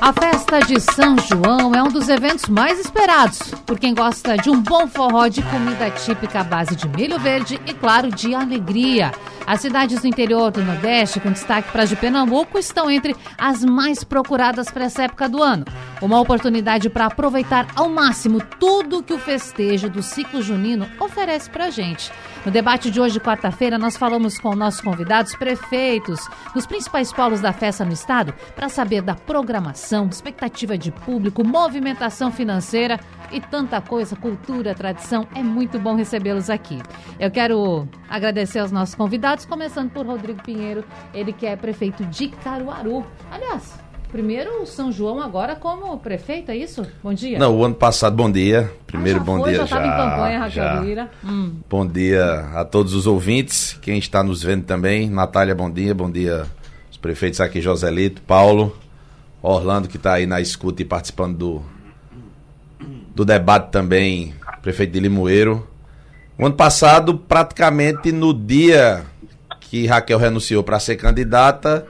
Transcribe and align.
a 0.00 0.12
festa 0.12 0.60
de 0.60 0.80
São 0.80 1.16
João 1.18 1.74
é 1.74 1.82
um 1.82 1.88
dos 1.88 2.08
eventos 2.08 2.48
mais 2.48 2.78
esperados 2.78 3.38
por 3.66 3.78
quem 3.78 3.94
gosta 3.94 4.36
de 4.36 4.48
um 4.48 4.62
bom 4.62 4.86
forró 4.86 5.26
de 5.26 5.42
comida 5.42 5.90
típica 5.90 6.40
à 6.40 6.44
base 6.44 6.76
de 6.76 6.88
milho 6.88 7.18
verde 7.18 7.60
e, 7.66 7.74
claro, 7.74 8.10
de 8.10 8.34
alegria. 8.34 9.12
As 9.46 9.60
cidades 9.60 10.00
do 10.00 10.06
interior 10.06 10.50
do 10.50 10.62
Nordeste, 10.62 11.20
com 11.20 11.32
destaque 11.32 11.72
para 11.72 11.82
as 11.82 11.88
de 11.88 11.96
Pernambuco, 11.96 12.58
estão 12.58 12.90
entre 12.90 13.16
as 13.36 13.64
mais 13.64 14.04
procuradas 14.04 14.70
para 14.70 14.84
essa 14.84 15.04
época 15.04 15.28
do 15.28 15.42
ano. 15.42 15.64
Uma 16.00 16.20
oportunidade 16.20 16.88
para 16.88 17.06
aproveitar 17.06 17.66
ao 17.74 17.88
máximo 17.88 18.40
tudo 18.60 19.02
que 19.02 19.14
o 19.14 19.18
festejo 19.18 19.88
do 19.88 20.02
ciclo 20.02 20.42
junino 20.42 20.86
oferece 21.00 21.50
para 21.50 21.70
gente. 21.70 22.12
No 22.46 22.52
debate 22.52 22.90
de 22.90 23.00
hoje, 23.00 23.20
quarta-feira, 23.20 23.76
nós 23.76 23.96
falamos 23.96 24.38
com 24.38 24.54
nossos 24.54 24.80
convidados 24.80 25.34
prefeitos 25.34 26.20
dos 26.54 26.66
principais 26.66 27.12
polos 27.12 27.40
da 27.40 27.52
festa 27.52 27.84
no 27.84 27.92
estado 27.92 28.32
para 28.54 28.68
saber 28.68 29.02
da 29.02 29.14
programação, 29.14 30.06
expectativa 30.08 30.78
de 30.78 30.90
público, 30.90 31.44
movimentação 31.44 32.30
financeira 32.30 32.98
e 33.30 33.40
tanta 33.40 33.80
coisa, 33.80 34.16
cultura, 34.16 34.74
tradição. 34.74 35.26
É 35.34 35.42
muito 35.42 35.78
bom 35.78 35.94
recebê-los 35.94 36.48
aqui. 36.48 36.80
Eu 37.18 37.30
quero 37.30 37.86
agradecer 38.08 38.60
aos 38.60 38.72
nossos 38.72 38.94
convidados, 38.94 39.44
começando 39.44 39.90
por 39.90 40.06
Rodrigo 40.06 40.42
Pinheiro, 40.42 40.84
ele 41.12 41.32
que 41.32 41.44
é 41.44 41.56
prefeito 41.56 42.04
de 42.06 42.28
Caruaru. 42.28 43.04
Aliás, 43.30 43.78
Primeiro 44.10 44.64
São 44.64 44.90
João 44.90 45.20
agora 45.20 45.54
como 45.54 45.98
prefeito, 45.98 46.50
é 46.50 46.56
isso? 46.56 46.86
Bom 47.02 47.12
dia. 47.12 47.38
Não, 47.38 47.54
o 47.54 47.62
ano 47.62 47.74
passado, 47.74 48.16
bom 48.16 48.30
dia. 48.30 48.72
Primeiro 48.86 49.20
ah, 49.20 49.22
bom 49.22 49.38
foi, 49.40 49.50
dia 49.50 49.58
já. 49.58 49.66
já, 49.66 49.86
em 49.86 49.90
campanha, 49.90 50.38
Raquel 50.38 50.64
já. 50.64 50.80
Lira. 50.80 51.10
Hum. 51.22 51.56
Bom 51.68 51.86
dia 51.86 52.48
a 52.54 52.64
todos 52.64 52.94
os 52.94 53.06
ouvintes, 53.06 53.78
quem 53.82 53.98
está 53.98 54.22
nos 54.22 54.42
vendo 54.42 54.64
também. 54.64 55.10
Natália, 55.10 55.54
bom 55.54 55.70
dia. 55.70 55.94
Bom 55.94 56.10
dia 56.10 56.46
os 56.90 56.96
prefeitos 56.96 57.38
aqui, 57.38 57.60
Joselito, 57.60 58.22
Paulo, 58.22 58.74
Orlando, 59.42 59.88
que 59.88 59.98
está 59.98 60.14
aí 60.14 60.26
na 60.26 60.40
escuta 60.40 60.80
e 60.80 60.86
participando 60.86 61.36
do, 61.36 61.62
do 63.14 63.26
debate 63.26 63.70
também, 63.70 64.34
prefeito 64.62 64.92
de 64.92 65.00
Limoeiro. 65.00 65.68
O 66.38 66.46
ano 66.46 66.54
passado, 66.54 67.18
praticamente 67.18 68.10
no 68.10 68.32
dia 68.32 69.04
que 69.60 69.86
Raquel 69.86 70.18
renunciou 70.18 70.62
para 70.62 70.80
ser 70.80 70.96
candidata 70.96 71.86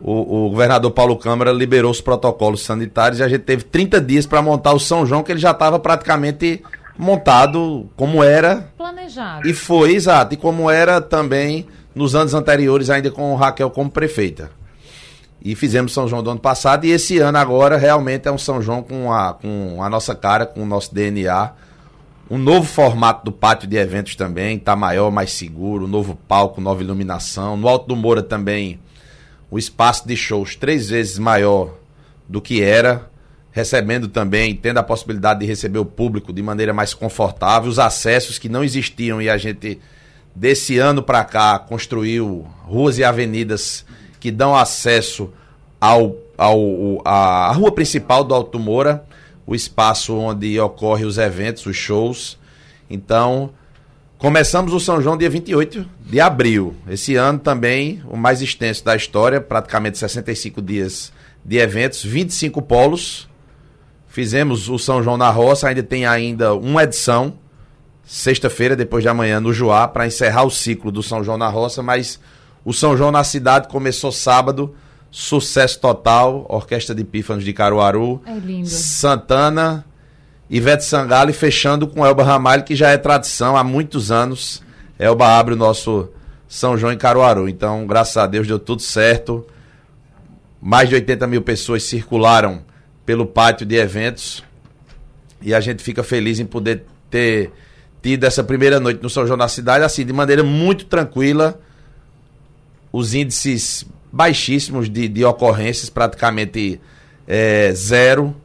o, 0.00 0.46
o, 0.46 0.50
governador 0.50 0.90
Paulo 0.90 1.16
Câmara 1.16 1.52
liberou 1.52 1.90
os 1.90 2.00
protocolos 2.00 2.62
sanitários 2.62 3.20
e 3.20 3.22
a 3.22 3.28
gente 3.28 3.42
teve 3.42 3.64
30 3.64 4.00
dias 4.00 4.26
para 4.26 4.42
montar 4.42 4.72
o 4.72 4.78
São 4.78 5.06
João, 5.06 5.22
que 5.22 5.32
ele 5.32 5.40
já 5.40 5.50
estava 5.50 5.78
praticamente 5.78 6.62
montado 6.98 7.88
como 7.96 8.22
era. 8.22 8.68
Planejado. 8.76 9.48
E 9.48 9.52
foi, 9.52 9.94
exato. 9.94 10.34
E 10.34 10.36
como 10.36 10.70
era 10.70 11.00
também 11.00 11.66
nos 11.94 12.14
anos 12.14 12.34
anteriores, 12.34 12.90
ainda 12.90 13.10
com 13.10 13.34
Raquel 13.34 13.70
como 13.70 13.90
prefeita. 13.90 14.50
E 15.42 15.54
fizemos 15.54 15.92
São 15.92 16.08
João 16.08 16.22
do 16.22 16.30
ano 16.30 16.40
passado. 16.40 16.84
E 16.84 16.90
esse 16.90 17.18
ano 17.18 17.38
agora 17.38 17.76
realmente 17.76 18.26
é 18.28 18.32
um 18.32 18.38
São 18.38 18.62
João 18.62 18.82
com 18.82 19.12
a, 19.12 19.34
com 19.34 19.82
a 19.82 19.88
nossa 19.88 20.14
cara, 20.14 20.46
com 20.46 20.62
o 20.62 20.66
nosso 20.66 20.94
DNA. 20.94 21.52
Um 22.30 22.38
novo 22.38 22.66
formato 22.66 23.24
do 23.24 23.32
pátio 23.32 23.68
de 23.68 23.76
eventos 23.76 24.16
também, 24.16 24.58
tá 24.58 24.74
maior, 24.74 25.10
mais 25.10 25.30
seguro, 25.32 25.86
novo 25.86 26.16
palco, 26.26 26.58
nova 26.58 26.82
iluminação. 26.82 27.54
No 27.54 27.68
Alto 27.68 27.86
do 27.86 27.94
Moura 27.94 28.22
também 28.22 28.80
o 29.54 29.58
espaço 29.58 30.08
de 30.08 30.16
shows 30.16 30.56
três 30.56 30.90
vezes 30.90 31.16
maior 31.16 31.78
do 32.28 32.42
que 32.42 32.60
era, 32.60 33.08
recebendo 33.52 34.08
também, 34.08 34.52
tendo 34.52 34.78
a 34.78 34.82
possibilidade 34.82 35.38
de 35.38 35.46
receber 35.46 35.78
o 35.78 35.84
público 35.84 36.32
de 36.32 36.42
maneira 36.42 36.72
mais 36.72 36.92
confortável, 36.92 37.70
os 37.70 37.78
acessos 37.78 38.36
que 38.36 38.48
não 38.48 38.64
existiam 38.64 39.22
e 39.22 39.30
a 39.30 39.38
gente 39.38 39.78
desse 40.34 40.76
ano 40.78 41.04
para 41.04 41.24
cá 41.24 41.56
construiu 41.56 42.44
ruas 42.64 42.98
e 42.98 43.04
avenidas 43.04 43.86
que 44.18 44.32
dão 44.32 44.56
acesso 44.56 45.32
ao, 45.80 46.16
ao 46.36 47.00
a, 47.04 47.50
a 47.50 47.52
rua 47.52 47.70
principal 47.70 48.24
do 48.24 48.34
Alto 48.34 48.58
Moura, 48.58 49.04
o 49.46 49.54
espaço 49.54 50.16
onde 50.16 50.58
ocorrem 50.58 51.06
os 51.06 51.16
eventos, 51.16 51.64
os 51.64 51.76
shows. 51.76 52.36
Então, 52.90 53.50
Começamos 54.24 54.72
o 54.72 54.80
São 54.80 55.02
João 55.02 55.18
dia 55.18 55.28
28 55.28 55.84
de 56.00 56.18
abril. 56.18 56.74
Esse 56.88 57.14
ano 57.14 57.38
também 57.38 58.02
o 58.08 58.16
mais 58.16 58.40
extenso 58.40 58.82
da 58.82 58.96
história, 58.96 59.38
praticamente 59.38 59.98
65 59.98 60.62
dias 60.62 61.12
de 61.44 61.58
eventos, 61.58 62.02
25 62.02 62.62
polos. 62.62 63.28
Fizemos 64.08 64.70
o 64.70 64.78
São 64.78 65.02
João 65.02 65.18
na 65.18 65.28
Roça, 65.28 65.68
ainda 65.68 65.82
tem 65.82 66.06
ainda 66.06 66.54
uma 66.54 66.84
edição, 66.84 67.34
sexta-feira, 68.02 68.74
depois 68.74 69.02
de 69.02 69.10
amanhã, 69.10 69.40
no 69.40 69.52
Joá, 69.52 69.86
para 69.86 70.06
encerrar 70.06 70.44
o 70.44 70.50
ciclo 70.50 70.90
do 70.90 71.02
São 71.02 71.22
João 71.22 71.36
na 71.36 71.50
Roça, 71.50 71.82
mas 71.82 72.18
o 72.64 72.72
São 72.72 72.96
João 72.96 73.12
na 73.12 73.24
cidade 73.24 73.68
começou 73.68 74.10
sábado, 74.10 74.74
sucesso 75.10 75.78
total, 75.78 76.46
Orquestra 76.48 76.94
de 76.94 77.04
Pífanos 77.04 77.44
de 77.44 77.52
Caruaru, 77.52 78.22
é 78.24 78.64
Santana, 78.64 79.84
Ivete 80.48 80.84
Sangalo 80.84 81.30
e 81.30 81.32
fechando 81.32 81.86
com 81.86 82.04
Elba 82.04 82.22
Ramalho, 82.22 82.64
que 82.64 82.76
já 82.76 82.90
é 82.90 82.98
tradição 82.98 83.56
há 83.56 83.64
muitos 83.64 84.10
anos. 84.10 84.62
Elba 84.98 85.38
abre 85.38 85.54
o 85.54 85.56
nosso 85.56 86.08
São 86.46 86.76
João 86.76 86.92
em 86.92 86.98
Caruaru. 86.98 87.48
Então, 87.48 87.86
graças 87.86 88.16
a 88.16 88.26
Deus, 88.26 88.46
deu 88.46 88.58
tudo 88.58 88.82
certo. 88.82 89.46
Mais 90.60 90.88
de 90.88 90.94
80 90.94 91.26
mil 91.26 91.42
pessoas 91.42 91.82
circularam 91.84 92.62
pelo 93.06 93.26
pátio 93.26 93.66
de 93.66 93.76
eventos. 93.76 94.44
E 95.40 95.54
a 95.54 95.60
gente 95.60 95.82
fica 95.82 96.02
feliz 96.02 96.38
em 96.38 96.46
poder 96.46 96.84
ter 97.10 97.50
tido 98.02 98.24
essa 98.24 98.44
primeira 98.44 98.78
noite 98.78 99.02
no 99.02 99.08
São 99.08 99.26
João 99.26 99.38
da 99.38 99.48
cidade, 99.48 99.84
assim, 99.84 100.04
de 100.04 100.12
maneira 100.12 100.42
muito 100.42 100.84
tranquila. 100.84 101.58
Os 102.92 103.14
índices 103.14 103.84
baixíssimos 104.12 104.88
de, 104.88 105.08
de 105.08 105.24
ocorrências, 105.24 105.90
praticamente 105.90 106.80
é, 107.26 107.72
zero 107.74 108.36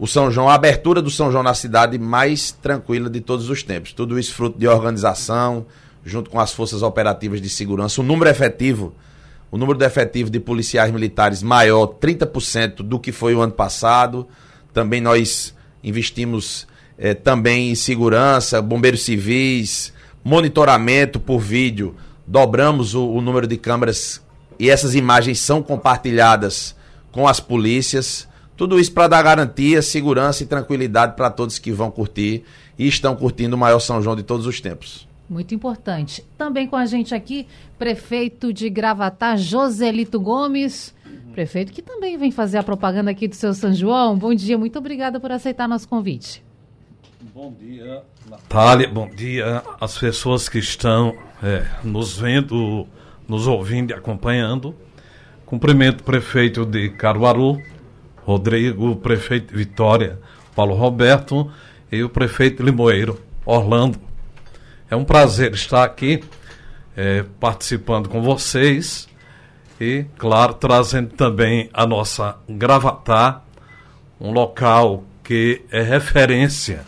o 0.00 0.06
São 0.06 0.30
João, 0.30 0.48
a 0.48 0.54
abertura 0.54 1.02
do 1.02 1.10
São 1.10 1.30
João 1.30 1.42
na 1.42 1.52
cidade 1.52 1.98
mais 1.98 2.50
tranquila 2.50 3.10
de 3.10 3.20
todos 3.20 3.50
os 3.50 3.62
tempos. 3.62 3.92
Tudo 3.92 4.18
isso 4.18 4.32
fruto 4.32 4.58
de 4.58 4.66
organização, 4.66 5.66
junto 6.02 6.30
com 6.30 6.40
as 6.40 6.54
forças 6.54 6.80
operativas 6.80 7.38
de 7.38 7.50
segurança. 7.50 8.00
O 8.00 8.04
número 8.04 8.30
efetivo, 8.30 8.94
o 9.50 9.58
número 9.58 9.78
de 9.78 9.84
efetivo 9.84 10.30
de 10.30 10.40
policiais 10.40 10.90
militares 10.90 11.42
maior, 11.42 11.86
30% 11.86 12.76
do 12.76 12.98
que 12.98 13.12
foi 13.12 13.34
o 13.34 13.42
ano 13.42 13.52
passado. 13.52 14.26
Também 14.72 15.02
nós 15.02 15.54
investimos 15.84 16.66
eh, 16.96 17.12
também 17.12 17.70
em 17.70 17.74
segurança, 17.74 18.62
bombeiros 18.62 19.02
civis, 19.02 19.92
monitoramento 20.24 21.20
por 21.20 21.40
vídeo. 21.40 21.94
Dobramos 22.26 22.94
o, 22.94 23.06
o 23.06 23.20
número 23.20 23.46
de 23.46 23.58
câmeras 23.58 24.22
e 24.58 24.70
essas 24.70 24.94
imagens 24.94 25.40
são 25.40 25.62
compartilhadas 25.62 26.74
com 27.12 27.28
as 27.28 27.38
polícias. 27.38 28.29
Tudo 28.60 28.78
isso 28.78 28.92
para 28.92 29.08
dar 29.08 29.22
garantia, 29.22 29.80
segurança 29.80 30.42
e 30.42 30.46
tranquilidade 30.46 31.16
para 31.16 31.30
todos 31.30 31.58
que 31.58 31.72
vão 31.72 31.90
curtir 31.90 32.44
e 32.78 32.86
estão 32.86 33.16
curtindo 33.16 33.56
o 33.56 33.58
maior 33.58 33.80
São 33.80 34.02
João 34.02 34.14
de 34.14 34.22
todos 34.22 34.44
os 34.44 34.60
tempos. 34.60 35.08
Muito 35.30 35.54
importante. 35.54 36.22
Também 36.36 36.66
com 36.66 36.76
a 36.76 36.84
gente 36.84 37.14
aqui, 37.14 37.46
prefeito 37.78 38.52
de 38.52 38.68
Gravatá, 38.68 39.34
Joselito 39.34 40.20
Gomes. 40.20 40.94
Prefeito 41.32 41.72
que 41.72 41.80
também 41.80 42.18
vem 42.18 42.30
fazer 42.30 42.58
a 42.58 42.62
propaganda 42.62 43.10
aqui 43.10 43.26
do 43.26 43.34
seu 43.34 43.54
São 43.54 43.72
João. 43.72 44.14
Bom 44.18 44.34
dia, 44.34 44.58
muito 44.58 44.78
obrigada 44.78 45.18
por 45.18 45.32
aceitar 45.32 45.66
nosso 45.66 45.88
convite. 45.88 46.44
Bom 47.34 47.54
dia, 47.58 48.02
Natália. 48.28 48.88
Bom 48.88 49.08
dia 49.08 49.62
às 49.80 49.96
pessoas 49.96 50.50
que 50.50 50.58
estão 50.58 51.16
é, 51.42 51.64
nos 51.82 52.18
vendo, 52.18 52.86
nos 53.26 53.46
ouvindo 53.46 53.92
e 53.92 53.94
acompanhando. 53.94 54.74
Cumprimento 55.46 56.02
o 56.02 56.04
prefeito 56.04 56.66
de 56.66 56.90
Caruaru, 56.90 57.58
Rodrigo, 58.30 58.92
o 58.92 58.96
prefeito 58.96 59.52
Vitória, 59.56 60.20
Paulo 60.54 60.76
Roberto 60.76 61.50
e 61.90 62.04
o 62.04 62.08
prefeito 62.08 62.62
Limoeiro, 62.62 63.20
Orlando. 63.44 63.98
É 64.88 64.94
um 64.94 65.04
prazer 65.04 65.52
estar 65.52 65.82
aqui 65.82 66.22
é, 66.96 67.24
participando 67.40 68.08
com 68.08 68.22
vocês 68.22 69.08
e, 69.80 70.04
claro, 70.16 70.54
trazendo 70.54 71.10
também 71.10 71.68
a 71.72 71.84
nossa 71.84 72.36
Gravatar, 72.48 73.42
um 74.20 74.30
local 74.30 75.02
que 75.24 75.62
é 75.72 75.82
referência 75.82 76.84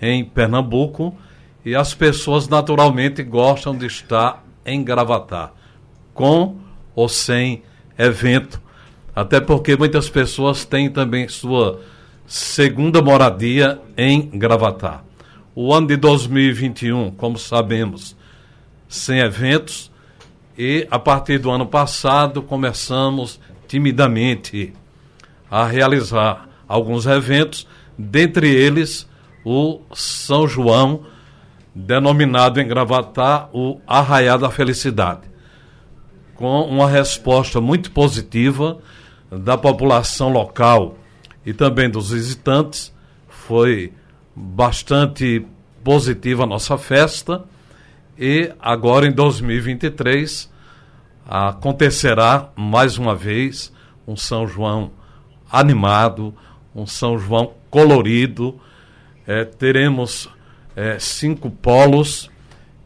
em 0.00 0.24
Pernambuco 0.24 1.16
e 1.64 1.76
as 1.76 1.94
pessoas 1.94 2.48
naturalmente 2.48 3.22
gostam 3.22 3.76
de 3.76 3.86
estar 3.86 4.44
em 4.66 4.82
Gravatar, 4.82 5.52
com 6.12 6.56
ou 6.92 7.08
sem 7.08 7.62
evento 7.96 8.60
até 9.14 9.40
porque 9.40 9.76
muitas 9.76 10.08
pessoas 10.08 10.64
têm 10.64 10.90
também 10.90 11.28
sua 11.28 11.80
segunda 12.26 13.02
moradia 13.02 13.80
em 13.96 14.22
Gravatar. 14.28 15.04
O 15.54 15.72
ano 15.72 15.88
de 15.88 15.96
2021, 15.96 17.10
como 17.10 17.38
sabemos, 17.38 18.16
sem 18.88 19.18
eventos, 19.18 19.90
e 20.56 20.86
a 20.90 20.98
partir 20.98 21.38
do 21.38 21.50
ano 21.50 21.66
passado 21.66 22.42
começamos, 22.42 23.38
timidamente 23.68 24.72
a 25.50 25.66
realizar 25.66 26.48
alguns 26.66 27.04
eventos, 27.04 27.66
dentre 27.98 28.48
eles 28.48 29.06
o 29.44 29.80
São 29.92 30.48
João, 30.48 31.04
denominado 31.74 32.60
em 32.60 32.66
Gravatar 32.66 33.50
o 33.52 33.80
Arraiá 33.86 34.36
da 34.36 34.50
Felicidade, 34.50 35.22
com 36.34 36.62
uma 36.62 36.88
resposta 36.88 37.60
muito 37.60 37.90
positiva 37.90 38.78
da 39.38 39.56
população 39.56 40.28
local 40.28 40.98
e 41.44 41.52
também 41.52 41.88
dos 41.88 42.10
visitantes. 42.10 42.92
Foi 43.28 43.92
bastante 44.34 45.44
positiva 45.82 46.44
a 46.44 46.46
nossa 46.46 46.76
festa 46.78 47.44
e 48.18 48.52
agora 48.60 49.06
em 49.06 49.12
2023 49.12 50.50
acontecerá 51.26 52.50
mais 52.54 52.98
uma 52.98 53.14
vez 53.14 53.72
um 54.06 54.16
São 54.16 54.46
João 54.46 54.92
animado, 55.50 56.34
um 56.74 56.86
São 56.86 57.18
João 57.18 57.54
colorido. 57.70 58.60
É, 59.26 59.44
teremos 59.44 60.28
é, 60.76 60.98
cinco 60.98 61.50
polos 61.50 62.30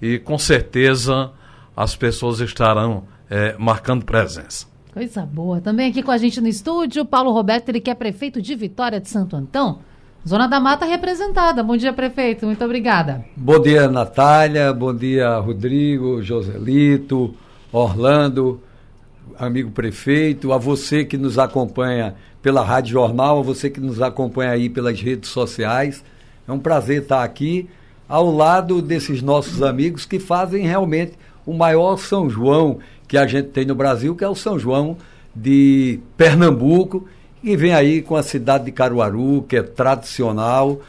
e 0.00 0.19
com 0.19 0.38
certeza 0.38 1.32
as 1.76 1.96
pessoas 1.96 2.40
estarão 2.40 3.04
é, 3.28 3.56
marcando 3.58 4.04
presença. 4.04 4.75
Coisa 4.96 5.26
boa. 5.26 5.60
Também 5.60 5.90
aqui 5.90 6.02
com 6.02 6.10
a 6.10 6.16
gente 6.16 6.40
no 6.40 6.48
estúdio, 6.48 7.04
Paulo 7.04 7.31
Roberto, 7.31 7.69
ele 7.69 7.82
que 7.82 7.90
é 7.90 7.94
prefeito 7.94 8.40
de 8.40 8.54
Vitória 8.54 8.98
de 8.98 9.10
Santo 9.10 9.37
Antão. 9.37 9.81
Zona 10.26 10.46
da 10.46 10.58
Mata 10.58 10.87
representada. 10.87 11.62
Bom 11.62 11.76
dia, 11.76 11.93
prefeito. 11.93 12.46
Muito 12.46 12.64
obrigada. 12.64 13.22
Bom 13.37 13.60
dia, 13.60 13.88
Natália. 13.88 14.72
Bom 14.72 14.94
dia, 14.94 15.38
Rodrigo, 15.38 16.22
Joselito, 16.22 17.34
Orlando, 17.70 18.58
amigo 19.38 19.70
prefeito, 19.70 20.50
a 20.50 20.56
você 20.56 21.04
que 21.04 21.19
nos 21.19 21.38
acompanha 21.38 22.14
pela 22.40 22.64
Rádio 22.64 22.92
Jornal, 22.92 23.40
a 23.40 23.42
você 23.42 23.69
que 23.69 23.81
nos 23.81 24.00
acompanha 24.00 24.52
aí 24.52 24.70
pelas 24.70 24.99
redes 24.99 25.28
sociais. 25.28 26.02
É 26.49 26.52
um 26.52 26.58
prazer 26.58 27.02
estar 27.02 27.22
aqui 27.22 27.69
ao 28.08 28.34
lado 28.34 28.81
desses 28.81 29.20
nossos 29.20 29.62
amigos 29.62 30.06
que 30.06 30.19
fazem 30.19 30.64
realmente 30.64 31.19
o 31.44 31.52
maior 31.52 31.99
São 31.99 32.31
João 32.31 32.78
que 33.06 33.17
a 33.17 33.26
gente 33.26 33.49
tem 33.49 33.64
no 33.64 33.75
Brasil, 33.75 34.14
que 34.14 34.25
é 34.25 34.29
o 34.29 34.35
São 34.35 34.58
João 34.58 34.97
de 35.35 36.00
Pernambuco 36.17 37.06
e 37.43 37.56
vem 37.56 37.73
aí 37.73 38.03
com 38.03 38.17
a 38.17 38.23
cidade 38.23 38.64
de 38.64 38.73
Caruaru, 38.73 39.44
que 39.49 39.56
é 39.56 39.62
tradicional, 39.62 40.81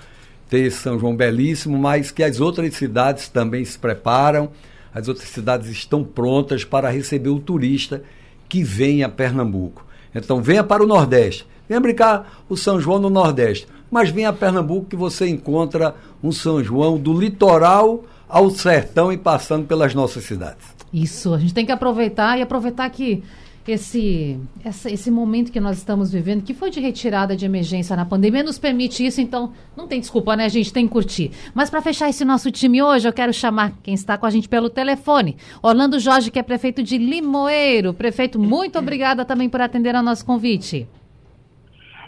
tem 0.50 0.64
esse 0.66 0.78
São 0.78 0.98
João 0.98 1.16
belíssimo, 1.16 1.78
mas 1.78 2.10
que 2.10 2.24
as 2.24 2.40
outras 2.40 2.74
cidades 2.74 3.28
também 3.28 3.64
se 3.64 3.78
preparam, 3.78 4.50
as 4.94 5.08
outras 5.08 5.30
cidades 5.30 5.70
estão 5.70 6.04
prontas 6.04 6.64
para 6.64 6.90
receber 6.90 7.30
o 7.30 7.40
turista 7.40 8.02
que 8.48 8.64
vem 8.64 9.04
a 9.04 9.10
Pernambuco. 9.10 9.86
Então 10.16 10.42
venha 10.42 10.64
para 10.64 10.84
o 10.84 10.88
Nordeste, 10.88 11.46
venha 11.68 11.82
brincar 11.82 12.44
o 12.50 12.56
São 12.56 12.80
João 12.80 12.98
no 12.98 13.10
Nordeste, 13.10 13.68
mas 13.92 14.10
venha 14.10 14.30
a 14.30 14.34
Pernambuco 14.34 14.88
que 14.88 14.96
você 14.96 15.28
encontra 15.28 15.94
um 16.24 16.32
São 16.32 16.64
João 16.64 16.98
do 16.98 17.14
litoral 17.14 18.04
ao 18.28 18.50
sertão 18.50 19.12
e 19.12 19.18
passando 19.18 19.68
pelas 19.68 19.94
nossas 19.94 20.24
cidades. 20.24 20.77
Isso, 20.94 21.34
a 21.34 21.38
gente 21.38 21.54
tem 21.54 21.66
que 21.66 21.72
aproveitar 21.72 22.38
e 22.38 22.42
aproveitar 22.42 22.90
que 22.90 23.24
esse, 23.72 24.40
essa, 24.64 24.90
esse 24.90 25.12
momento 25.12 25.52
que 25.52 25.60
nós 25.60 25.78
estamos 25.78 26.12
vivendo, 26.12 26.42
que 26.42 26.54
foi 26.54 26.70
de 26.70 26.80
retirada 26.80 27.36
de 27.36 27.46
emergência 27.46 27.96
na 27.96 28.06
pandemia, 28.06 28.42
nos 28.42 28.58
permite 28.58 29.06
isso, 29.06 29.20
então 29.20 29.52
não 29.76 29.88
tem 29.88 30.00
desculpa, 30.00 30.36
né, 30.36 30.48
gente? 30.48 30.72
Tem 30.72 30.88
que 30.88 30.94
curtir. 30.94 31.32
Mas 31.54 31.70
para 31.70 31.82
fechar 31.82 32.10
esse 32.10 32.24
nosso 32.24 32.50
time 32.50 32.82
hoje, 32.82 33.08
eu 33.08 33.14
quero 33.14 33.34
chamar 33.34 33.74
quem 33.84 33.94
está 33.94 34.18
com 34.18 34.26
a 34.26 34.30
gente 34.30 34.48
pelo 34.48 34.70
telefone. 34.70 35.36
Orlando 35.62 36.00
Jorge, 36.00 36.32
que 36.32 36.40
é 36.40 36.44
prefeito 36.44 36.82
de 36.82 36.98
Limoeiro. 36.98 37.94
Prefeito, 37.94 38.40
muito 38.40 38.80
obrigada 38.80 39.26
também 39.26 39.50
por 39.50 39.60
atender 39.60 39.96
ao 39.96 40.04
nosso 40.04 40.26
convite. 40.26 40.88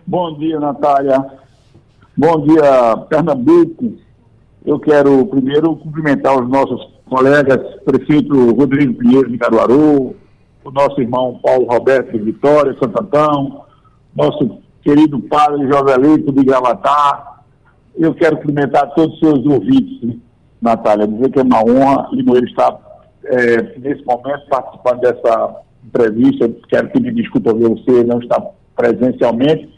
Bom 0.08 0.38
dia, 0.38 0.60
Natália. 0.60 1.24
Bom 2.18 2.42
dia, 2.42 2.98
Pernambuco. 3.10 3.96
Eu 4.66 4.80
quero 4.80 5.26
primeiro 5.26 5.76
cumprimentar 5.76 6.42
os 6.42 6.50
nossos 6.50 6.99
colegas, 7.10 7.60
prefeito 7.84 8.54
Rodrigo 8.54 8.94
Pinheiro 8.94 9.30
de 9.30 9.38
Caruaru, 9.38 10.16
o 10.64 10.72
nosso 10.72 11.02
irmão 11.02 11.40
Paulo 11.44 11.66
Roberto 11.66 12.12
de 12.12 12.20
Vitória, 12.20 12.76
Santo 12.82 13.02
Antão, 13.02 13.64
nosso 14.16 14.60
querido 14.84 15.20
padre 15.22 15.68
Jovelito 15.68 16.32
de 16.32 16.44
Gravatar. 16.44 17.44
Eu 17.98 18.14
quero 18.14 18.38
cumprimentar 18.38 18.94
todos 18.94 19.16
os 19.16 19.20
seus 19.20 19.46
ouvintes, 19.46 20.18
Natália, 20.62 21.08
dizer 21.08 21.32
que 21.32 21.40
é 21.40 21.44
uma 21.44 21.64
honra 21.64 22.10
Limoeiro 22.12 22.46
estar 22.46 22.80
é, 23.26 23.80
nesse 23.80 24.06
momento 24.06 24.48
participando 24.50 25.00
dessa 25.00 25.56
entrevista. 25.84 26.50
Quero 26.70 26.90
pedir 26.90 27.14
desculpa 27.14 27.52
a 27.52 27.54
você 27.54 28.04
não 28.04 28.20
estar 28.20 28.42
presencialmente, 28.76 29.70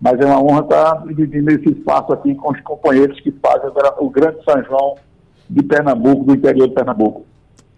mas 0.00 0.20
é 0.20 0.26
uma 0.26 0.42
honra 0.42 0.60
estar 0.60 1.06
dividindo 1.06 1.50
esse 1.50 1.70
espaço 1.70 2.12
aqui 2.12 2.34
com 2.34 2.52
os 2.52 2.60
companheiros 2.60 3.18
que 3.20 3.32
fazem 3.32 3.70
o 3.98 4.10
Grande 4.10 4.38
São 4.44 4.62
João 4.64 4.94
de 5.48 5.62
Pernambuco, 5.62 6.24
do 6.24 6.34
interior 6.34 6.68
de 6.68 6.74
Pernambuco. 6.74 7.26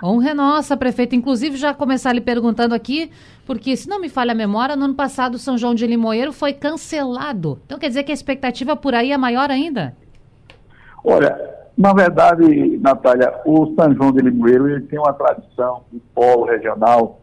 Honra 0.02 0.30
é 0.30 0.34
nossa, 0.34 0.76
prefeito. 0.76 1.14
Inclusive, 1.14 1.56
já 1.56 1.74
começar 1.74 2.12
lhe 2.12 2.20
perguntando 2.20 2.74
aqui, 2.74 3.10
porque, 3.46 3.76
se 3.76 3.88
não 3.88 4.00
me 4.00 4.08
falha 4.08 4.32
a 4.32 4.34
memória, 4.34 4.74
no 4.74 4.86
ano 4.86 4.94
passado 4.94 5.34
o 5.34 5.38
São 5.38 5.58
João 5.58 5.74
de 5.74 5.86
Limoeiro 5.86 6.32
foi 6.32 6.52
cancelado. 6.52 7.58
Então 7.66 7.78
quer 7.78 7.88
dizer 7.88 8.04
que 8.04 8.10
a 8.10 8.14
expectativa 8.14 8.74
por 8.74 8.94
aí 8.94 9.12
é 9.12 9.18
maior 9.18 9.50
ainda? 9.50 9.94
Olha, 11.04 11.38
na 11.76 11.92
verdade, 11.92 12.78
Natália, 12.78 13.32
o 13.44 13.74
São 13.74 13.94
João 13.94 14.12
de 14.12 14.22
Limoeiro 14.22 14.68
ele 14.68 14.82
tem 14.82 14.98
uma 14.98 15.12
tradição 15.12 15.82
de 15.92 16.00
polo 16.14 16.44
regional 16.44 17.20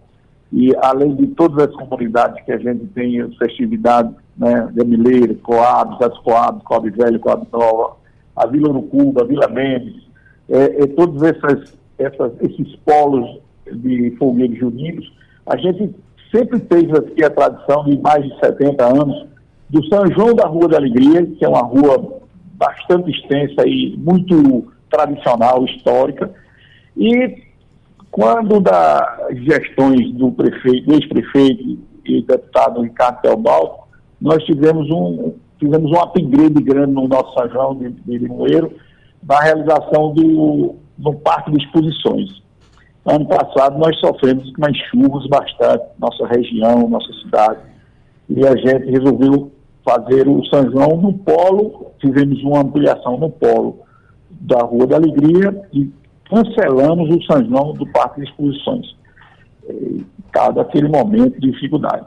e 0.52 0.74
além 0.82 1.16
de 1.16 1.28
todas 1.28 1.68
as 1.68 1.76
comunidades 1.76 2.44
que 2.44 2.52
a 2.52 2.58
gente 2.58 2.86
tem, 2.88 3.22
as 3.22 3.36
festividades, 3.36 4.14
né, 4.38 4.70
de 4.72 4.86
Mileiro, 4.86 5.36
Coabs, 5.36 6.02
as 6.02 6.18
Coabs, 6.20 6.64
Coab 6.64 6.90
Velho, 6.90 7.20
Coab 7.20 7.46
Nova, 7.52 7.98
a 8.36 8.48
Vila 8.48 8.70
Urucuba, 8.70 9.24
a 9.24 9.26
Vila 9.26 9.48
Mendes, 9.48 10.07
é, 10.50 10.84
é, 10.84 10.88
todas 10.88 11.22
essas 11.24 11.78
essas, 11.98 12.32
esses 12.42 12.76
polos 12.78 13.40
de 13.72 14.16
fogueiros 14.18 14.58
juninos, 14.60 15.12
a 15.46 15.58
gente 15.58 15.96
sempre 16.34 16.60
teve 16.60 16.96
aqui 16.98 17.24
a 17.24 17.30
tradição 17.30 17.86
de 17.86 17.98
mais 18.00 18.24
de 18.24 18.40
70 18.40 18.86
anos 18.86 19.26
do 19.70 19.86
São 19.88 20.06
João 20.12 20.34
da 20.34 20.46
Rua 20.46 20.68
da 20.68 20.78
Alegria, 20.78 21.26
que 21.26 21.44
é 21.44 21.48
uma 21.48 21.64
rua 21.64 22.22
bastante 22.54 23.12
extensa 23.12 23.68
e 23.68 23.96
muito 23.98 24.72
tradicional, 24.90 25.66
histórica. 25.66 26.32
E 26.96 27.44
quando 28.12 28.60
das 28.60 29.38
gestões 29.44 30.12
do 30.14 30.32
prefeito, 30.32 30.92
ex-prefeito 30.92 31.78
e 32.06 32.22
deputado 32.22 32.82
Ricardo 32.82 33.22
Teobaldo, 33.22 33.74
nós 34.20 34.44
tivemos 34.46 34.90
um, 34.90 35.34
tivemos 35.60 35.92
um 35.92 36.00
upgrade 36.00 36.62
grande 36.64 36.94
no 36.94 37.08
nosso 37.08 37.34
São 37.34 37.50
João 37.50 37.76
de, 37.76 37.90
de 37.90 38.18
Limoeiro, 38.18 38.72
na 39.28 39.40
realização 39.42 40.14
do 40.14 40.76
no 40.98 41.14
parque 41.16 41.52
de 41.52 41.64
exposições. 41.64 42.42
Ano 43.06 43.26
passado 43.26 43.78
nós 43.78 43.98
sofremos 44.00 44.52
com 44.54 44.66
as 44.66 44.76
chuvas 44.90 45.28
bastante, 45.28 45.86
nossa 46.00 46.26
região, 46.28 46.90
nossa 46.90 47.12
cidade, 47.22 47.60
e 48.30 48.46
a 48.46 48.56
gente 48.56 48.92
resolveu 48.92 49.52
fazer 49.86 50.28
o 50.28 50.44
São 50.48 50.70
João 50.70 50.98
no 50.98 51.14
polo, 51.14 51.92
fizemos 52.02 52.44
uma 52.44 52.60
ampliação 52.60 53.18
no 53.18 53.30
polo 53.30 53.80
da 54.30 54.60
Rua 54.64 54.86
da 54.88 54.98
Alegria 54.98 55.68
e 55.72 55.90
cancelamos 56.30 57.10
o 57.16 57.24
São 57.24 57.46
João 57.46 57.74
do 57.74 57.88
Parque 57.88 58.20
de 58.20 58.28
Exposições, 58.28 58.96
cada 60.32 60.62
aquele 60.62 60.90
momento 60.90 61.40
de 61.40 61.52
dificuldade. 61.52 62.06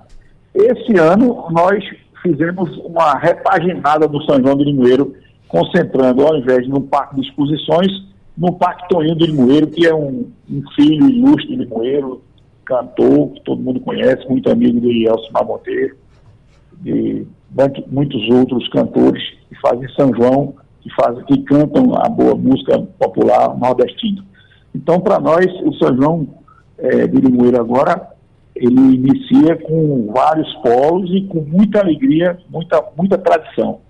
Esse 0.54 0.98
ano 0.98 1.46
nós 1.50 1.82
fizemos 2.22 2.76
uma 2.84 3.14
repaginada 3.14 4.06
do 4.06 4.22
São 4.24 4.42
João 4.42 4.56
de 4.56 4.64
Limoeiro, 4.64 5.14
concentrando, 5.50 6.24
ao 6.26 6.36
invés 6.36 6.64
de 6.64 6.70
no 6.70 6.80
Parque 6.80 7.16
de 7.16 7.22
Exposições, 7.22 7.90
no 8.38 8.52
Parque 8.52 8.88
Toninho 8.88 9.16
de 9.16 9.26
Limoeiro, 9.26 9.66
que 9.66 9.86
é 9.86 9.94
um, 9.94 10.30
um, 10.50 10.62
filho 10.74 11.10
ilustre 11.10 11.48
de 11.48 11.56
Limoeiro, 11.56 12.22
cantor, 12.64 13.32
que 13.32 13.40
todo 13.42 13.60
mundo 13.60 13.80
conhece, 13.80 14.26
muito 14.28 14.50
amigo 14.50 14.80
de 14.80 15.06
Elcimar 15.06 15.44
Monteiro, 15.44 15.96
de 16.80 17.26
muitos 17.88 18.28
outros 18.30 18.66
cantores 18.68 19.22
que 19.48 19.60
fazem 19.60 19.88
São 19.90 20.14
João, 20.14 20.54
que, 20.80 20.88
fazem, 20.94 21.24
que 21.24 21.38
cantam 21.42 21.94
a 21.96 22.08
boa 22.08 22.34
música 22.36 22.78
popular 22.98 23.58
nordestina. 23.58 24.24
Então, 24.74 25.00
para 25.00 25.18
nós, 25.18 25.46
o 25.64 25.74
São 25.74 25.94
João 25.96 26.28
é, 26.78 27.08
de 27.08 27.16
Limoeiro 27.20 27.60
agora, 27.60 28.08
ele 28.54 28.80
inicia 28.94 29.56
com 29.56 30.12
vários 30.12 30.52
polos 30.56 31.10
e 31.10 31.22
com 31.22 31.40
muita 31.40 31.80
alegria, 31.80 32.38
muita, 32.48 32.82
muita 32.96 33.18
tradição. 33.18 33.80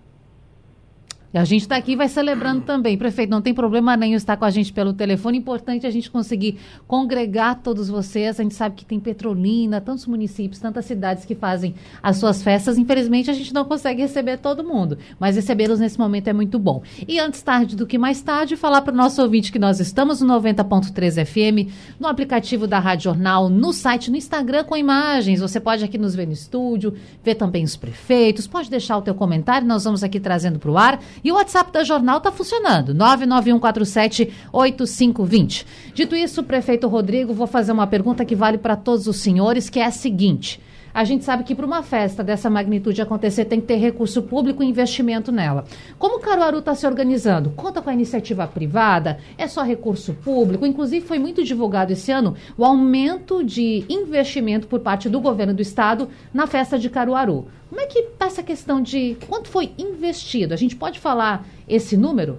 E 1.33 1.39
a 1.39 1.45
gente 1.45 1.63
está 1.63 1.77
aqui 1.77 1.93
e 1.93 1.97
vai 1.97 2.09
celebrando 2.09 2.63
também. 2.63 2.99
Prefeito, 2.99 3.31
não 3.31 3.41
tem 3.41 3.55
problema 3.55 3.97
nenhum 3.97 4.17
estar 4.17 4.37
com 4.37 4.45
a 4.45 4.51
gente 4.51 4.73
pelo 4.73 4.93
telefone. 4.93 5.39
Importante 5.39 5.87
a 5.87 5.91
gente 5.91 6.11
conseguir 6.11 6.59
congregar 6.89 7.61
todos 7.63 7.89
vocês. 7.89 8.41
A 8.41 8.43
gente 8.43 8.55
sabe 8.55 8.75
que 8.75 8.85
tem 8.85 8.99
Petrolina, 8.99 9.81
tantos 9.81 10.07
municípios, 10.07 10.61
tantas 10.61 10.85
cidades 10.87 11.25
que 11.25 11.37
fazem 11.37 11.75
as 12.03 12.17
suas 12.17 12.43
festas. 12.43 12.79
Infelizmente, 12.79 13.31
a 13.31 13.33
gente 13.33 13.55
não 13.55 13.65
consegue 13.65 14.03
receber 14.03 14.39
todo 14.39 14.65
mundo. 14.65 14.99
Mas 15.21 15.37
recebê-los 15.37 15.79
nesse 15.79 15.99
momento 15.99 16.27
é 16.27 16.33
muito 16.33 16.59
bom. 16.59 16.83
E 17.07 17.21
antes 17.21 17.41
tarde 17.43 17.77
do 17.77 17.87
que 17.87 17.97
mais 17.97 18.21
tarde, 18.21 18.57
falar 18.57 18.83
para 18.83 18.93
o 18.93 18.97
nosso 18.97 19.23
ouvinte 19.23 19.53
que 19.53 19.59
nós 19.59 19.79
estamos 19.79 20.21
no 20.21 20.41
90.3 20.41 21.25
FM, 21.25 21.73
no 22.01 22.09
aplicativo 22.09 22.67
da 22.67 22.81
Rádio 22.81 23.05
Jornal, 23.05 23.49
no 23.49 23.73
site, 23.73 24.11
no 24.11 24.17
Instagram 24.17 24.65
com 24.65 24.77
imagens. 24.77 25.41
Você 25.41 25.61
pode 25.61 25.85
aqui 25.85 25.97
nos 25.97 26.15
ver 26.15 26.27
no 26.27 26.33
estúdio, 26.33 26.95
ver 27.23 27.37
também 27.37 27.63
os 27.63 27.77
prefeitos. 27.77 28.49
Pode 28.49 28.69
deixar 28.69 28.97
o 28.97 29.03
teu 29.03 29.15
comentário, 29.15 29.67
nós 29.67 29.85
vamos 29.85 30.03
aqui 30.03 30.19
trazendo 30.19 30.59
para 30.59 30.71
o 30.71 30.77
ar. 30.77 31.01
E 31.23 31.31
o 31.31 31.35
WhatsApp 31.35 31.71
da 31.73 31.85
Jornal 31.85 32.17
está 32.19 32.33
funcionando, 32.33 32.95
991478520. 32.95 35.67
Dito 35.95 36.17
isso, 36.17 36.43
prefeito 36.43 36.89
Rodrigo, 36.89 37.35
vou 37.35 37.47
fazer 37.47 37.73
uma 37.73 37.87
pergunta 37.87 38.25
que 38.25 38.35
vale 38.35 38.57
para 38.59 38.77
todos 38.77 39.07
os 39.07 39.17
senhores, 39.17 39.69
que 39.69 39.81
é 39.81 39.85
a 39.85 39.91
seguinte. 39.91 40.61
A 40.93 41.05
gente 41.05 41.25
sabe 41.25 41.45
que 41.45 41.55
para 41.55 41.67
uma 41.67 41.83
festa 41.83 42.25
dessa 42.25 42.51
magnitude 42.51 43.01
acontecer 43.01 43.45
tem 43.45 43.61
que 43.61 43.67
ter 43.67 43.77
recurso 43.77 44.23
público 44.23 44.63
e 44.63 44.67
investimento 44.67 45.31
nela. 45.31 45.65
Como 45.99 46.17
o 46.17 46.21
Caruaru 46.21 46.59
está 46.59 46.75
se 46.75 46.87
organizando? 46.87 47.51
Conta 47.51 47.81
com 47.81 47.91
a 47.91 47.95
iniciativa 47.95 48.47
privada? 48.47 49.19
É 49.39 49.47
só 49.47 49.63
recurso 49.63 50.15
público? 50.15 50.67
Inclusive 50.67 51.07
foi 51.07 51.19
muito 51.19 51.45
divulgado 51.45 51.93
esse 51.93 52.11
ano 52.11 52.35
o 52.59 52.65
aumento 52.65 53.45
de 53.45 53.85
investimento 53.89 54.67
por 54.67 54.81
parte 54.81 55.09
do 55.09 55.21
governo 55.21 55.55
do 55.55 55.63
estado 55.63 56.09
na 56.35 56.49
festa 56.49 56.77
de 56.77 56.91
Caruaru. 56.91 57.47
Como 57.71 57.81
é 57.81 57.87
que 57.87 58.01
está 58.01 58.27
essa 58.27 58.43
questão 58.43 58.83
de 58.83 59.17
quanto 59.29 59.49
foi 59.49 59.73
investido? 59.79 60.53
A 60.53 60.57
gente 60.57 60.75
pode 60.75 60.99
falar 60.99 61.47
esse 61.69 61.97
número? 61.97 62.37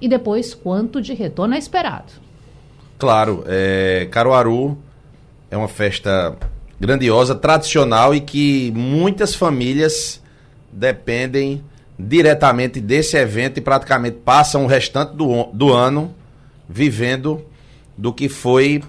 E 0.00 0.08
depois, 0.08 0.54
quanto 0.54 1.00
de 1.00 1.14
retorno 1.14 1.54
é 1.54 1.58
esperado? 1.58 2.12
Claro, 2.98 3.44
é, 3.46 4.08
Caruaru 4.10 4.76
é 5.48 5.56
uma 5.56 5.68
festa 5.68 6.36
grandiosa, 6.80 7.36
tradicional 7.36 8.12
e 8.12 8.20
que 8.20 8.72
muitas 8.72 9.36
famílias 9.36 10.20
dependem 10.72 11.62
diretamente 11.96 12.80
desse 12.80 13.16
evento 13.16 13.58
e 13.58 13.60
praticamente 13.60 14.16
passam 14.24 14.64
o 14.64 14.66
restante 14.66 15.14
do, 15.14 15.44
do 15.52 15.72
ano 15.72 16.12
vivendo 16.68 17.44
do 17.96 18.12
que 18.12 18.28
foi 18.28 18.82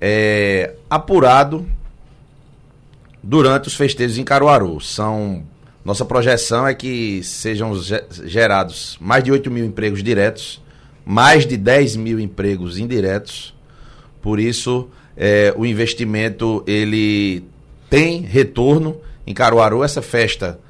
é, 0.00 0.76
apurado 0.88 1.66
durante 3.22 3.68
os 3.68 3.74
festejos 3.74 4.18
em 4.18 4.24
Caruaru. 4.24 4.80
São 4.80 5.44
nossa 5.84 6.04
projeção 6.04 6.66
é 6.66 6.74
que 6.74 7.22
sejam 7.24 7.72
gerados 8.24 8.96
mais 9.00 9.24
de 9.24 9.32
8 9.32 9.50
mil 9.50 9.64
empregos 9.64 10.02
diretos, 10.02 10.62
mais 11.04 11.44
de 11.44 11.56
10 11.56 11.96
mil 11.96 12.20
empregos 12.20 12.78
indiretos. 12.78 13.52
Por 14.20 14.38
isso, 14.38 14.88
é, 15.16 15.52
o 15.56 15.66
investimento 15.66 16.62
ele 16.68 17.44
tem 17.90 18.20
retorno 18.20 18.96
em 19.26 19.34
Caruaru. 19.34 19.82
Essa 19.82 20.00
festa 20.00 20.60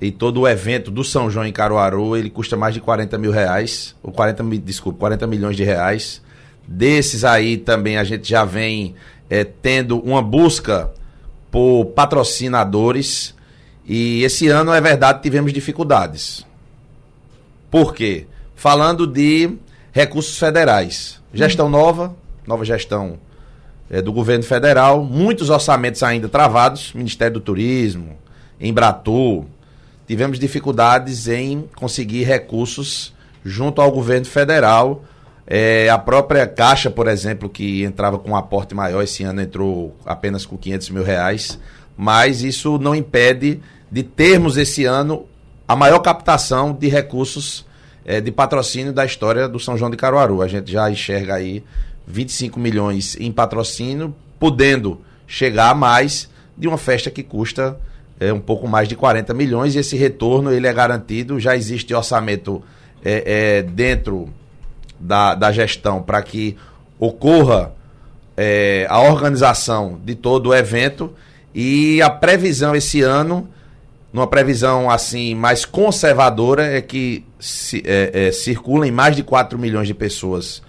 e 0.00 0.12
todo 0.12 0.40
o 0.42 0.48
evento 0.48 0.92
do 0.92 1.02
São 1.02 1.28
João 1.28 1.46
em 1.46 1.52
Caruaru, 1.52 2.16
ele 2.16 2.30
custa 2.30 2.56
mais 2.56 2.74
de 2.74 2.80
40 2.80 3.18
mil 3.18 3.32
reais, 3.32 3.96
ou 4.02 4.12
40, 4.12 4.44
desculpa, 4.58 4.98
40 5.00 5.26
milhões 5.26 5.56
de 5.56 5.64
reais. 5.64 6.22
Desses 6.66 7.24
aí 7.24 7.56
também 7.56 7.98
a 7.98 8.04
gente 8.04 8.28
já 8.28 8.44
vem 8.44 8.94
é, 9.28 9.42
tendo 9.42 9.98
uma 9.98 10.22
busca 10.22 10.92
por 11.52 11.84
patrocinadores. 11.94 13.34
E 13.86 14.24
esse 14.24 14.48
ano, 14.48 14.72
é 14.72 14.80
verdade, 14.80 15.22
tivemos 15.22 15.52
dificuldades. 15.52 16.44
Por 17.70 17.94
quê? 17.94 18.26
Falando 18.56 19.06
de 19.06 19.56
recursos 19.92 20.38
federais. 20.38 21.20
Gestão 21.32 21.68
nova, 21.68 22.16
nova 22.46 22.64
gestão 22.64 23.18
é, 23.90 24.00
do 24.00 24.12
governo 24.12 24.44
federal, 24.44 25.04
muitos 25.04 25.50
orçamentos 25.50 26.02
ainda 26.02 26.28
travados, 26.28 26.92
Ministério 26.94 27.34
do 27.34 27.40
Turismo, 27.40 28.16
Embratur. 28.60 29.44
Tivemos 30.06 30.38
dificuldades 30.38 31.28
em 31.28 31.68
conseguir 31.76 32.24
recursos 32.24 33.12
junto 33.44 33.80
ao 33.80 33.90
governo 33.92 34.26
federal. 34.26 35.04
É, 35.46 35.88
a 35.88 35.98
própria 35.98 36.46
Caixa, 36.46 36.90
por 36.90 37.08
exemplo, 37.08 37.48
que 37.48 37.82
entrava 37.82 38.18
com 38.18 38.30
um 38.30 38.36
aporte 38.36 38.74
maior, 38.74 39.02
esse 39.02 39.22
ano 39.24 39.40
entrou 39.40 39.96
apenas 40.06 40.46
com 40.46 40.56
500 40.56 40.90
mil 40.90 41.02
reais, 41.02 41.58
mas 41.96 42.42
isso 42.42 42.78
não 42.78 42.94
impede 42.94 43.60
de 43.90 44.02
termos 44.02 44.56
esse 44.56 44.84
ano 44.84 45.26
a 45.66 45.74
maior 45.74 45.98
captação 46.00 46.72
de 46.72 46.88
recursos 46.88 47.66
é, 48.04 48.20
de 48.20 48.30
patrocínio 48.30 48.92
da 48.92 49.04
história 49.04 49.48
do 49.48 49.58
São 49.58 49.76
João 49.76 49.90
de 49.90 49.96
Caruaru. 49.96 50.42
A 50.42 50.48
gente 50.48 50.70
já 50.70 50.90
enxerga 50.90 51.34
aí 51.34 51.62
25 52.06 52.58
milhões 52.58 53.16
em 53.18 53.30
patrocínio, 53.30 54.14
podendo 54.38 55.00
chegar 55.26 55.70
a 55.70 55.74
mais 55.74 56.28
de 56.56 56.68
uma 56.68 56.78
festa 56.78 57.10
que 57.10 57.22
custa 57.22 57.78
é, 58.18 58.32
um 58.32 58.40
pouco 58.40 58.68
mais 58.68 58.88
de 58.88 58.94
40 58.94 59.32
milhões 59.34 59.74
e 59.74 59.78
esse 59.78 59.96
retorno 59.96 60.52
ele 60.52 60.66
é 60.66 60.72
garantido, 60.72 61.40
já 61.40 61.56
existe 61.56 61.94
orçamento 61.94 62.62
é, 63.04 63.58
é, 63.58 63.62
dentro 63.62 64.28
da, 65.02 65.34
da 65.34 65.50
gestão 65.50 66.00
para 66.00 66.22
que 66.22 66.56
ocorra 66.98 67.72
é, 68.36 68.86
a 68.88 69.00
organização 69.00 70.00
de 70.04 70.14
todo 70.14 70.50
o 70.50 70.54
evento 70.54 71.12
e 71.54 72.00
a 72.00 72.08
previsão 72.08 72.74
esse 72.74 73.02
ano, 73.02 73.48
numa 74.12 74.26
previsão 74.26 74.88
assim 74.88 75.34
mais 75.34 75.64
conservadora, 75.64 76.64
é 76.64 76.80
que 76.80 77.24
se, 77.38 77.82
é, 77.84 78.28
é, 78.28 78.32
circulem 78.32 78.90
mais 78.90 79.16
de 79.16 79.22
4 79.22 79.58
milhões 79.58 79.88
de 79.88 79.94
pessoas 79.94 80.62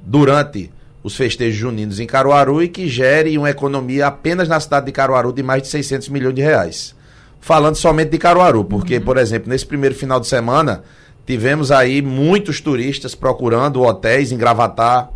durante 0.00 0.70
os 1.02 1.14
festejos 1.14 1.58
juninos 1.58 2.00
em 2.00 2.06
Caruaru 2.06 2.62
e 2.62 2.68
que 2.68 2.88
gere 2.88 3.36
uma 3.36 3.50
economia 3.50 4.06
apenas 4.06 4.48
na 4.48 4.58
cidade 4.58 4.86
de 4.86 4.92
Caruaru 4.92 5.32
de 5.32 5.42
mais 5.42 5.62
de 5.62 5.68
600 5.68 6.08
milhões 6.08 6.34
de 6.34 6.40
reais. 6.40 6.94
Falando 7.40 7.76
somente 7.76 8.08
de 8.08 8.16
Caruaru, 8.16 8.64
porque, 8.64 8.96
uhum. 8.96 9.02
por 9.02 9.18
exemplo, 9.18 9.50
nesse 9.50 9.66
primeiro 9.66 9.94
final 9.94 10.18
de 10.18 10.26
semana, 10.26 10.82
tivemos 11.26 11.70
aí 11.70 12.02
muitos 12.02 12.60
turistas 12.60 13.14
procurando 13.14 13.82
hotéis 13.82 14.32
em 14.32 14.36
Gravatar, 14.36 15.10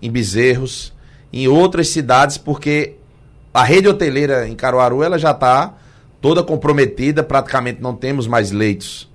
em 0.00 0.10
Bezerros, 0.10 0.92
em 1.32 1.48
outras 1.48 1.88
cidades, 1.88 2.38
porque 2.38 2.94
a 3.52 3.64
rede 3.64 3.88
hoteleira 3.88 4.48
em 4.48 4.54
Caruaru 4.54 5.02
ela 5.02 5.18
já 5.18 5.30
está 5.30 5.74
toda 6.20 6.42
comprometida, 6.42 7.22
praticamente 7.22 7.80
não 7.80 7.94
temos 7.94 8.26
mais 8.26 8.50
leitos 8.50 9.10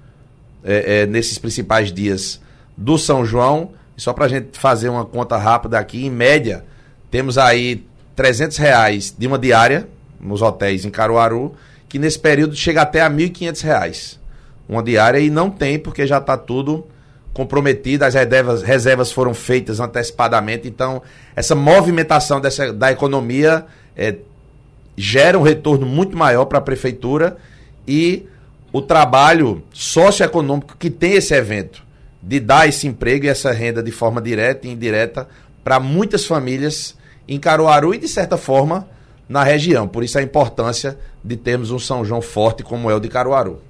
é, 0.63 1.01
é, 1.01 1.05
nesses 1.05 1.37
principais 1.37 1.91
dias 1.91 2.39
do 2.75 2.97
São 2.97 3.25
João 3.25 3.71
só 3.99 4.13
para 4.13 4.25
a 4.25 4.29
gente 4.29 4.57
fazer 4.57 4.89
uma 4.89 5.05
conta 5.05 5.37
rápida 5.37 5.77
aqui, 5.77 6.05
em 6.05 6.09
média, 6.09 6.63
temos 7.11 7.37
aí 7.37 7.85
300 8.15 8.57
reais 8.57 9.13
de 9.17 9.27
uma 9.27 9.37
diária 9.37 9.87
nos 10.19 10.41
hotéis 10.41 10.85
em 10.85 10.89
Caruaru, 10.89 11.53
que 11.87 11.99
nesse 11.99 12.17
período 12.17 12.55
chega 12.55 12.81
até 12.81 13.01
a 13.01 13.09
1.500 13.09 13.61
reais. 13.61 14.19
Uma 14.69 14.83
diária 14.83 15.19
e 15.19 15.31
não 15.31 15.49
tem, 15.49 15.79
porque 15.79 16.05
já 16.05 16.19
está 16.19 16.37
tudo 16.37 16.87
comprometido, 17.33 18.05
as 18.05 18.13
reservas, 18.13 18.61
reservas 18.61 19.11
foram 19.11 19.33
feitas 19.33 19.79
antecipadamente, 19.79 20.67
então 20.67 21.01
essa 21.35 21.55
movimentação 21.55 22.41
dessa, 22.41 22.73
da 22.73 22.91
economia 22.91 23.65
é, 23.95 24.15
gera 24.97 25.37
um 25.39 25.41
retorno 25.41 25.85
muito 25.85 26.17
maior 26.17 26.45
para 26.45 26.57
a 26.57 26.61
prefeitura 26.61 27.37
e 27.87 28.27
o 28.71 28.81
trabalho 28.81 29.63
socioeconômico 29.71 30.75
que 30.77 30.89
tem 30.89 31.13
esse 31.13 31.33
evento 31.33 31.83
de 32.21 32.39
dar 32.39 32.67
esse 32.67 32.87
emprego 32.87 33.25
e 33.25 33.29
essa 33.29 33.51
renda 33.51 33.81
de 33.81 33.91
forma 33.91 34.21
direta 34.21 34.67
e 34.67 34.71
indireta 34.71 35.27
para 35.63 35.79
muitas 35.79 36.25
famílias 36.25 36.95
em 37.27 37.39
Caruaru 37.39 37.93
e, 37.93 37.97
de 37.97 38.07
certa 38.07 38.37
forma, 38.37 38.87
na 39.27 39.43
região. 39.43 39.87
Por 39.87 40.03
isso 40.03 40.17
a 40.17 40.21
importância 40.21 40.97
de 41.23 41.37
termos 41.37 41.71
um 41.71 41.79
São 41.79 42.03
João 42.03 42.21
forte 42.21 42.63
como 42.63 42.89
é 42.91 42.95
o 42.95 42.99
de 42.99 43.07
Caruaru. 43.07 43.61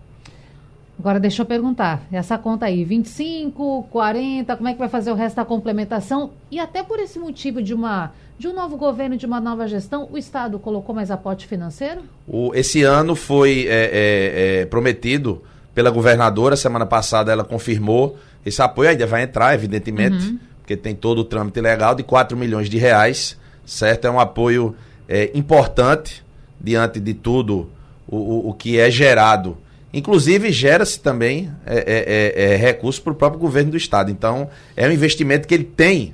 Agora 0.99 1.19
deixa 1.19 1.43
eu 1.43 1.45
perguntar, 1.45 2.03
essa 2.11 2.37
conta 2.37 2.65
aí, 2.65 2.83
25, 2.83 3.87
40, 3.89 4.55
como 4.57 4.67
é 4.67 4.73
que 4.73 4.79
vai 4.79 4.89
fazer 4.89 5.11
o 5.11 5.15
resto 5.15 5.37
da 5.37 5.45
complementação? 5.45 6.31
E 6.51 6.59
até 6.59 6.83
por 6.83 6.99
esse 6.99 7.17
motivo 7.17 7.61
de 7.61 7.73
uma 7.73 8.11
de 8.37 8.47
um 8.47 8.53
novo 8.53 8.77
governo, 8.77 9.17
de 9.17 9.25
uma 9.25 9.41
nova 9.41 9.67
gestão, 9.67 10.07
o 10.09 10.17
Estado 10.17 10.57
colocou 10.59 10.95
mais 10.95 11.11
aporte 11.11 11.45
financeiro? 11.45 12.01
O, 12.25 12.53
esse 12.55 12.83
ano 12.83 13.13
foi 13.13 13.65
é, 13.67 13.71
é, 13.71 14.61
é, 14.61 14.65
prometido 14.65 15.41
pela 15.75 15.89
governadora, 15.89 16.55
semana 16.55 16.85
passada 16.85 17.31
ela 17.31 17.43
confirmou 17.43 18.17
esse 18.45 18.61
apoio 18.61 18.89
ainda 18.89 19.05
vai 19.05 19.23
entrar, 19.23 19.53
evidentemente, 19.53 20.27
uhum. 20.27 20.39
porque 20.59 20.77
tem 20.77 20.95
todo 20.95 21.19
o 21.19 21.23
trâmite 21.23 21.59
legal 21.59 21.93
de 21.93 22.03
4 22.03 22.37
milhões 22.37 22.69
de 22.69 22.77
reais, 22.77 23.37
certo? 23.65 24.05
É 24.05 24.11
um 24.11 24.19
apoio 24.19 24.75
é, 25.07 25.31
importante 25.33 26.23
diante 26.59 26.99
de 26.99 27.13
tudo 27.13 27.69
o, 28.07 28.17
o, 28.17 28.49
o 28.49 28.53
que 28.53 28.79
é 28.79 28.89
gerado. 28.89 29.57
Inclusive, 29.93 30.51
gera-se 30.51 30.99
também 30.99 31.51
é, 31.65 31.77
é, 31.77 32.43
é, 32.45 32.53
é 32.53 32.55
recurso 32.55 33.01
para 33.01 33.13
o 33.13 33.15
próprio 33.15 33.39
governo 33.39 33.71
do 33.71 33.77
Estado. 33.77 34.11
Então, 34.11 34.49
é 34.77 34.87
um 34.87 34.91
investimento 34.91 35.47
que 35.47 35.53
ele 35.53 35.63
tem 35.63 36.13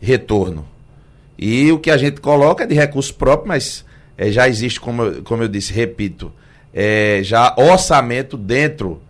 retorno. 0.00 0.66
E 1.38 1.70
o 1.70 1.78
que 1.78 1.90
a 1.90 1.96
gente 1.96 2.20
coloca 2.20 2.64
é 2.64 2.66
de 2.66 2.74
recurso 2.74 3.14
próprio, 3.14 3.48
mas 3.48 3.84
é, 4.18 4.30
já 4.30 4.48
existe, 4.48 4.80
como, 4.80 5.22
como 5.22 5.42
eu 5.42 5.48
disse, 5.48 5.72
repito, 5.72 6.32
é, 6.74 7.20
já 7.22 7.54
orçamento 7.56 8.36
dentro 8.36 9.00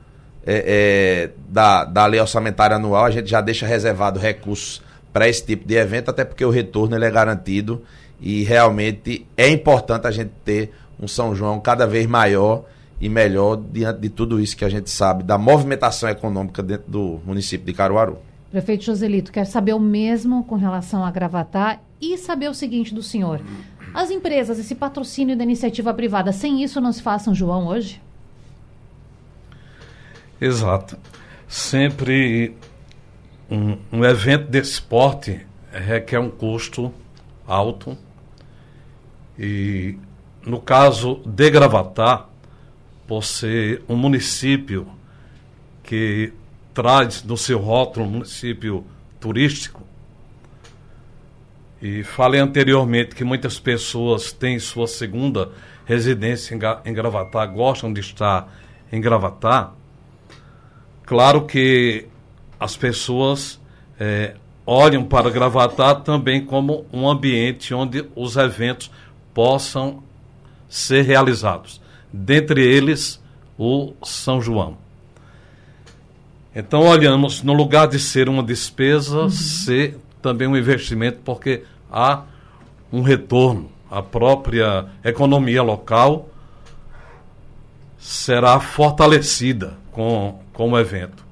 da, 1.48 1.84
da 1.84 2.04
lei 2.04 2.20
orçamentária 2.20 2.74
anual, 2.74 3.04
a 3.04 3.10
gente 3.12 3.30
já 3.30 3.40
deixa 3.40 3.64
reservado 3.64 4.18
recursos 4.18 4.82
para 5.12 5.28
esse 5.28 5.46
tipo 5.46 5.68
de 5.68 5.76
evento, 5.76 6.10
até 6.10 6.24
porque 6.24 6.44
o 6.44 6.50
retorno 6.50 6.96
ele 6.96 7.04
é 7.04 7.10
garantido 7.12 7.82
e 8.20 8.42
realmente 8.42 9.24
é 9.36 9.48
importante 9.48 10.06
a 10.08 10.10
gente 10.10 10.32
ter 10.44 10.72
um 10.98 11.06
São 11.06 11.32
João 11.34 11.60
cada 11.60 11.86
vez 11.86 12.06
maior 12.06 12.64
e 13.02 13.08
melhor 13.08 13.56
diante 13.56 13.98
de 14.00 14.08
tudo 14.08 14.38
isso 14.38 14.56
que 14.56 14.64
a 14.64 14.68
gente 14.68 14.88
sabe 14.88 15.24
da 15.24 15.36
movimentação 15.36 16.08
econômica 16.08 16.62
dentro 16.62 16.88
do 16.88 17.20
município 17.26 17.66
de 17.66 17.72
Caruaru. 17.72 18.16
Prefeito 18.48 18.84
Joselito, 18.84 19.32
quer 19.32 19.44
saber 19.44 19.72
o 19.72 19.80
mesmo 19.80 20.44
com 20.44 20.54
relação 20.54 21.04
a 21.04 21.10
Gravatar 21.10 21.82
e 22.00 22.16
saber 22.16 22.48
o 22.48 22.54
seguinte 22.54 22.94
do 22.94 23.02
senhor. 23.02 23.40
As 23.92 24.12
empresas, 24.12 24.56
esse 24.56 24.76
patrocínio 24.76 25.36
da 25.36 25.42
iniciativa 25.42 25.92
privada, 25.92 26.30
sem 26.30 26.62
isso 26.62 26.80
não 26.80 26.92
se 26.92 27.02
São 27.18 27.34
João 27.34 27.66
hoje? 27.66 28.00
Exato. 30.40 30.96
Sempre 31.48 32.54
um, 33.50 33.78
um 33.92 34.04
evento 34.04 34.48
desse 34.48 34.80
porte 34.80 35.44
requer 35.72 36.20
um 36.20 36.30
custo 36.30 36.94
alto 37.48 37.98
e 39.36 39.96
no 40.46 40.60
caso 40.60 41.20
de 41.26 41.50
Gravatar, 41.50 42.28
por 43.12 43.22
ser 43.22 43.82
um 43.90 43.94
município 43.94 44.88
que 45.84 46.32
traz 46.72 47.22
no 47.22 47.36
seu 47.36 47.58
rótulo 47.58 48.06
um 48.06 48.08
município 48.08 48.86
turístico, 49.20 49.82
e 51.82 52.02
falei 52.02 52.40
anteriormente 52.40 53.14
que 53.14 53.22
muitas 53.22 53.60
pessoas 53.60 54.32
têm 54.32 54.58
sua 54.58 54.86
segunda 54.86 55.50
residência 55.84 56.58
em 56.86 56.94
Gravatar, 56.94 57.52
gostam 57.52 57.92
de 57.92 58.00
estar 58.00 58.50
em 58.90 58.98
Gravatar. 58.98 59.74
Claro 61.04 61.44
que 61.44 62.06
as 62.58 62.78
pessoas 62.78 63.60
é, 64.00 64.36
olham 64.64 65.04
para 65.04 65.28
Gravatar 65.28 65.96
também 65.96 66.46
como 66.46 66.86
um 66.90 67.06
ambiente 67.06 67.74
onde 67.74 68.08
os 68.16 68.36
eventos 68.36 68.90
possam 69.34 70.02
ser 70.66 71.02
realizados. 71.02 71.81
Dentre 72.12 72.62
eles, 72.62 73.22
o 73.58 73.94
São 74.02 74.40
João. 74.40 74.76
Então, 76.54 76.80
olhamos, 76.80 77.42
no 77.42 77.54
lugar 77.54 77.88
de 77.88 77.98
ser 77.98 78.28
uma 78.28 78.42
despesa, 78.42 79.22
uhum. 79.22 79.30
ser 79.30 79.98
também 80.20 80.46
um 80.46 80.56
investimento, 80.56 81.20
porque 81.24 81.62
há 81.90 82.24
um 82.92 83.00
retorno. 83.00 83.70
A 83.90 84.02
própria 84.02 84.86
economia 85.04 85.62
local 85.62 86.28
será 87.98 88.58
fortalecida 88.60 89.74
com, 89.90 90.40
com 90.52 90.72
o 90.72 90.78
evento. 90.78 91.24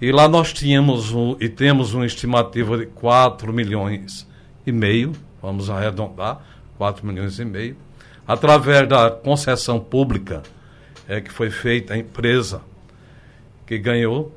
E 0.00 0.12
lá 0.12 0.28
nós 0.28 0.52
tínhamos 0.52 1.12
um, 1.12 1.36
e 1.40 1.48
temos 1.48 1.94
uma 1.94 2.04
estimativa 2.04 2.76
de 2.76 2.86
4 2.86 3.52
milhões 3.52 4.28
e 4.66 4.72
meio, 4.72 5.12
vamos 5.40 5.70
arredondar, 5.70 6.40
4 6.76 7.06
milhões 7.06 7.38
e 7.38 7.44
meio, 7.44 7.76
através 8.26 8.88
da 8.88 9.10
concessão 9.10 9.78
pública 9.78 10.42
é, 11.08 11.20
que 11.20 11.30
foi 11.30 11.50
feita 11.50 11.94
a 11.94 11.98
empresa 11.98 12.62
que 13.66 13.78
ganhou. 13.78 14.34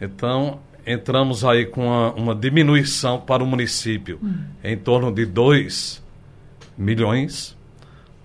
Então, 0.00 0.60
entramos 0.86 1.44
aí 1.44 1.66
com 1.66 1.86
uma, 1.86 2.12
uma 2.12 2.34
diminuição 2.34 3.20
para 3.20 3.42
o 3.42 3.46
município 3.46 4.18
hum. 4.22 4.44
em 4.62 4.76
torno 4.76 5.12
de 5.12 5.24
2 5.24 6.02
milhões. 6.76 7.56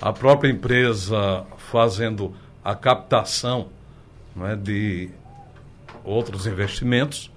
A 0.01 0.11
própria 0.11 0.49
empresa 0.49 1.45
fazendo 1.57 2.33
a 2.63 2.75
captação 2.75 3.69
é, 4.41 4.55
de 4.55 5.09
outros 6.03 6.45
investimentos, 6.45 7.31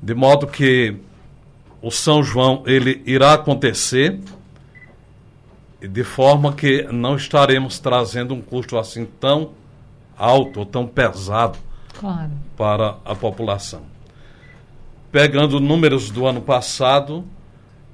de 0.00 0.14
modo 0.14 0.46
que 0.46 0.96
o 1.80 1.90
São 1.90 2.22
João 2.22 2.62
ele 2.66 3.02
irá 3.06 3.34
acontecer 3.34 4.20
de 5.80 6.02
forma 6.02 6.52
que 6.52 6.82
não 6.92 7.16
estaremos 7.16 7.78
trazendo 7.78 8.34
um 8.34 8.40
custo 8.40 8.76
assim 8.76 9.06
tão 9.20 9.52
alto 10.16 10.60
ou 10.60 10.66
tão 10.66 10.86
pesado 10.86 11.58
claro. 11.98 12.32
para 12.56 12.96
a 13.04 13.14
população. 13.14 13.82
Pegando 15.12 15.60
números 15.60 16.10
do 16.10 16.26
ano 16.26 16.40
passado, 16.40 17.24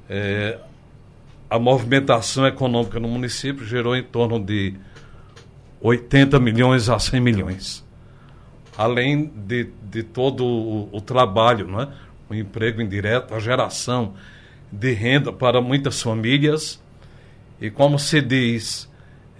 é, 0.09 0.59
a 1.49 1.59
movimentação 1.59 2.47
econômica 2.47 2.99
no 2.99 3.09
município 3.09 3.65
gerou 3.65 3.95
em 3.95 4.03
torno 4.03 4.41
de 4.41 4.75
80 5.81 6.41
milhões 6.41 6.89
a 6.89 6.99
100 6.99 7.21
milhões. 7.21 7.85
Além 8.77 9.27
de, 9.27 9.71
de 9.83 10.03
todo 10.03 10.45
o, 10.45 10.89
o 10.91 11.01
trabalho, 11.01 11.69
não 11.69 11.83
é? 11.83 11.89
o 12.29 12.35
emprego 12.35 12.81
indireto, 12.81 13.35
a 13.35 13.39
geração 13.39 14.15
de 14.73 14.93
renda 14.93 15.33
para 15.33 15.61
muitas 15.61 16.03
famílias 16.03 16.83
e 17.61 17.71
como 17.71 17.99
se 17.99 18.21
diz 18.21 18.91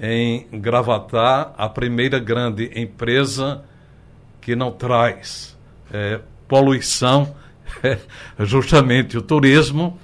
em 0.01 0.47
Gravatar, 0.53 1.55
a 1.57 1.69
primeira 1.69 2.19
grande 2.19 2.71
empresa 2.75 3.63
que 4.41 4.57
não 4.57 4.71
traz 4.71 5.57
é, 5.93 6.21
poluição 6.49 7.35
é 7.83 7.99
justamente 8.45 9.17
o 9.17 9.23
turismo 9.23 9.99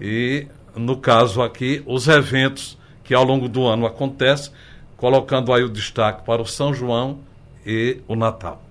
e, 0.00 0.46
no 0.74 0.96
caso 0.96 1.42
aqui, 1.42 1.82
os 1.86 2.08
eventos 2.08 2.78
que 3.04 3.14
ao 3.14 3.24
longo 3.24 3.48
do 3.48 3.66
ano 3.66 3.86
acontecem, 3.86 4.52
colocando 4.96 5.52
aí 5.52 5.62
o 5.62 5.68
destaque 5.68 6.24
para 6.24 6.42
o 6.42 6.46
São 6.46 6.74
João 6.74 7.20
e 7.64 8.00
o 8.06 8.14
Natal. 8.14 8.62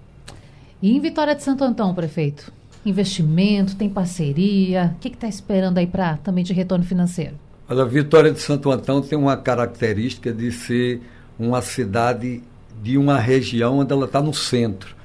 E 0.81 0.95
em 0.95 0.99
Vitória 0.99 1.33
de 1.33 1.43
Santo 1.43 1.63
Antão, 1.63 1.93
prefeito? 1.93 2.51
Investimento, 2.85 3.75
tem 3.75 3.89
parceria? 3.89 4.93
O 4.95 4.99
que 4.99 5.09
está 5.09 5.27
esperando 5.27 5.77
aí 5.77 5.87
para 5.87 6.17
também 6.17 6.43
de 6.43 6.53
retorno 6.53 6.85
financeiro? 6.85 7.35
Olha, 7.69 7.83
a 7.83 7.85
Vitória 7.85 8.31
de 8.31 8.39
Santo 8.39 8.71
Antão 8.71 9.01
tem 9.01 9.19
uma 9.19 9.35
característica 9.35 10.31
de 10.31 10.53
ser 10.53 11.01
uma 11.37 11.61
cidade 11.61 12.41
de 12.81 12.97
uma 12.97 13.19
região 13.19 13.79
onde 13.79 13.91
ela 13.91 14.05
está 14.05 14.21
no 14.21 14.33
centro. 14.33 14.95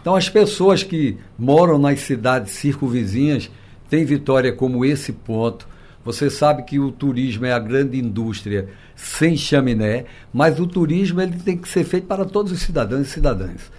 Então, 0.00 0.16
as 0.16 0.28
pessoas 0.28 0.82
que 0.82 1.16
moram 1.38 1.78
nas 1.78 2.00
cidades 2.00 2.54
circunvizinhas 2.54 3.48
têm 3.88 4.04
Vitória 4.04 4.52
como 4.52 4.84
esse 4.84 5.12
ponto. 5.12 5.68
Você 6.04 6.28
sabe 6.28 6.64
que 6.64 6.80
o 6.80 6.90
turismo 6.90 7.46
é 7.46 7.52
a 7.52 7.58
grande 7.60 7.98
indústria 8.00 8.68
sem 8.96 9.36
chaminé, 9.36 10.06
mas 10.32 10.58
o 10.58 10.66
turismo 10.66 11.20
ele 11.20 11.38
tem 11.38 11.56
que 11.56 11.68
ser 11.68 11.84
feito 11.84 12.08
para 12.08 12.24
todos 12.24 12.50
os 12.50 12.60
cidadãos 12.60 13.06
e 13.06 13.10
cidadãs. 13.10 13.70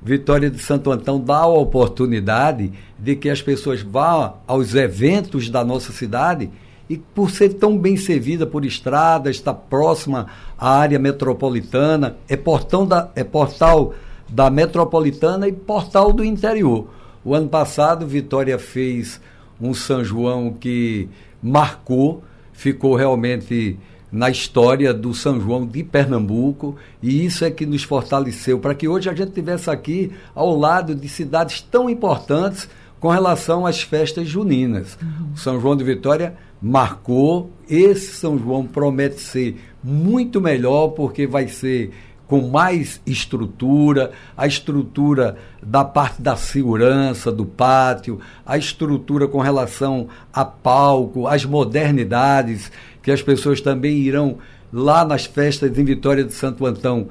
Vitória 0.00 0.48
de 0.48 0.60
Santo 0.60 0.92
Antão 0.92 1.18
dá 1.20 1.38
a 1.38 1.48
oportunidade 1.48 2.70
de 2.96 3.16
que 3.16 3.28
as 3.28 3.42
pessoas 3.42 3.82
vá 3.82 4.34
aos 4.46 4.76
eventos 4.76 5.50
da 5.50 5.64
nossa 5.64 5.90
cidade 5.90 6.48
e 6.88 6.96
por 6.96 7.30
ser 7.30 7.54
tão 7.54 7.76
bem 7.76 7.96
servida 7.96 8.46
por 8.46 8.64
estrada, 8.64 9.30
está 9.30 9.52
próxima 9.52 10.26
à 10.56 10.70
área 10.78 10.98
metropolitana, 10.98 12.16
é, 12.28 12.36
portão 12.36 12.86
da, 12.86 13.10
é 13.14 13.22
portal 13.22 13.94
da 14.28 14.50
metropolitana 14.50 15.48
e 15.48 15.52
portal 15.52 16.12
do 16.12 16.24
interior. 16.24 16.88
O 17.24 17.34
ano 17.34 17.48
passado, 17.48 18.06
Vitória 18.06 18.58
fez 18.58 19.20
um 19.60 19.74
São 19.74 20.04
João 20.04 20.52
que 20.52 21.08
marcou, 21.42 22.22
ficou 22.52 22.94
realmente 22.94 23.78
na 24.10 24.30
história 24.30 24.94
do 24.94 25.12
São 25.12 25.38
João 25.40 25.66
de 25.66 25.84
Pernambuco, 25.84 26.76
e 27.02 27.24
isso 27.24 27.44
é 27.44 27.50
que 27.50 27.66
nos 27.66 27.82
fortaleceu 27.82 28.58
para 28.58 28.74
que 28.74 28.88
hoje 28.88 29.10
a 29.10 29.14
gente 29.14 29.32
tivesse 29.32 29.70
aqui 29.70 30.10
ao 30.34 30.56
lado 30.56 30.94
de 30.94 31.08
cidades 31.08 31.60
tão 31.60 31.90
importantes 31.90 32.68
com 32.98 33.08
relação 33.08 33.66
às 33.66 33.82
festas 33.82 34.26
juninas. 34.26 34.98
Uhum. 35.00 35.36
São 35.36 35.60
João 35.60 35.76
de 35.76 35.84
Vitória 35.84 36.34
marcou. 36.60 37.50
Esse 37.68 38.12
São 38.14 38.38
João 38.38 38.66
promete 38.66 39.20
ser 39.20 39.56
muito 39.82 40.40
melhor, 40.40 40.88
porque 40.88 41.26
vai 41.26 41.48
ser 41.48 41.92
com 42.26 42.42
mais 42.42 43.00
estrutura, 43.06 44.12
a 44.36 44.46
estrutura 44.46 45.38
da 45.62 45.82
parte 45.82 46.20
da 46.20 46.36
segurança 46.36 47.32
do 47.32 47.46
pátio, 47.46 48.20
a 48.44 48.58
estrutura 48.58 49.26
com 49.26 49.40
relação 49.40 50.08
a 50.30 50.44
palco, 50.44 51.26
as 51.26 51.46
modernidades, 51.46 52.70
que 53.02 53.10
as 53.10 53.22
pessoas 53.22 53.62
também 53.62 53.96
irão 53.96 54.36
lá 54.70 55.06
nas 55.06 55.24
festas 55.24 55.78
em 55.78 55.84
Vitória 55.84 56.22
de 56.22 56.34
Santo 56.34 56.66
Antão 56.66 57.08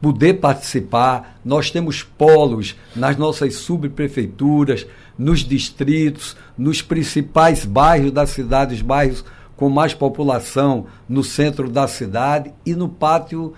poder 0.00 0.34
participar. 0.34 1.38
Nós 1.44 1.70
temos 1.70 2.02
polos 2.02 2.76
nas 2.94 3.16
nossas 3.16 3.54
subprefeituras, 3.56 4.86
nos 5.18 5.40
distritos, 5.40 6.36
nos 6.56 6.80
principais 6.80 7.64
bairros 7.64 8.12
da 8.12 8.26
cidade, 8.26 8.74
os 8.74 8.82
bairros 8.82 9.24
com 9.56 9.68
mais 9.68 9.92
população 9.92 10.86
no 11.08 11.24
centro 11.24 11.68
da 11.68 11.88
cidade 11.88 12.52
e 12.64 12.74
no 12.74 12.88
pátio 12.88 13.52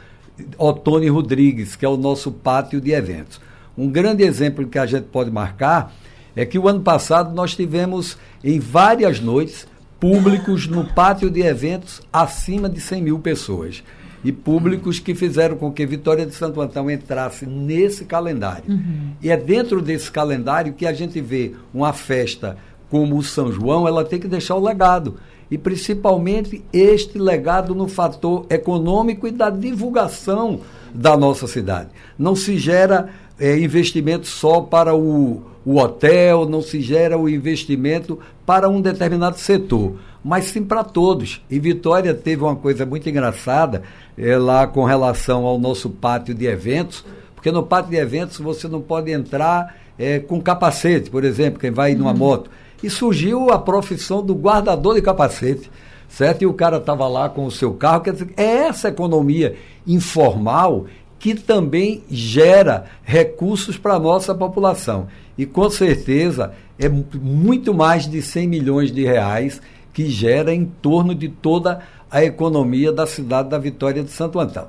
Otônio 0.56 1.12
Rodrigues, 1.12 1.76
que 1.76 1.84
é 1.84 1.88
o 1.88 1.98
nosso 1.98 2.32
pátio 2.32 2.80
de 2.80 2.92
eventos. 2.92 3.40
Um 3.76 3.88
grande 3.88 4.22
exemplo 4.22 4.66
que 4.66 4.78
a 4.78 4.86
gente 4.86 5.04
pode 5.04 5.30
marcar 5.30 5.92
é 6.34 6.46
que 6.46 6.58
o 6.58 6.68
ano 6.68 6.80
passado 6.80 7.34
nós 7.34 7.54
tivemos 7.54 8.16
em 8.42 8.58
várias 8.58 9.20
noites 9.20 9.66
públicos 9.98 10.66
no 10.66 10.84
pátio 10.84 11.30
de 11.30 11.42
eventos 11.42 12.00
acima 12.10 12.68
de 12.68 12.80
100 12.80 13.02
mil 13.02 13.18
pessoas. 13.18 13.82
E 14.24 14.32
públicos 14.32 14.98
que 14.98 15.14
fizeram 15.14 15.56
com 15.56 15.72
que 15.72 15.86
Vitória 15.86 16.26
de 16.26 16.34
Santo 16.34 16.60
Antão 16.60 16.90
entrasse 16.90 17.46
nesse 17.46 18.04
calendário. 18.04 18.64
Uhum. 18.68 19.12
E 19.22 19.30
é 19.30 19.36
dentro 19.36 19.80
desse 19.80 20.10
calendário 20.10 20.72
que 20.74 20.86
a 20.86 20.92
gente 20.92 21.20
vê 21.20 21.52
uma 21.72 21.92
festa 21.92 22.56
como 22.90 23.16
o 23.16 23.22
São 23.22 23.52
João, 23.52 23.86
ela 23.86 24.04
tem 24.04 24.18
que 24.18 24.26
deixar 24.26 24.56
o 24.56 24.64
legado. 24.64 25.16
E 25.50 25.56
principalmente 25.56 26.64
este 26.72 27.18
legado 27.18 27.74
no 27.74 27.88
fator 27.88 28.46
econômico 28.50 29.26
e 29.26 29.30
da 29.30 29.48
divulgação 29.48 30.60
da 30.92 31.16
nossa 31.16 31.46
cidade. 31.46 31.90
Não 32.18 32.34
se 32.34 32.58
gera 32.58 33.08
é, 33.40 33.58
investimento 33.58 34.26
só 34.26 34.60
para 34.60 34.94
o, 34.94 35.42
o 35.64 35.78
hotel, 35.78 36.46
não 36.46 36.60
se 36.60 36.80
gera 36.80 37.18
o 37.18 37.28
investimento 37.28 38.18
para 38.44 38.68
um 38.68 38.80
determinado 38.80 39.38
setor, 39.38 39.94
mas 40.22 40.44
sim 40.44 40.62
para 40.62 40.84
todos. 40.84 41.42
E 41.50 41.58
Vitória 41.58 42.12
teve 42.12 42.42
uma 42.42 42.54
coisa 42.54 42.84
muito 42.84 43.08
engraçada 43.08 43.82
é, 44.16 44.36
lá 44.36 44.66
com 44.66 44.84
relação 44.84 45.46
ao 45.46 45.58
nosso 45.58 45.88
pátio 45.88 46.34
de 46.34 46.44
eventos, 46.44 47.04
porque 47.34 47.50
no 47.50 47.62
pátio 47.62 47.90
de 47.90 47.96
eventos 47.96 48.38
você 48.38 48.68
não 48.68 48.82
pode 48.82 49.10
entrar 49.10 49.74
é, 49.98 50.18
com 50.18 50.40
capacete, 50.40 51.08
por 51.10 51.24
exemplo, 51.24 51.58
quem 51.58 51.70
vai 51.70 51.94
numa 51.94 52.12
uhum. 52.12 52.18
moto. 52.18 52.50
E 52.82 52.90
surgiu 52.90 53.50
a 53.50 53.58
profissão 53.58 54.22
do 54.22 54.34
guardador 54.34 54.94
de 54.94 55.02
capacete 55.02 55.70
certo? 56.10 56.42
E 56.42 56.46
o 56.46 56.52
cara 56.52 56.76
estava 56.76 57.06
lá 57.06 57.28
com 57.28 57.46
o 57.46 57.50
seu 57.50 57.72
carro. 57.72 58.02
Quer 58.02 58.12
dizer, 58.12 58.30
é 58.36 58.66
essa 58.66 58.88
economia 58.88 59.56
informal 59.86 60.86
que 61.20 61.34
também 61.34 62.02
gera 62.10 62.86
recursos 63.04 63.76
para 63.76 63.94
a 63.94 64.00
nossa 64.00 64.34
população. 64.34 65.06
E 65.36 65.44
com 65.44 65.68
certeza 65.68 66.52
é 66.78 66.88
muito 66.88 67.74
mais 67.74 68.08
de 68.08 68.22
100 68.22 68.48
milhões 68.48 68.90
de 68.90 69.04
reais 69.04 69.60
que 69.92 70.08
gera 70.08 70.52
em 70.52 70.64
torno 70.64 71.14
de 71.14 71.28
toda 71.28 71.80
a 72.10 72.24
economia 72.24 72.90
da 72.90 73.06
cidade 73.06 73.50
da 73.50 73.58
Vitória 73.58 74.02
de 74.02 74.10
Santo 74.10 74.40
Antão. 74.40 74.68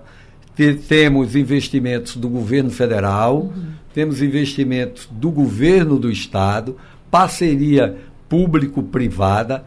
Temos 0.87 1.37
investimentos 1.37 2.17
do 2.17 2.27
governo 2.27 2.69
federal, 2.69 3.43
uhum. 3.43 3.71
temos 3.93 4.21
investimentos 4.21 5.07
do 5.09 5.31
governo 5.31 5.97
do 5.97 6.11
estado, 6.11 6.75
parceria 7.09 7.97
público-privada 8.27 9.63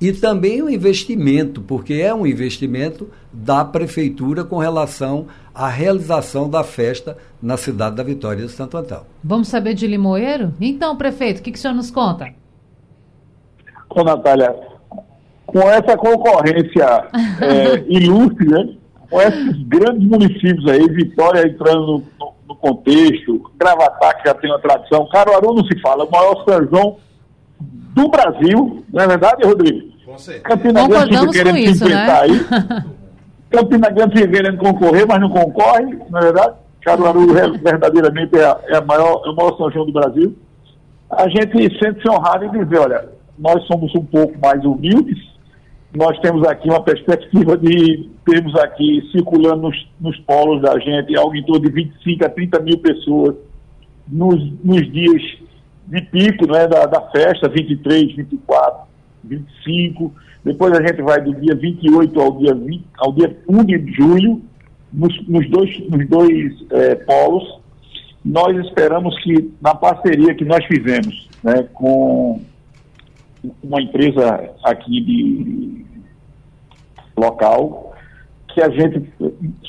e 0.00 0.12
também 0.12 0.62
o 0.62 0.70
investimento, 0.70 1.60
porque 1.60 1.94
é 1.94 2.14
um 2.14 2.26
investimento 2.26 3.10
da 3.32 3.64
prefeitura 3.64 4.44
com 4.44 4.58
relação 4.58 5.26
à 5.54 5.68
realização 5.68 6.48
da 6.48 6.62
festa 6.62 7.16
na 7.42 7.56
cidade 7.56 7.96
da 7.96 8.02
Vitória 8.02 8.46
de 8.46 8.52
Santo 8.52 8.76
Antão. 8.76 9.02
Vamos 9.22 9.48
saber 9.48 9.74
de 9.74 9.86
Limoeiro? 9.86 10.54
Então, 10.60 10.96
prefeito, 10.96 11.40
o 11.40 11.42
que, 11.42 11.50
que 11.50 11.58
o 11.58 11.60
senhor 11.60 11.74
nos 11.74 11.90
conta? 11.90 12.32
Ô, 13.90 14.04
Natália, 14.04 14.54
com 15.46 15.60
essa 15.60 15.96
concorrência 15.96 17.08
é, 17.40 17.84
ilustre, 17.88 18.46
né? 18.46 18.74
com 19.10 19.20
esses 19.20 19.62
grandes 19.66 20.06
municípios 20.06 20.66
aí, 20.68 20.86
Vitória 20.88 21.46
entrando 21.46 21.86
no, 21.86 22.04
no, 22.20 22.34
no 22.48 22.56
contexto, 22.56 23.50
Gravatá, 23.58 24.14
que 24.14 24.28
já 24.28 24.34
tem 24.34 24.50
uma 24.50 24.60
tradição, 24.60 25.08
Caruaru 25.08 25.54
não 25.54 25.64
se 25.64 25.80
fala, 25.80 26.04
o 26.04 26.10
maior 26.10 26.44
São 26.44 26.68
João 26.68 26.96
do 27.60 28.08
Brasil, 28.08 28.84
não 28.92 29.04
é 29.04 29.08
verdade, 29.08 29.44
Rodrigo? 29.44 29.88
Campina 30.42 30.88
Grande 30.88 31.18
fica 31.18 31.32
querendo 31.32 31.56
se 31.56 31.70
enfrentar 31.70 32.28
né? 32.28 32.34
aí. 32.34 32.88
Campina 33.50 33.90
Grande 33.90 34.18
fica 34.18 34.28
querendo 34.28 34.58
concorrer, 34.58 35.06
mas 35.06 35.20
não 35.20 35.30
concorre, 35.30 35.98
não 36.10 36.18
é 36.18 36.22
verdade? 36.22 36.54
Caruaru 36.82 37.26
verdadeiramente 37.62 38.38
é, 38.38 38.44
a, 38.44 38.60
é, 38.68 38.76
a 38.76 38.80
maior, 38.80 39.22
é 39.24 39.30
o 39.30 39.34
maior 39.34 39.56
São 39.56 39.70
João 39.70 39.86
do 39.86 39.92
Brasil. 39.92 40.36
A 41.10 41.28
gente 41.28 41.78
sente-se 41.78 42.08
honrado 42.08 42.44
em 42.44 42.50
dizer, 42.50 42.78
olha, 42.78 43.08
nós 43.38 43.64
somos 43.66 43.94
um 43.94 44.04
pouco 44.04 44.38
mais 44.38 44.64
humildes, 44.64 45.18
nós 45.94 46.18
temos 46.20 46.46
aqui 46.46 46.68
uma 46.68 46.82
perspectiva 46.82 47.56
de 47.56 48.10
termos 48.24 48.54
aqui 48.56 49.02
circulando 49.12 49.62
nos, 49.62 49.88
nos 50.00 50.18
polos 50.20 50.60
da 50.62 50.78
gente 50.78 51.16
algo 51.16 51.34
em 51.34 51.42
torno 51.44 51.64
de 51.66 51.72
25 51.72 52.24
a 52.24 52.28
30 52.28 52.60
mil 52.60 52.78
pessoas 52.78 53.34
nos, 54.06 54.52
nos 54.62 54.92
dias 54.92 55.22
de 55.88 56.02
pico 56.02 56.46
né, 56.46 56.66
da, 56.66 56.86
da 56.86 57.00
festa, 57.10 57.48
23, 57.48 58.14
24, 58.14 58.82
25. 59.24 60.12
Depois 60.44 60.72
a 60.72 60.86
gente 60.86 61.02
vai 61.02 61.20
do 61.20 61.34
dia 61.34 61.54
28 61.54 62.20
ao 62.20 62.38
dia, 62.38 62.54
20, 62.54 62.84
ao 62.98 63.12
dia 63.12 63.36
1 63.48 63.64
de 63.64 63.92
julho, 63.92 64.42
nos, 64.92 65.26
nos 65.26 65.48
dois, 65.50 65.88
nos 65.88 66.08
dois 66.08 66.52
é, 66.70 66.94
polos. 66.94 67.60
Nós 68.24 68.56
esperamos 68.66 69.18
que, 69.22 69.50
na 69.60 69.74
parceria 69.74 70.34
que 70.34 70.44
nós 70.44 70.64
fizemos 70.66 71.28
né, 71.42 71.66
com 71.72 72.40
uma 73.62 73.80
empresa 73.80 74.50
aqui 74.64 75.00
de 75.00 75.86
local, 77.16 77.94
que 78.48 78.60
a 78.60 78.68
gente, 78.68 79.08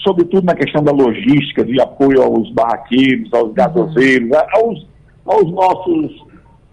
sobretudo 0.04 0.46
na 0.46 0.56
questão 0.56 0.84
da 0.84 0.92
logística, 0.92 1.64
de 1.64 1.80
apoio 1.80 2.22
aos 2.22 2.52
barraqueiros, 2.52 3.34
aos 3.34 3.54
gasoseiros, 3.54 4.30
aos 4.54 4.86
aos 5.26 5.52
nossos, 5.52 6.26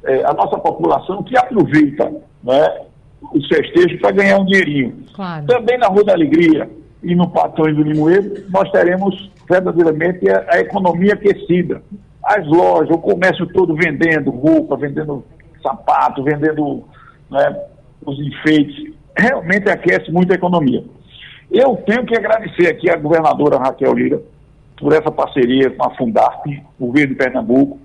é, 0.04 0.24
a 0.24 0.32
nossa 0.32 0.58
população 0.58 1.22
que 1.22 1.36
aproveita 1.36 2.12
né, 2.42 2.80
os 3.32 3.46
festejos 3.48 4.00
para 4.00 4.12
ganhar 4.12 4.38
um 4.38 4.44
dinheirinho. 4.44 5.04
Claro. 5.14 5.46
Também 5.46 5.78
na 5.78 5.88
Rua 5.88 6.04
da 6.04 6.12
Alegria 6.12 6.68
e 7.02 7.14
no 7.14 7.28
Patrão 7.28 7.72
do 7.72 7.82
Limoeiro, 7.82 8.44
nós 8.50 8.70
teremos 8.70 9.30
verdadeiramente 9.48 10.28
a, 10.28 10.46
a, 10.50 10.60
economia 10.60 11.14
aquecida. 11.14 11.82
As 12.22 12.46
lojas, 12.46 12.90
o 12.90 12.98
comércio 12.98 13.46
todo 13.46 13.74
vendendo 13.74 14.30
roupa, 14.30 14.76
vendendo 14.76 15.24
sapato, 15.62 16.22
vendendo 16.22 16.84
né, 17.30 17.60
os 18.04 18.18
enfeites, 18.18 18.92
realmente 19.16 19.68
aquece 19.68 20.10
muito 20.10 20.32
a 20.32 20.36
economia. 20.36 20.84
Eu 21.50 21.76
tenho 21.86 22.04
que 22.04 22.16
agradecer 22.16 22.68
aqui 22.68 22.90
a 22.90 22.96
governadora 22.96 23.58
Raquel 23.58 23.94
Lira 23.94 24.20
por 24.78 24.92
essa 24.92 25.10
parceria 25.10 25.70
com 25.70 25.86
a 25.86 25.94
Fundarp, 25.94 26.44
o 26.78 26.86
governo 26.86 27.14
de 27.14 27.14
Pernambuco, 27.14 27.78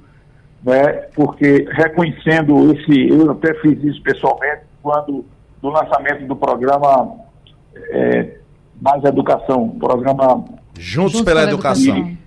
né, 0.64 0.92
porque 1.16 1.68
reconhecendo 1.72 2.72
esse, 2.74 3.10
eu 3.10 3.32
até 3.32 3.54
fiz 3.56 3.84
isso 3.84 4.02
pessoalmente, 4.02 4.62
quando 4.82 5.26
no 5.62 5.70
lançamento 5.70 6.26
do 6.28 6.36
programa 6.36 7.16
é, 7.92 8.38
Mais 8.82 9.04
Educação, 9.04 9.70
programa 9.70 10.44
Juntos, 10.78 11.14
Juntos 11.14 11.22
pela, 11.22 11.42
pela 11.42 11.52
Educação. 11.52 11.98
educação. 11.98 12.18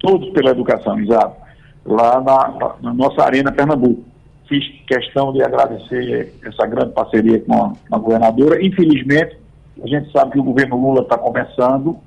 Todos 0.00 0.30
pela 0.30 0.50
Educação, 0.50 1.00
exato. 1.00 1.36
Lá 1.84 2.20
na, 2.20 2.76
na, 2.82 2.94
nossa 2.94 3.22
Arena 3.22 3.52
Pernambuco. 3.52 4.04
Fiz 4.48 4.64
questão 4.86 5.32
de 5.32 5.42
agradecer 5.42 6.32
essa 6.42 6.66
grande 6.66 6.92
parceria 6.92 7.38
com 7.40 7.52
a, 7.52 7.72
com 7.88 7.96
a 7.96 7.98
governadora. 7.98 8.64
Infelizmente, 8.64 9.36
a 9.82 9.86
gente 9.86 10.10
sabe 10.10 10.32
que 10.32 10.38
o 10.38 10.44
governo 10.44 10.80
Lula 10.80 11.02
está 11.02 11.18
começando 11.18 11.98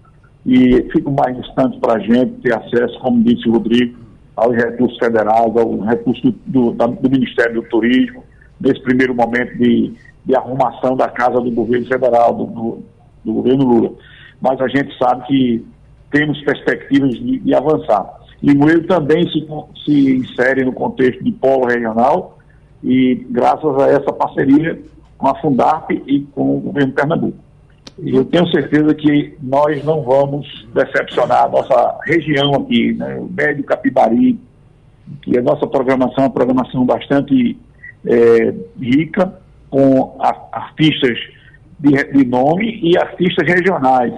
e 0.45 0.89
fica 0.91 1.10
mais 1.12 1.38
distante 1.38 1.80
para 1.80 1.93
a 1.93 1.99
gente 1.99 2.32
ter 2.41 2.56
acesso, 2.56 2.99
como 2.99 3.23
disse 3.23 3.47
o 3.47 3.54
Rodrigo, 3.54 4.01
aos 4.41 4.56
recursos 4.56 4.97
federais, 4.97 5.56
ao 5.56 5.80
recurso 5.82 6.34
do, 6.47 6.71
do 6.71 7.10
Ministério 7.10 7.62
do 7.62 7.69
Turismo, 7.69 8.23
nesse 8.60 8.82
primeiro 8.82 9.13
momento 9.13 9.56
de, 9.56 9.93
de 10.25 10.36
arrumação 10.36 10.95
da 10.95 11.08
casa 11.10 11.39
do 11.39 11.51
governo 11.51 11.86
federal, 11.86 12.34
do, 12.34 12.45
do, 12.47 12.84
do 13.23 13.34
governo 13.34 13.65
Lula. 13.65 13.91
Mas 14.41 14.60
a 14.60 14.67
gente 14.67 14.97
sabe 14.97 15.27
que 15.27 15.65
temos 16.10 16.41
perspectivas 16.41 17.12
de, 17.12 17.39
de 17.39 17.54
avançar. 17.54 18.19
Limoeiro 18.41 18.88
também 18.88 19.30
se, 19.30 19.47
se 19.86 20.15
insere 20.15 20.65
no 20.65 20.73
contexto 20.73 21.23
de 21.23 21.32
polo 21.34 21.67
regional 21.67 22.39
e 22.84 23.23
graças 23.30 23.77
a 23.80 23.89
essa 23.89 24.12
parceria 24.12 24.82
com 25.19 25.27
a 25.27 25.36
Fundarp 25.36 25.91
e 25.91 26.21
com 26.34 26.58
o 26.58 26.62
governo 26.62 26.93
Pernambuco. 26.93 27.38
E 28.00 28.15
eu 28.15 28.26
tenho 28.26 28.48
certeza 28.50 28.94
que 28.96 29.38
nós 29.41 29.84
não 29.84 30.02
vamos 30.02 30.67
decepcionar 30.74 31.46
a 31.46 31.50
nossa 31.50 32.00
região 32.06 32.56
aqui, 32.56 32.94
né? 32.94 33.17
o 33.17 33.30
Médio 33.30 33.63
Capibari, 33.63 34.39
que 35.22 35.38
a 35.38 35.41
nossa 35.41 35.67
programação 35.67 36.24
é 36.24 36.28
uma 36.28 36.34
programação 36.34 36.86
bastante 36.86 37.58
é, 38.06 38.54
rica, 38.80 39.39
com 39.70 40.17
artistas 40.20 41.17
de, 41.80 41.91
de, 42.12 42.26
nome 42.26 42.80
e 42.82 42.98
artistas 42.98 43.48
regionais, 43.48 44.13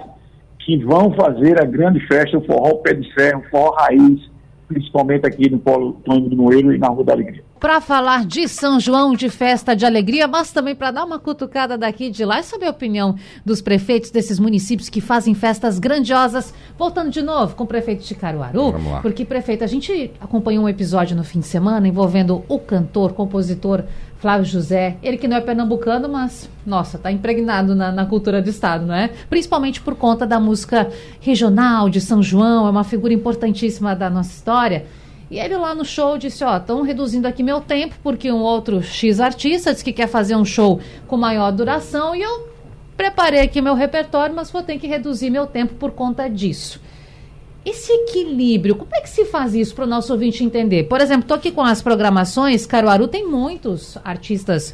que 0.58 0.82
vão 0.84 1.12
fazer 1.12 1.60
a 1.60 1.64
grande 1.64 2.00
festa, 2.06 2.38
o 2.38 2.44
forró 2.44 2.76
pé 2.76 2.94
de 2.94 3.12
ferro, 3.12 3.40
o 3.40 3.50
forró 3.50 3.76
raiz, 3.76 4.30
principalmente 4.66 5.26
aqui 5.26 5.50
no 5.50 5.58
Polo 5.58 5.92
Tônio 6.04 6.28
do 6.28 6.36
Moeiro 6.36 6.74
e 6.74 6.78
na 6.78 6.88
Rua 6.88 7.04
da 7.04 7.12
Alegria 7.12 7.44
para 7.64 7.80
falar 7.80 8.26
de 8.26 8.46
São 8.46 8.78
João, 8.78 9.14
de 9.14 9.30
festa 9.30 9.74
de 9.74 9.86
alegria, 9.86 10.28
mas 10.28 10.52
também 10.52 10.74
para 10.74 10.90
dar 10.90 11.02
uma 11.02 11.18
cutucada 11.18 11.78
daqui 11.78 12.08
e 12.08 12.10
de 12.10 12.22
lá 12.22 12.38
e 12.38 12.42
saber 12.42 12.66
a 12.66 12.70
opinião 12.70 13.16
dos 13.42 13.62
prefeitos 13.62 14.10
desses 14.10 14.38
municípios 14.38 14.90
que 14.90 15.00
fazem 15.00 15.34
festas 15.34 15.78
grandiosas. 15.78 16.52
Voltando 16.76 17.10
de 17.10 17.22
novo 17.22 17.56
com 17.56 17.64
o 17.64 17.66
prefeito 17.66 18.04
de 18.04 18.14
Caruaru, 18.14 18.74
porque 19.00 19.24
prefeito, 19.24 19.64
a 19.64 19.66
gente 19.66 20.10
acompanhou 20.20 20.64
um 20.64 20.68
episódio 20.68 21.16
no 21.16 21.24
fim 21.24 21.40
de 21.40 21.46
semana 21.46 21.88
envolvendo 21.88 22.44
o 22.48 22.58
cantor, 22.58 23.14
compositor 23.14 23.82
Flávio 24.18 24.44
José, 24.44 24.98
ele 25.02 25.16
que 25.16 25.26
não 25.26 25.38
é 25.38 25.40
pernambucano, 25.40 26.06
mas, 26.06 26.50
nossa, 26.66 26.98
tá 26.98 27.10
impregnado 27.10 27.74
na, 27.74 27.90
na, 27.90 28.04
cultura 28.04 28.42
do 28.42 28.50
estado, 28.50 28.84
não 28.84 28.94
é? 28.94 29.08
Principalmente 29.30 29.80
por 29.80 29.94
conta 29.94 30.26
da 30.26 30.38
música 30.38 30.90
regional 31.18 31.88
de 31.88 32.02
São 32.02 32.22
João, 32.22 32.66
é 32.66 32.70
uma 32.70 32.84
figura 32.84 33.14
importantíssima 33.14 33.96
da 33.96 34.10
nossa 34.10 34.32
história. 34.32 34.84
E 35.34 35.38
ele 35.40 35.56
lá 35.56 35.74
no 35.74 35.84
show 35.84 36.16
disse: 36.16 36.44
Ó, 36.44 36.56
estão 36.56 36.82
reduzindo 36.82 37.26
aqui 37.26 37.42
meu 37.42 37.60
tempo, 37.60 37.96
porque 38.04 38.30
um 38.30 38.38
outro 38.38 38.80
X 38.80 39.18
artista 39.18 39.72
disse 39.72 39.82
que 39.82 39.92
quer 39.92 40.06
fazer 40.06 40.36
um 40.36 40.44
show 40.44 40.78
com 41.08 41.16
maior 41.16 41.50
duração 41.50 42.14
e 42.14 42.22
eu 42.22 42.48
preparei 42.96 43.40
aqui 43.40 43.60
meu 43.60 43.74
repertório, 43.74 44.32
mas 44.32 44.52
vou 44.52 44.62
ter 44.62 44.78
que 44.78 44.86
reduzir 44.86 45.30
meu 45.30 45.44
tempo 45.44 45.74
por 45.74 45.90
conta 45.90 46.30
disso. 46.30 46.80
Esse 47.66 47.90
equilíbrio, 47.90 48.76
como 48.76 48.94
é 48.94 49.00
que 49.00 49.10
se 49.10 49.24
faz 49.24 49.56
isso 49.56 49.74
para 49.74 49.86
o 49.86 49.88
nosso 49.88 50.12
ouvinte 50.12 50.44
entender? 50.44 50.84
Por 50.84 51.00
exemplo, 51.00 51.22
estou 51.22 51.36
aqui 51.36 51.50
com 51.50 51.62
as 51.62 51.82
programações, 51.82 52.64
Caruaru 52.64 53.08
tem 53.08 53.28
muitos 53.28 53.98
artistas 54.04 54.72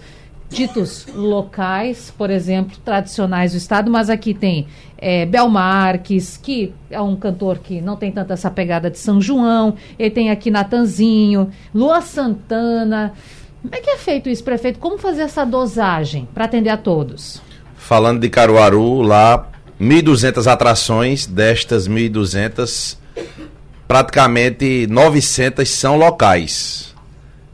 ditos 0.51 1.07
locais, 1.15 2.13
por 2.19 2.29
exemplo, 2.29 2.77
tradicionais 2.85 3.53
do 3.53 3.59
estado, 3.59 3.91
mas 3.91 4.11
aqui 4.11 4.35
tem 4.35 4.67
é, 4.99 5.25
Bel 5.25 5.49
Marques, 5.49 6.37
que 6.37 6.75
é 6.91 7.01
um 7.01 7.15
cantor 7.17 7.59
que 7.59 7.81
não 7.81 7.97
tem 7.97 8.11
tanta 8.11 8.35
essa 8.35 8.51
pegada 8.51 8.91
de 8.91 8.99
São 8.99 9.21
João, 9.21 9.75
ele 9.99 10.11
tem 10.11 10.31
aqui 10.31 10.51
Natanzinho, 10.51 11.51
Lua 11.73 12.01
Santana. 12.01 13.15
Como 13.63 13.75
é 13.75 13.81
que 13.81 13.91
é 13.91 13.97
feito 13.97 14.29
isso, 14.29 14.43
prefeito? 14.43 14.79
Como 14.79 14.99
fazer 14.99 15.23
essa 15.23 15.45
dosagem 15.45 16.29
para 16.35 16.47
atender 16.47 16.71
a 16.71 16.77
todos? 16.77 17.41
Falando 17.77 18.21
de 18.21 18.29
Caruaru, 18.29 19.03
lá 19.03 19.49
1.200 19.81 20.47
atrações, 20.51 21.27
destas 21.27 21.89
1.200, 21.89 22.97
praticamente 23.87 24.87
900 24.89 25.69
são 25.69 25.97
locais. 25.97 26.90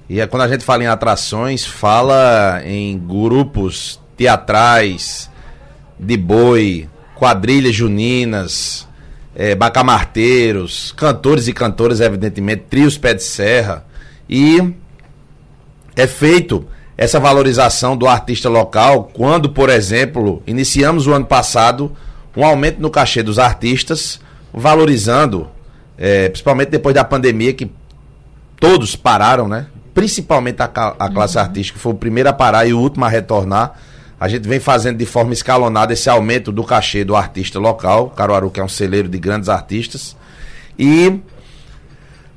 E 0.09 0.21
é 0.21 0.27
quando 0.27 0.43
a 0.43 0.49
gente 0.49 0.65
fala 0.65 0.85
em 0.85 0.87
atrações, 0.87 1.65
fala 1.65 2.63
em 2.65 2.97
grupos 2.97 4.01
teatrais, 4.17 5.29
de 5.99 6.17
boi, 6.17 6.89
quadrilhas 7.17 7.75
juninas, 7.75 8.87
é, 9.35 9.55
bacamarteiros, 9.55 10.93
cantores 10.97 11.49
e 11.49 11.53
cantoras, 11.53 12.01
evidentemente, 12.01 12.65
trios 12.71 12.97
pé 12.97 13.15
de 13.15 13.23
serra. 13.23 13.85
E 14.29 14.75
é 15.97 16.07
feito 16.07 16.67
essa 16.97 17.19
valorização 17.19 17.97
do 17.97 18.07
artista 18.07 18.49
local 18.49 19.11
quando, 19.13 19.51
por 19.51 19.69
exemplo, 19.69 20.43
iniciamos 20.47 21.07
o 21.07 21.13
ano 21.13 21.27
passado 21.27 21.95
um 22.37 22.45
aumento 22.45 22.81
no 22.81 22.91
cachê 22.91 23.23
dos 23.23 23.39
artistas, 23.39 24.21
valorizando, 24.53 25.49
é, 25.97 26.29
principalmente 26.29 26.69
depois 26.69 26.95
da 26.95 27.03
pandemia, 27.03 27.53
que 27.53 27.71
todos 28.61 28.95
pararam, 28.95 29.49
né? 29.49 29.67
Principalmente 29.97 30.61
a, 30.61 30.67
a 30.99 31.09
classe 31.09 31.39
uhum. 31.39 31.43
artística, 31.43 31.79
foi 31.79 31.93
o 31.93 31.95
primeiro 31.95 32.29
a 32.29 32.33
parar 32.35 32.67
e 32.67 32.75
o 32.75 32.79
último 32.79 33.07
a 33.07 33.09
retornar. 33.09 33.73
A 34.21 34.29
gente 34.29 34.47
vem 34.47 34.61
fazendo 34.61 34.99
de 34.99 35.07
forma 35.07 35.33
escalonada 35.33 35.95
esse 35.95 36.11
aumento 36.11 36.53
do 36.53 36.63
cachê 36.63 37.03
do 37.03 37.17
artista 37.17 37.59
local, 37.59 38.11
Caruaru, 38.11 38.51
que 38.51 38.61
é 38.61 38.63
um 38.63 38.69
celeiro 38.69 39.09
de 39.09 39.19
grandes 39.19 39.49
artistas. 39.49 40.15
E 40.79 41.19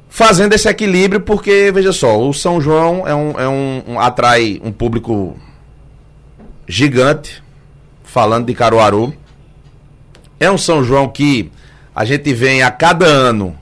fazendo 0.08 0.54
esse 0.54 0.69
equilíbrio, 0.69 1.19
porque, 1.19 1.69
veja 1.74 1.91
só, 1.91 2.17
o 2.17 2.34
São 2.34 2.62
João 2.62 3.06
é 3.06 3.13
um, 3.13 3.32
é 3.38 3.50
um, 3.50 3.84
um 3.88 4.00
atrai 4.00 4.62
um 4.63 4.72
público 4.72 5.38
gigante, 6.65 7.43
falando 8.06 8.45
de 8.45 8.54
Caruaru. 8.54 9.13
É 10.39 10.50
um 10.50 10.58
São 10.58 10.82
João 10.82 11.10
que 11.10 11.52
a 11.93 12.06
gente 12.06 12.34
vem 12.34 12.63
a 12.63 12.72
cada 12.72 13.06
ano 13.06 13.59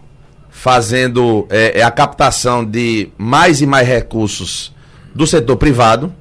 fazendo 0.57 1.45
é, 1.51 1.81
é, 1.81 1.83
a 1.83 1.91
captação 1.91 2.65
de 2.65 3.09
mais 3.15 3.61
e 3.61 3.67
mais 3.67 3.87
recursos 3.87 4.73
do 5.13 5.27
setor 5.27 5.55
privado. 5.55 6.11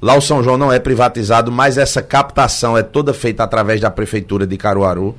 Lá 0.00 0.14
o 0.14 0.20
São 0.20 0.40
João 0.40 0.56
não 0.56 0.72
é 0.72 0.78
privatizado, 0.78 1.50
mas 1.50 1.76
essa 1.76 2.00
captação 2.00 2.78
é 2.78 2.82
toda 2.84 3.12
feita 3.12 3.42
através 3.42 3.80
da 3.80 3.90
prefeitura 3.90 4.46
de 4.46 4.56
Caruaru. 4.56 5.16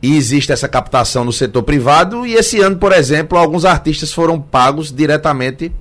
E 0.00 0.16
existe 0.16 0.52
essa 0.52 0.68
captação 0.68 1.24
no 1.24 1.32
setor 1.32 1.64
privado. 1.64 2.24
E 2.24 2.34
esse 2.34 2.60
ano, 2.60 2.76
por 2.76 2.92
exemplo, 2.92 3.36
alguns 3.36 3.64
artistas 3.64 4.12
foram 4.12 4.40
pagos 4.40 4.92
diretamente 4.92 5.72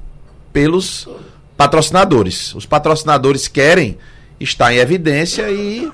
pelos 0.51 1.07
patrocinadores. 1.55 2.55
Os 2.55 2.65
patrocinadores 2.65 3.47
querem 3.47 3.99
estar 4.39 4.73
em 4.73 4.77
evidência 4.77 5.51
e 5.51 5.91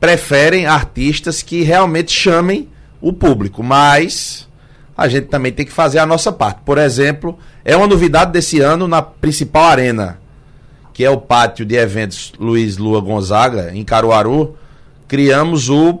preferem 0.00 0.66
artistas 0.66 1.42
que 1.42 1.62
realmente 1.62 2.10
chamem 2.10 2.68
o 3.00 3.12
público, 3.12 3.62
mas 3.62 4.47
a 4.98 5.06
gente 5.06 5.28
também 5.28 5.52
tem 5.52 5.64
que 5.64 5.70
fazer 5.70 6.00
a 6.00 6.06
nossa 6.06 6.32
parte. 6.32 6.62
Por 6.64 6.76
exemplo, 6.76 7.38
é 7.64 7.76
uma 7.76 7.86
novidade 7.86 8.32
desse 8.32 8.60
ano 8.60 8.88
na 8.88 9.00
principal 9.00 9.66
arena, 9.66 10.18
que 10.92 11.04
é 11.04 11.10
o 11.10 11.20
pátio 11.20 11.64
de 11.64 11.76
eventos 11.76 12.32
Luiz 12.36 12.76
Lua 12.76 13.00
Gonzaga, 13.00 13.70
em 13.72 13.84
Caruaru, 13.84 14.56
criamos 15.06 15.70
o 15.70 16.00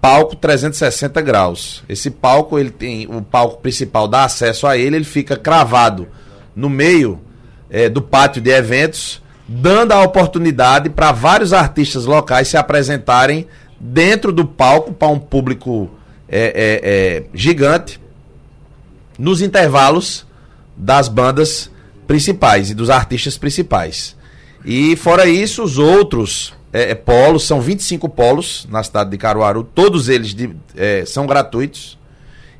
palco 0.00 0.36
360 0.36 1.20
graus. 1.22 1.82
Esse 1.88 2.08
palco, 2.08 2.56
ele 2.56 2.70
tem 2.70 3.08
o 3.08 3.20
palco 3.20 3.60
principal 3.60 4.06
dá 4.06 4.22
acesso 4.22 4.68
a 4.68 4.78
ele, 4.78 4.94
ele 4.94 5.04
fica 5.04 5.36
cravado 5.36 6.06
no 6.54 6.70
meio 6.70 7.20
é, 7.68 7.88
do 7.88 8.00
pátio 8.00 8.40
de 8.40 8.50
eventos 8.50 9.20
dando 9.48 9.90
a 9.90 10.02
oportunidade 10.02 10.88
para 10.88 11.10
vários 11.10 11.52
artistas 11.52 12.04
locais 12.04 12.46
se 12.46 12.56
apresentarem 12.56 13.46
dentro 13.78 14.32
do 14.32 14.44
palco 14.44 14.92
para 14.92 15.08
um 15.08 15.18
público 15.18 15.90
é, 16.28 16.46
é, 16.46 16.80
é, 16.82 17.24
gigante 17.34 18.00
nos 19.18 19.40
intervalos 19.42 20.26
das 20.76 21.08
bandas 21.08 21.70
principais 22.06 22.70
e 22.70 22.74
dos 22.74 22.90
artistas 22.90 23.36
principais. 23.36 24.16
E 24.64 24.96
fora 24.96 25.26
isso, 25.26 25.62
os 25.62 25.78
outros 25.78 26.54
é, 26.72 26.90
é, 26.90 26.94
polos, 26.94 27.44
são 27.44 27.60
25 27.60 28.08
polos 28.08 28.66
na 28.70 28.82
cidade 28.82 29.10
de 29.10 29.18
Caruaru, 29.18 29.64
todos 29.64 30.08
eles 30.08 30.34
de, 30.34 30.54
é, 30.76 31.04
são 31.06 31.26
gratuitos. 31.26 31.98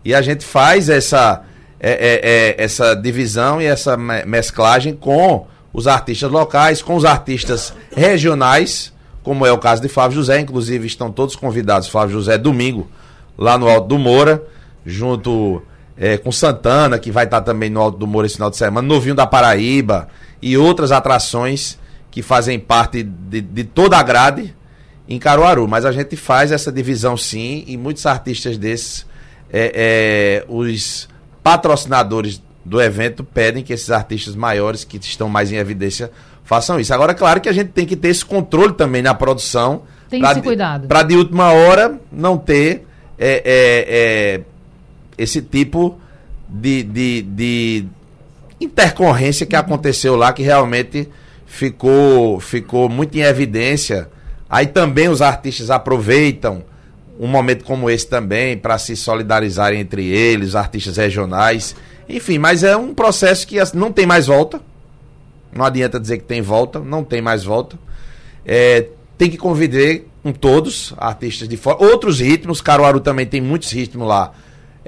E 0.05 0.15
a 0.15 0.23
gente 0.23 0.45
faz 0.45 0.89
essa, 0.89 1.43
essa 1.81 2.95
divisão 2.95 3.61
e 3.61 3.65
essa 3.65 3.97
mesclagem 3.97 4.95
com 4.95 5.47
os 5.77 5.87
artistas 5.87 6.31
locais 6.31 6.81
com 6.81 6.97
os 6.97 7.05
artistas 7.05 7.75
regionais, 7.95 8.95
como 9.23 9.45
é 9.45 9.53
o 9.53 9.59
caso 9.59 9.83
de 9.83 9.89
Flávio 9.89 10.17
José, 10.17 10.41
inclusive 10.41 10.87
estão 10.87 11.13
todos 11.13 11.37
convidados, 11.37 11.87
Flávio 11.87 12.15
José 12.15 12.39
domingo, 12.39 12.91
lá 13.37 13.59
no 13.59 13.69
Alto 13.69 13.89
do 13.89 13.99
Moura, 13.99 14.43
junto 14.87 15.63
é, 15.97 16.17
com 16.17 16.31
Santana, 16.31 16.99
que 16.99 17.11
vai 17.11 17.25
estar 17.25 17.41
também 17.41 17.71
no 17.71 17.81
Alto 17.81 17.99
do 17.99 18.07
Moura 18.07 18.27
esse 18.27 18.37
final 18.37 18.51
de 18.51 18.57
semana, 18.57 18.87
Novinho 18.87 19.15
da 19.15 19.27
Paraíba 19.27 20.09
e 20.43 20.57
outras 20.57 20.93
atrações 20.93 21.79
que 22.11 22.23
fazem 22.23 22.59
parte 22.59 23.03
de, 23.03 23.41
de 23.41 23.65
toda 23.65 23.97
a 23.97 24.03
grade 24.03 24.55
em 25.09 25.19
Caruaru. 25.19 25.67
Mas 25.67 25.85
a 25.85 25.93
gente 25.93 26.17
faz 26.17 26.53
essa 26.53 26.71
divisão 26.71 27.17
sim, 27.17 27.65
e 27.67 27.77
muitos 27.77 28.05
artistas 28.07 28.59
desses, 28.59 29.07
é, 29.53 30.45
é, 30.45 30.45
os 30.49 31.09
patrocinadores 31.43 32.43
do 32.65 32.81
evento 32.81 33.23
pedem 33.23 33.63
que 33.63 33.73
esses 33.73 33.91
artistas 33.91 34.35
maiores 34.35 34.83
que 34.83 34.97
estão 34.97 35.29
mais 35.29 35.53
em 35.53 35.57
evidência 35.57 36.11
façam 36.43 36.81
isso. 36.81 36.93
Agora, 36.93 37.15
claro 37.15 37.41
que 37.41 37.49
a 37.49 37.53
gente 37.53 37.69
tem 37.69 37.87
que 37.87 37.97
ter 37.97 38.09
esse 38.09 38.25
controle 38.25 38.73
também 38.73 39.03
na 39.03 39.15
produção. 39.15 39.83
Tem 40.09 40.23
esse 40.23 40.43
cuidado. 40.43 40.89
Para 40.89 41.03
de 41.03 41.17
última 41.17 41.53
hora 41.53 42.01
não 42.11 42.37
ter 42.37 42.87
é, 43.19 43.43
é, 43.45 44.35
é, 44.37 44.41
esse 45.17 45.41
tipo 45.43 45.99
de, 46.49 46.83
de, 46.83 47.23
de 47.23 47.87
intercorrência 48.61 49.47
que 49.47 49.57
aconteceu 49.57 50.17
lá, 50.17 50.33
que 50.33 50.43
realmente 50.43 51.09
ficou, 51.47 52.41
ficou 52.41 52.89
muito 52.89 53.17
em 53.17 53.23
evidência. 53.23 54.09
Aí 54.49 54.67
também 54.67 55.09
os 55.09 55.23
artistas 55.23 55.71
aproveitam 55.71 56.63
um 57.19 57.27
momento 57.27 57.65
como 57.65 57.89
esse 57.89 58.07
também 58.07 58.57
para 58.57 58.79
se 58.79 58.95
solidarizarem 58.95 59.81
entre 59.81 60.07
eles, 60.07 60.55
artistas 60.55 60.97
regionais. 60.97 61.75
Enfim, 62.09 62.39
mas 62.39 62.63
é 62.63 62.77
um 62.77 62.95
processo 62.95 63.47
que 63.47 63.57
não 63.75 63.91
tem 63.91 64.07
mais 64.07 64.27
volta. 64.27 64.61
Não 65.53 65.65
adianta 65.65 65.99
dizer 65.99 66.19
que 66.19 66.25
tem 66.25 66.43
volta, 66.43 66.79
não 66.79 67.03
tem 67.03 67.23
mais 67.23 67.43
volta. 67.43 67.79
É, 68.45 68.89
tem 69.17 69.31
que 69.31 69.39
conviver 69.39 70.07
com 70.23 70.33
todos, 70.33 70.93
artistas 70.99 71.49
de 71.49 71.57
fora. 71.57 71.83
Outros 71.83 72.21
ritmos, 72.21 72.61
Caruaru 72.61 73.01
também 73.01 73.27
tem 73.27 73.41
muitos 73.41 73.71
ritmos 73.71 74.07
lá. 74.07 74.33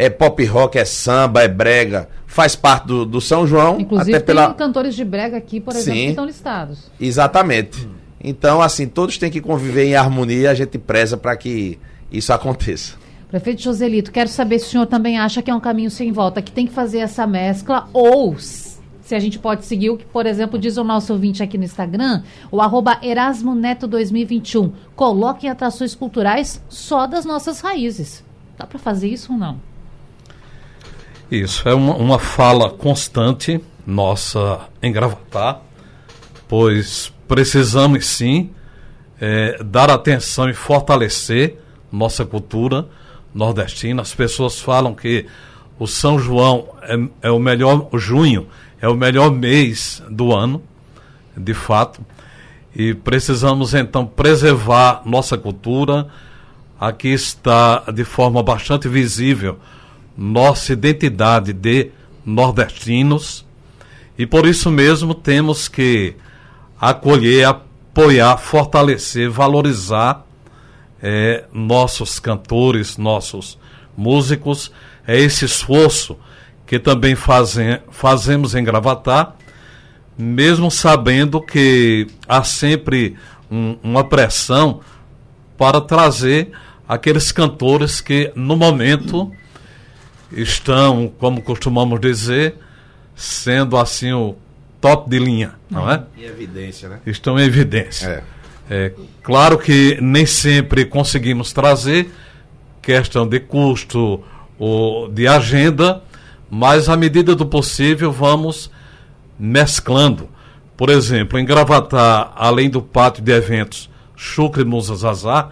É 0.00 0.08
pop 0.08 0.44
rock, 0.44 0.78
é 0.78 0.84
samba, 0.84 1.42
é 1.42 1.48
brega. 1.48 2.08
Faz 2.24 2.54
parte 2.54 2.86
do, 2.86 3.04
do 3.04 3.20
São 3.20 3.44
João. 3.44 3.80
Inclusive 3.80 4.14
até 4.14 4.24
pela... 4.24 4.46
tem 4.46 4.54
cantores 4.54 4.94
de 4.94 5.04
brega 5.04 5.36
aqui, 5.36 5.58
por 5.58 5.74
exemplo, 5.74 5.92
Sim, 5.98 6.04
que 6.04 6.10
estão 6.10 6.24
listados. 6.24 6.88
Exatamente. 7.00 7.88
Então, 8.22 8.62
assim, 8.62 8.86
todos 8.86 9.18
têm 9.18 9.28
que 9.28 9.40
conviver 9.40 9.86
em 9.86 9.96
harmonia 9.96 10.52
a 10.52 10.54
gente 10.54 10.78
preza 10.78 11.16
para 11.16 11.36
que 11.36 11.80
isso 12.12 12.32
aconteça. 12.32 12.94
Prefeito 13.28 13.60
Joselito, 13.60 14.12
quero 14.12 14.28
saber 14.28 14.60
se 14.60 14.66
o 14.66 14.70
senhor 14.70 14.86
também 14.86 15.18
acha 15.18 15.42
que 15.42 15.50
é 15.50 15.54
um 15.54 15.58
caminho 15.58 15.90
sem 15.90 16.12
volta, 16.12 16.40
que 16.40 16.52
tem 16.52 16.64
que 16.64 16.72
fazer 16.72 16.98
essa 16.98 17.26
mescla, 17.26 17.88
ou 17.92 18.36
se 18.38 19.14
a 19.16 19.18
gente 19.18 19.36
pode 19.36 19.64
seguir 19.64 19.90
o 19.90 19.96
que, 19.96 20.04
por 20.04 20.26
exemplo, 20.26 20.60
diz 20.60 20.76
o 20.76 20.84
nosso 20.84 21.12
ouvinte 21.12 21.42
aqui 21.42 21.58
no 21.58 21.64
Instagram, 21.64 22.22
o 22.52 22.60
arroba 22.60 23.00
Erasmo 23.02 23.52
Neto 23.52 23.88
2021. 23.88 24.72
Coloquem 24.94 25.50
atrações 25.50 25.96
culturais 25.96 26.62
só 26.68 27.04
das 27.04 27.24
nossas 27.24 27.60
raízes. 27.60 28.24
Dá 28.56 28.64
para 28.64 28.78
fazer 28.78 29.08
isso 29.08 29.32
ou 29.32 29.38
não? 29.38 29.67
Isso, 31.30 31.68
é 31.68 31.74
uma, 31.74 31.94
uma 31.94 32.18
fala 32.18 32.70
constante 32.70 33.60
nossa 33.86 34.60
em 34.82 34.90
Gravatar, 34.90 35.60
pois 36.48 37.12
precisamos 37.26 38.06
sim 38.06 38.50
é, 39.20 39.62
dar 39.62 39.90
atenção 39.90 40.48
e 40.48 40.54
fortalecer 40.54 41.58
nossa 41.92 42.24
cultura, 42.24 42.88
nordestina. 43.34 44.00
As 44.00 44.14
pessoas 44.14 44.58
falam 44.58 44.94
que 44.94 45.26
o 45.78 45.86
São 45.86 46.18
João 46.18 46.68
é, 46.82 47.28
é 47.28 47.30
o 47.30 47.38
melhor, 47.38 47.88
o 47.92 47.98
junho 47.98 48.48
é 48.80 48.88
o 48.88 48.94
melhor 48.94 49.30
mês 49.30 50.02
do 50.08 50.34
ano, 50.34 50.62
de 51.36 51.52
fato. 51.52 52.00
e 52.74 52.94
precisamos 52.94 53.74
então 53.74 54.06
preservar 54.06 55.02
nossa 55.04 55.36
cultura. 55.36 56.08
Aqui 56.80 57.08
está 57.08 57.80
de 57.92 58.04
forma 58.04 58.42
bastante 58.42 58.88
visível 58.88 59.58
nossa 60.18 60.72
identidade 60.72 61.52
de 61.52 61.92
nordestinos 62.26 63.46
e 64.18 64.26
por 64.26 64.46
isso 64.46 64.70
mesmo 64.70 65.14
temos 65.14 65.68
que 65.68 66.16
acolher, 66.80 67.46
apoiar, 67.46 68.36
fortalecer, 68.36 69.30
valorizar 69.30 70.26
é, 71.00 71.44
nossos 71.52 72.18
cantores, 72.18 72.98
nossos 72.98 73.56
músicos. 73.96 74.72
É 75.06 75.16
esse 75.16 75.44
esforço 75.44 76.18
que 76.66 76.80
também 76.80 77.14
fazem, 77.14 77.78
fazemos 77.90 78.56
em 78.56 78.64
Gravatar 78.64 79.38
mesmo 80.18 80.68
sabendo 80.68 81.40
que 81.40 82.08
há 82.28 82.42
sempre 82.42 83.16
um, 83.48 83.76
uma 83.84 84.02
pressão 84.02 84.80
para 85.56 85.80
trazer 85.80 86.50
aqueles 86.88 87.30
cantores 87.30 88.00
que 88.00 88.32
no 88.34 88.56
momento 88.56 89.30
estão, 90.32 91.12
como 91.18 91.42
costumamos 91.42 92.00
dizer, 92.00 92.56
sendo 93.14 93.76
assim 93.76 94.12
o 94.12 94.36
top 94.80 95.08
de 95.08 95.18
linha, 95.18 95.54
não 95.70 95.90
é? 95.90 96.02
Em 96.16 96.24
evidência, 96.24 96.88
né? 96.88 97.00
Estão 97.06 97.38
em 97.38 97.42
evidência. 97.42 98.06
É. 98.06 98.38
É, 98.70 98.92
claro 99.22 99.58
que 99.58 99.98
nem 100.00 100.26
sempre 100.26 100.84
conseguimos 100.84 101.52
trazer 101.52 102.12
questão 102.82 103.26
de 103.26 103.40
custo 103.40 104.22
ou 104.58 105.08
de 105.08 105.26
agenda, 105.26 106.02
mas 106.50 106.88
à 106.88 106.96
medida 106.96 107.34
do 107.34 107.46
possível 107.46 108.12
vamos 108.12 108.70
mesclando. 109.38 110.28
Por 110.76 110.90
exemplo, 110.90 111.38
em 111.38 111.44
Gravatar, 111.44 112.32
além 112.36 112.68
do 112.68 112.82
pátio 112.82 113.22
de 113.22 113.32
eventos 113.32 113.88
Chucre 114.14 114.64
Musa 114.64 114.94
Zazá, 114.96 115.48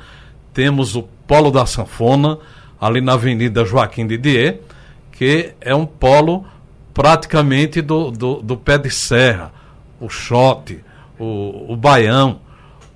temos 0.52 0.94
o 0.94 1.02
Polo 1.26 1.50
da 1.50 1.64
Sanfona, 1.66 2.38
ali 2.80 3.00
na 3.00 3.14
Avenida 3.14 3.64
Joaquim 3.64 4.06
Didier, 4.06 4.60
que 5.16 5.54
é 5.60 5.74
um 5.74 5.86
polo 5.86 6.44
praticamente 6.92 7.80
do, 7.80 8.10
do, 8.10 8.42
do 8.42 8.56
pé 8.56 8.78
de 8.78 8.90
serra, 8.90 9.52
o 10.00 10.08
shot, 10.08 10.78
o, 11.18 11.72
o 11.72 11.76
baião. 11.76 12.40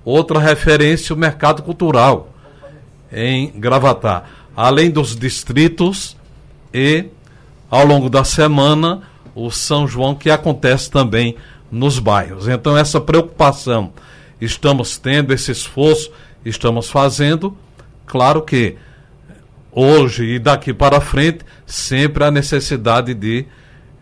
Outra 0.03 0.39
referência, 0.39 1.15
o 1.15 1.17
mercado 1.17 1.61
cultural 1.61 2.29
em 3.11 3.51
Gravatar. 3.59 4.29
Além 4.55 4.89
dos 4.89 5.15
distritos 5.15 6.15
e, 6.73 7.05
ao 7.69 7.85
longo 7.85 8.09
da 8.09 8.23
semana, 8.23 9.01
o 9.35 9.51
São 9.51 9.87
João, 9.87 10.15
que 10.15 10.29
acontece 10.29 10.89
também 10.89 11.35
nos 11.71 11.99
bairros. 11.99 12.47
Então, 12.47 12.77
essa 12.77 12.99
preocupação 12.99 13.93
estamos 14.39 14.97
tendo, 14.97 15.33
esse 15.33 15.51
esforço 15.51 16.11
estamos 16.43 16.89
fazendo. 16.89 17.55
Claro 18.05 18.41
que 18.41 18.77
hoje 19.71 20.23
e 20.23 20.39
daqui 20.39 20.73
para 20.73 20.99
frente, 20.99 21.39
sempre 21.65 22.23
há 22.23 22.31
necessidade 22.31 23.13
de, 23.13 23.45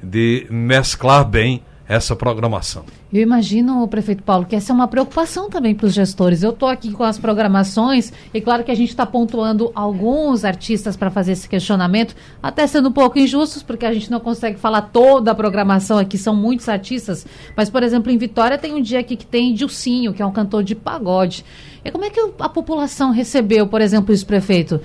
de 0.02 0.48
mesclar 0.50 1.24
bem 1.26 1.64
essa 1.90 2.16
programação. 2.16 2.86
Eu 3.12 3.24
imagino, 3.24 3.88
prefeito 3.88 4.22
Paulo, 4.22 4.46
que 4.46 4.56
essa 4.56 4.72
é 4.72 4.76
uma 4.76 4.88
preocupação 4.88 5.50
também 5.50 5.74
para 5.74 5.88
os 5.88 5.94
gestores. 5.96 6.44
Eu 6.44 6.52
estou 6.52 6.70
aqui 6.70 6.92
com 6.92 7.04
as 7.04 7.18
programações 7.18 8.14
e 8.32 8.40
claro 8.40 8.64
que 8.64 8.70
a 8.70 8.76
gente 8.76 8.90
está 8.90 9.08
pontuando 9.08 9.72
alguns 9.74 10.46
artistas 10.46 10.96
para 10.96 11.10
fazer 11.10 11.32
esse 11.32 11.50
questionamento, 11.50 12.16
até 12.44 12.68
sendo 12.68 12.90
um 12.90 12.92
pouco 12.92 13.18
injustos, 13.18 13.64
porque 13.64 13.88
a 13.88 13.92
gente 13.92 14.12
não 14.12 14.20
consegue 14.20 14.60
falar 14.60 14.84
toda 14.84 15.32
a 15.32 15.36
programação 15.36 15.98
aqui, 15.98 16.20
são 16.20 16.36
muitos 16.36 16.70
artistas. 16.70 17.26
Mas, 17.58 17.72
por 17.72 17.82
exemplo, 17.82 18.12
em 18.12 18.18
Vitória 18.20 18.60
tem 18.60 18.76
um 18.76 18.82
dia 18.82 19.00
aqui 19.00 19.16
que 19.16 19.26
tem 19.26 19.56
Dilcinho, 19.56 20.14
que 20.14 20.22
é 20.22 20.26
um 20.26 20.32
cantor 20.32 20.64
de 20.64 20.76
pagode. 20.76 21.44
E 21.84 21.90
como 21.90 22.06
é 22.06 22.12
que 22.12 22.20
a 22.40 22.50
população 22.50 23.10
recebeu, 23.10 23.66
por 23.66 23.82
exemplo, 23.82 24.14
isso, 24.14 24.28
prefeito? 24.28 24.80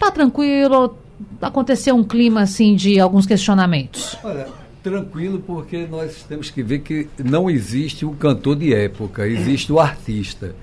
Tá 0.00 0.10
tranquilo? 0.10 0.96
Aconteceu 1.42 1.94
um 1.94 2.02
clima 2.02 2.40
assim 2.40 2.74
de 2.74 2.98
alguns 2.98 3.26
questionamentos? 3.26 4.16
Olha, 4.24 4.48
tranquilo, 4.82 5.44
porque 5.46 5.86
nós 5.86 6.24
temos 6.26 6.48
que 6.48 6.62
ver 6.62 6.78
que 6.78 7.06
não 7.22 7.50
existe 7.50 8.06
o 8.06 8.12
cantor 8.12 8.56
de 8.56 8.72
época, 8.72 9.28
existe 9.28 9.70
o 9.70 9.78
artista. 9.78 10.56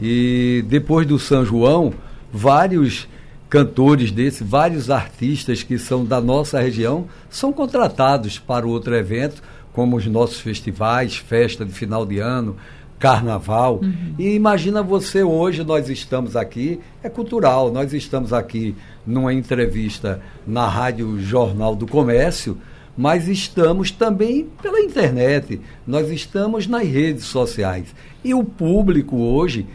E 0.00 0.64
depois 0.66 1.06
do 1.06 1.18
São 1.18 1.44
João, 1.44 1.92
vários 2.32 3.06
cantores 3.50 4.10
desses, 4.10 4.40
vários 4.40 4.90
artistas 4.90 5.62
que 5.62 5.78
são 5.78 6.02
da 6.02 6.18
nossa 6.18 6.58
região, 6.58 7.06
são 7.28 7.52
contratados 7.52 8.38
para 8.38 8.66
outro 8.66 8.94
evento, 8.94 9.42
como 9.70 9.96
os 9.96 10.06
nossos 10.06 10.40
festivais, 10.40 11.16
festa 11.16 11.62
de 11.62 11.72
final 11.72 12.06
de 12.06 12.20
ano, 12.20 12.56
carnaval. 12.98 13.80
Uhum. 13.82 14.14
E 14.18 14.34
imagina 14.34 14.82
você 14.82 15.22
hoje, 15.22 15.64
nós 15.64 15.88
estamos 15.88 16.36
aqui, 16.36 16.80
é 17.02 17.08
cultural, 17.08 17.70
nós 17.72 17.92
estamos 17.92 18.32
aqui 18.32 18.74
numa 19.06 19.32
entrevista 19.32 20.20
na 20.46 20.68
Rádio 20.68 21.20
Jornal 21.20 21.76
do 21.76 21.86
Comércio, 21.86 22.58
mas 22.96 23.28
estamos 23.28 23.90
também 23.90 24.48
pela 24.60 24.80
internet, 24.80 25.60
nós 25.86 26.10
estamos 26.10 26.66
nas 26.66 26.86
redes 26.86 27.24
sociais. 27.24 27.94
E 28.24 28.34
o 28.34 28.42
público 28.42 29.16
hoje 29.16 29.66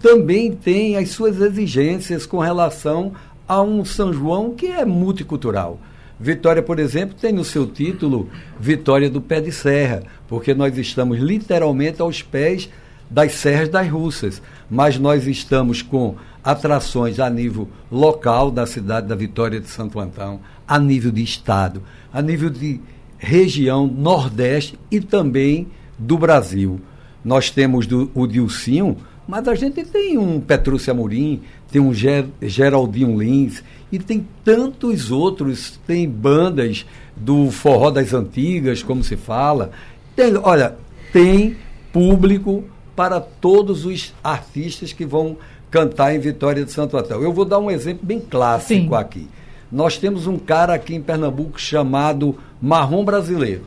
também 0.00 0.52
tem 0.52 0.96
as 0.96 1.10
suas 1.10 1.40
exigências 1.40 2.26
com 2.26 2.38
relação 2.38 3.12
a 3.46 3.62
um 3.62 3.84
São 3.84 4.12
João 4.12 4.54
que 4.54 4.66
é 4.66 4.84
multicultural. 4.84 5.78
Vitória, 6.18 6.62
por 6.62 6.78
exemplo, 6.78 7.16
tem 7.20 7.32
no 7.32 7.44
seu 7.44 7.66
título 7.66 8.28
Vitória 8.58 9.10
do 9.10 9.20
Pé 9.20 9.40
de 9.40 9.50
Serra, 9.50 10.04
porque 10.28 10.54
nós 10.54 10.76
estamos 10.78 11.18
literalmente 11.18 12.00
aos 12.00 12.22
pés 12.22 12.68
das 13.10 13.32
Serras 13.34 13.68
das 13.68 13.88
Russas, 13.88 14.40
mas 14.70 14.98
nós 14.98 15.26
estamos 15.26 15.82
com 15.82 16.16
atrações 16.42 17.18
a 17.18 17.28
nível 17.28 17.68
local 17.90 18.50
da 18.50 18.66
cidade 18.66 19.08
da 19.08 19.14
Vitória 19.14 19.60
de 19.60 19.68
Santo 19.68 19.98
Antão, 19.98 20.40
a 20.66 20.78
nível 20.78 21.10
de 21.10 21.22
estado, 21.22 21.82
a 22.12 22.22
nível 22.22 22.50
de 22.50 22.80
região 23.18 23.86
Nordeste 23.86 24.78
e 24.90 25.00
também 25.00 25.68
do 25.98 26.18
Brasil. 26.18 26.80
Nós 27.24 27.50
temos 27.50 27.86
do, 27.86 28.10
o 28.14 28.26
Dilcinho, 28.26 28.96
mas 29.26 29.48
a 29.48 29.54
gente 29.54 29.82
tem 29.84 30.18
um 30.18 30.40
Petrúcio 30.40 30.92
Amorim, 30.92 31.40
tem 31.70 31.80
um 31.80 31.94
Ger, 31.94 32.26
Geraldinho 32.42 33.18
Lins 33.18 33.62
e 33.90 33.98
tem 33.98 34.26
tantos 34.44 35.10
outros, 35.10 35.78
tem 35.86 36.08
bandas 36.08 36.84
do 37.16 37.50
forró 37.50 37.90
das 37.90 38.12
antigas, 38.12 38.82
como 38.82 39.04
se 39.04 39.16
fala. 39.16 39.70
Tem, 40.16 40.36
olha, 40.36 40.76
tem 41.12 41.56
público 41.92 42.64
para 42.96 43.20
todos 43.20 43.84
os 43.84 44.12
artistas 44.22 44.92
que 44.92 45.04
vão 45.04 45.36
cantar 45.70 46.14
em 46.14 46.18
Vitória 46.18 46.64
de 46.64 46.72
Santo 46.72 46.96
Antão. 46.96 47.20
Eu 47.20 47.32
vou 47.32 47.44
dar 47.44 47.58
um 47.58 47.70
exemplo 47.70 48.06
bem 48.06 48.20
clássico 48.20 48.88
Sim. 48.90 48.94
aqui. 48.94 49.28
Nós 49.70 49.98
temos 49.98 50.26
um 50.26 50.38
cara 50.38 50.74
aqui 50.74 50.94
em 50.94 51.02
Pernambuco 51.02 51.60
chamado 51.60 52.36
Marrom 52.60 53.04
Brasileiro. 53.04 53.62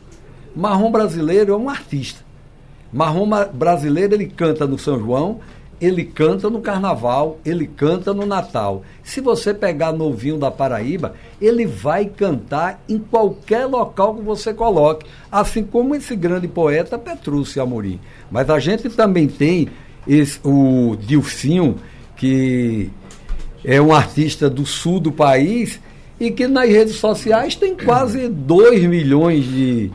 Marrom 0.55 0.91
Brasileiro 0.91 1.53
é 1.53 1.57
um 1.57 1.69
artista. 1.69 2.21
Marrom 2.91 3.29
Brasileiro 3.53 4.13
ele 4.13 4.27
canta 4.27 4.65
no 4.65 4.79
São 4.79 4.97
João, 4.97 5.39
ele 5.79 6.03
canta 6.03 6.49
no 6.49 6.59
Carnaval, 6.59 7.39
ele 7.45 7.67
canta 7.67 8.13
no 8.13 8.25
Natal. 8.25 8.83
Se 9.03 9.21
você 9.21 9.53
pegar 9.53 9.91
novinho 9.91 10.37
da 10.37 10.49
Paraíba, 10.49 11.13
ele 11.39 11.65
vai 11.65 12.05
cantar 12.05 12.83
em 12.89 12.97
qualquer 12.97 13.65
local 13.65 14.15
que 14.15 14.21
você 14.21 14.53
coloque, 14.53 15.05
assim 15.31 15.63
como 15.63 15.95
esse 15.95 16.15
grande 16.15 16.47
poeta 16.47 16.97
Petrúcio 16.97 17.61
Amorim. 17.61 17.99
Mas 18.31 18.49
a 18.49 18.59
gente 18.59 18.89
também 18.89 19.27
tem 19.27 19.69
esse, 20.07 20.39
o 20.43 20.95
Dilcinho, 20.99 21.75
que 22.15 22.89
é 23.63 23.79
um 23.79 23.93
artista 23.93 24.49
do 24.49 24.65
sul 24.65 24.99
do 24.99 25.11
país 25.11 25.79
e 26.19 26.31
que 26.31 26.47
nas 26.47 26.69
redes 26.69 26.95
sociais 26.95 27.55
tem 27.55 27.75
quase 27.75 28.27
2 28.27 28.83
milhões 28.85 29.45
de, 29.45 29.91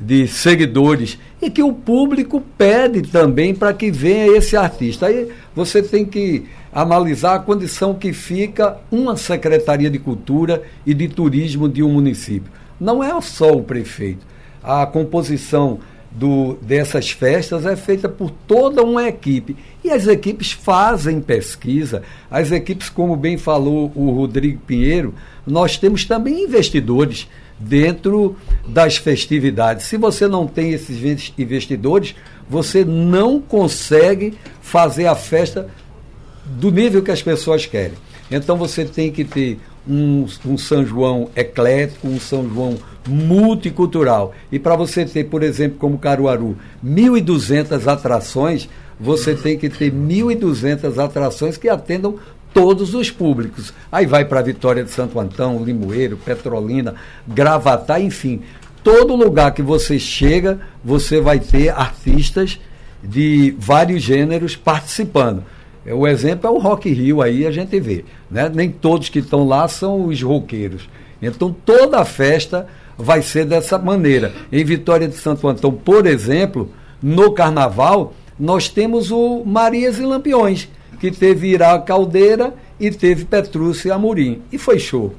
de 0.00 0.26
seguidores 0.28 1.18
e 1.40 1.50
que 1.50 1.62
o 1.62 1.72
público 1.72 2.42
pede 2.56 3.02
também 3.02 3.54
para 3.54 3.72
que 3.72 3.90
venha 3.90 4.36
esse 4.36 4.56
artista. 4.56 5.06
Aí 5.06 5.28
você 5.54 5.82
tem 5.82 6.04
que 6.04 6.46
analisar 6.72 7.34
a 7.34 7.40
condição 7.40 7.94
que 7.94 8.12
fica 8.12 8.78
uma 8.90 9.16
Secretaria 9.16 9.90
de 9.90 9.98
Cultura 9.98 10.62
e 10.86 10.94
de 10.94 11.08
Turismo 11.08 11.68
de 11.68 11.82
um 11.82 11.92
município. 11.92 12.50
Não 12.80 13.02
é 13.02 13.20
só 13.20 13.52
o 13.52 13.62
prefeito. 13.62 14.26
A 14.62 14.86
composição 14.86 15.78
do, 16.10 16.54
dessas 16.62 17.10
festas 17.10 17.66
é 17.66 17.76
feita 17.76 18.08
por 18.08 18.30
toda 18.30 18.82
uma 18.82 19.06
equipe. 19.06 19.56
E 19.84 19.90
as 19.90 20.06
equipes 20.06 20.52
fazem 20.52 21.20
pesquisa. 21.20 22.02
As 22.30 22.50
equipes, 22.50 22.88
como 22.88 23.16
bem 23.16 23.36
falou 23.36 23.92
o 23.94 24.10
Rodrigo 24.10 24.60
Pinheiro, 24.66 25.14
nós 25.46 25.76
temos 25.76 26.04
também 26.04 26.44
investidores 26.44 27.28
dentro 27.58 28.36
das 28.66 28.96
festividades. 28.96 29.86
Se 29.86 29.96
você 29.96 30.28
não 30.28 30.46
tem 30.46 30.72
esses 30.72 31.02
investidores, 31.36 32.14
você 32.48 32.84
não 32.84 33.40
consegue 33.40 34.34
fazer 34.60 35.06
a 35.06 35.14
festa 35.14 35.68
do 36.44 36.70
nível 36.70 37.02
que 37.02 37.10
as 37.10 37.22
pessoas 37.22 37.66
querem. 37.66 37.98
Então 38.30 38.56
você 38.56 38.84
tem 38.84 39.10
que 39.10 39.24
ter 39.24 39.58
um, 39.88 40.26
um 40.46 40.58
São 40.58 40.84
João 40.84 41.30
eclético, 41.34 42.08
um 42.08 42.20
São 42.20 42.48
João 42.48 42.76
multicultural. 43.06 44.34
E 44.52 44.58
para 44.58 44.76
você 44.76 45.04
ter, 45.04 45.24
por 45.24 45.42
exemplo, 45.42 45.78
como 45.78 45.98
Caruaru, 45.98 46.56
1.200 46.84 47.86
atrações, 47.86 48.68
você 49.00 49.34
tem 49.34 49.56
que 49.56 49.68
ter 49.68 49.92
1.200 49.92 51.02
atrações 51.02 51.56
que 51.56 51.68
atendam 51.68 52.16
todos 52.52 52.94
os 52.94 53.10
públicos. 53.10 53.72
Aí 53.90 54.06
vai 54.06 54.24
para 54.24 54.42
Vitória 54.42 54.84
de 54.84 54.90
Santo 54.90 55.18
Antão, 55.18 55.62
Limoeiro, 55.62 56.16
Petrolina, 56.16 56.94
Gravatá, 57.26 58.00
enfim. 58.00 58.42
Todo 58.82 59.16
lugar 59.16 59.52
que 59.52 59.62
você 59.62 59.98
chega, 59.98 60.60
você 60.84 61.20
vai 61.20 61.40
ter 61.40 61.70
artistas 61.70 62.58
de 63.02 63.54
vários 63.58 64.02
gêneros 64.02 64.56
participando. 64.56 65.44
O 65.86 66.06
exemplo 66.06 66.48
é 66.48 66.50
o 66.50 66.58
Rock 66.58 66.90
Rio, 66.90 67.22
aí 67.22 67.46
a 67.46 67.50
gente 67.50 67.78
vê. 67.80 68.04
Né? 68.30 68.50
Nem 68.52 68.70
todos 68.70 69.08
que 69.08 69.20
estão 69.20 69.46
lá 69.46 69.66
são 69.68 70.06
os 70.06 70.22
roqueiros. 70.22 70.88
Então 71.20 71.54
toda 71.64 71.98
a 71.98 72.04
festa 72.04 72.66
vai 72.96 73.22
ser 73.22 73.44
dessa 73.46 73.78
maneira. 73.78 74.32
Em 74.52 74.64
Vitória 74.64 75.08
de 75.08 75.16
Santo 75.16 75.48
Antão, 75.48 75.72
por 75.72 76.06
exemplo, 76.06 76.70
no 77.02 77.32
carnaval, 77.32 78.12
nós 78.38 78.68
temos 78.68 79.10
o 79.10 79.44
Marias 79.44 79.98
e 79.98 80.02
Lampiões, 80.02 80.68
que 80.98 81.10
teve 81.10 81.48
Irá 81.48 81.78
Caldeira 81.78 82.54
e 82.78 82.90
teve 82.90 83.24
Petrúcia 83.24 83.94
Amorim. 83.94 84.42
E 84.52 84.58
foi 84.58 84.78
show. 84.78 85.14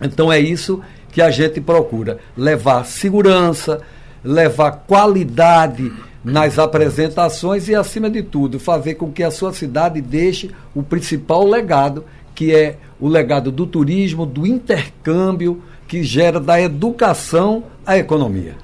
Então 0.00 0.32
é 0.32 0.38
isso 0.40 0.80
que 1.10 1.20
a 1.20 1.30
gente 1.30 1.60
procura: 1.60 2.18
levar 2.36 2.84
segurança, 2.84 3.80
levar 4.24 4.84
qualidade 4.86 5.92
nas 6.24 6.58
apresentações 6.58 7.68
e, 7.68 7.74
acima 7.74 8.08
de 8.08 8.22
tudo, 8.22 8.60
fazer 8.60 8.94
com 8.94 9.10
que 9.10 9.22
a 9.22 9.30
sua 9.30 9.52
cidade 9.52 10.00
deixe 10.00 10.50
o 10.74 10.82
principal 10.82 11.46
legado, 11.46 12.04
que 12.34 12.54
é 12.54 12.76
o 13.00 13.08
legado 13.08 13.50
do 13.50 13.66
turismo, 13.66 14.24
do 14.24 14.46
intercâmbio, 14.46 15.60
que 15.88 16.02
gera 16.02 16.38
da 16.38 16.60
educação 16.60 17.64
à 17.84 17.98
economia. 17.98 18.54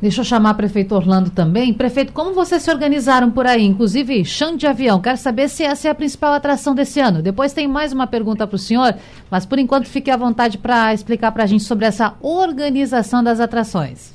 Deixa 0.00 0.22
eu 0.22 0.24
chamar 0.24 0.52
o 0.52 0.56
prefeito 0.56 0.94
Orlando 0.94 1.28
também. 1.28 1.74
Prefeito, 1.74 2.10
como 2.14 2.32
vocês 2.32 2.62
se 2.62 2.70
organizaram 2.70 3.30
por 3.30 3.46
aí? 3.46 3.62
Inclusive, 3.66 4.24
chão 4.24 4.56
de 4.56 4.66
avião. 4.66 4.98
Quero 4.98 5.18
saber 5.18 5.46
se 5.48 5.62
essa 5.62 5.88
é 5.88 5.90
a 5.90 5.94
principal 5.94 6.32
atração 6.32 6.74
desse 6.74 6.98
ano. 7.00 7.20
Depois 7.20 7.52
tem 7.52 7.68
mais 7.68 7.92
uma 7.92 8.06
pergunta 8.06 8.46
para 8.46 8.56
o 8.56 8.58
senhor, 8.58 8.94
mas 9.30 9.44
por 9.44 9.58
enquanto 9.58 9.86
fique 9.86 10.10
à 10.10 10.16
vontade 10.16 10.56
para 10.56 10.94
explicar 10.94 11.32
para 11.32 11.44
a 11.44 11.46
gente 11.46 11.64
sobre 11.64 11.84
essa 11.84 12.14
organização 12.22 13.22
das 13.22 13.40
atrações. 13.40 14.14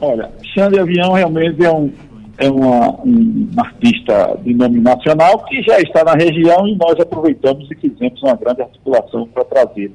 Olha, 0.00 0.28
Xande 0.42 0.80
Avião 0.80 1.12
realmente 1.12 1.64
é 1.64 1.72
um, 1.72 1.92
é 2.36 2.50
uma, 2.50 3.00
um 3.04 3.48
artista 3.56 4.36
de 4.42 4.54
nome 4.54 4.80
nacional 4.80 5.44
que 5.44 5.62
já 5.62 5.78
está 5.78 6.02
na 6.02 6.14
região 6.14 6.66
e 6.66 6.74
nós 6.74 6.98
aproveitamos 6.98 7.70
e 7.70 7.76
fizemos 7.76 8.20
uma 8.24 8.34
grande 8.34 8.62
articulação 8.62 9.28
para 9.28 9.44
trazer. 9.44 9.92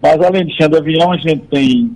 Mas 0.00 0.20
além 0.20 0.46
de 0.46 0.56
Xande 0.56 0.76
Avião, 0.76 1.10
a 1.10 1.16
gente 1.16 1.42
tem 1.50 1.90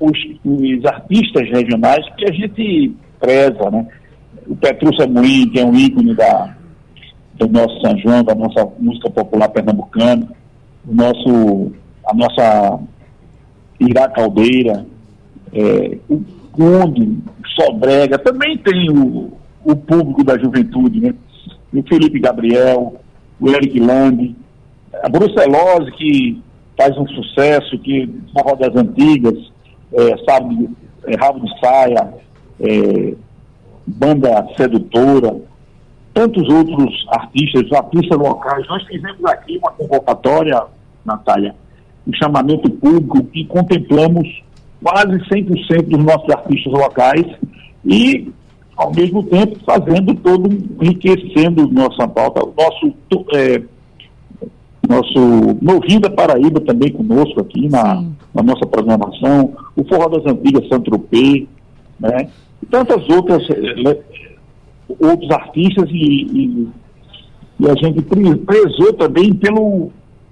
os, 0.00 0.18
os, 0.44 0.84
artistas 0.86 1.48
regionais 1.50 2.04
que 2.16 2.24
a 2.24 2.32
gente 2.32 2.96
preza, 3.20 3.70
né? 3.70 3.86
O 4.48 4.56
Petrúcio 4.56 5.04
Amorim, 5.04 5.48
que 5.50 5.60
é 5.60 5.64
um 5.64 5.74
ícone 5.74 6.14
da, 6.14 6.56
do 7.34 7.48
nosso 7.48 7.80
São 7.80 7.96
João, 7.98 8.24
da 8.24 8.34
nossa 8.34 8.66
música 8.78 9.10
popular 9.10 9.48
pernambucana, 9.50 10.26
o 10.88 10.94
nosso, 10.94 11.72
a 12.06 12.14
nossa 12.14 12.80
Irá 13.78 14.08
Caldeira, 14.08 14.86
é, 15.52 15.98
o 16.08 16.22
Conde, 16.52 17.18
Sobrega, 17.54 18.18
também 18.18 18.56
tem 18.58 18.90
o, 18.90 19.32
o 19.64 19.76
público 19.76 20.24
da 20.24 20.38
juventude, 20.38 21.00
né? 21.00 21.14
O 21.72 21.82
Felipe 21.82 22.18
Gabriel, 22.18 23.00
o 23.38 23.48
Eric 23.48 23.78
Lang, 23.78 24.34
a 25.02 25.08
Brucelose, 25.08 25.92
que 25.92 26.42
faz 26.76 26.96
um 26.96 27.06
sucesso, 27.06 27.78
que 27.78 28.08
forró 28.32 28.56
das 28.56 28.74
antigas, 28.74 29.38
é, 29.92 30.16
sabe, 30.24 30.68
é, 31.06 31.16
Rabo 31.16 31.40
de 31.40 31.60
Saia, 31.60 32.14
é, 32.60 33.14
Banda 33.86 34.46
Sedutora, 34.56 35.36
tantos 36.14 36.48
outros 36.48 37.06
artistas, 37.08 37.72
artistas 37.72 38.18
locais. 38.18 38.66
Nós 38.68 38.84
fizemos 38.86 39.24
aqui 39.24 39.58
uma 39.58 39.70
convocatória, 39.72 40.62
Natália, 41.04 41.54
um 42.06 42.12
chamamento 42.14 42.70
público 42.70 43.24
que 43.24 43.44
contemplamos 43.46 44.42
quase 44.82 45.18
100% 45.28 45.82
dos 45.88 46.04
nossos 46.04 46.30
artistas 46.30 46.72
locais 46.72 47.26
e, 47.84 48.32
ao 48.76 48.92
mesmo 48.94 49.22
tempo, 49.24 49.58
fazendo 49.64 50.14
todo, 50.16 50.48
enriquecendo 50.80 51.68
nossa 51.68 52.06
pauta, 52.08 52.42
o 52.44 52.54
nosso, 52.56 52.94
é, 53.34 53.62
nosso 54.88 55.58
Novinda 55.60 56.10
Paraíba 56.10 56.60
também 56.60 56.90
conosco 56.92 57.40
aqui 57.40 57.68
na, 57.68 58.04
na 58.34 58.42
nossa 58.42 58.66
programação, 58.66 59.52
o 59.76 59.84
Forró 59.84 60.08
das 60.08 60.26
Antigas 60.32 60.68
Saint-Tropez, 60.68 61.46
né? 61.98 62.28
E 62.62 62.66
tantas 62.66 63.08
outras, 63.08 63.42
é, 63.50 63.98
outros 64.98 65.30
artistas 65.30 65.88
e, 65.90 65.94
e, 65.94 66.68
e 67.60 67.70
a 67.70 67.74
gente 67.74 68.02
prezou 68.02 68.92
também 68.94 69.32
pelo, 69.34 69.90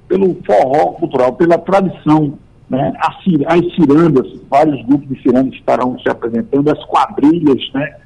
pelo 0.08 0.36
forró 0.46 0.92
cultural, 0.92 1.34
pela 1.34 1.58
tradição 1.58 2.34
né, 2.68 2.92
as, 2.98 3.16
as 3.46 3.74
cirandas, 3.74 4.26
vários 4.48 4.84
grupos 4.84 5.08
de 5.08 5.22
cirandas 5.22 5.54
estarão 5.54 5.98
se 5.98 6.08
apresentando, 6.08 6.70
as 6.70 6.84
quadrilhas, 6.84 7.62
né, 7.72 7.96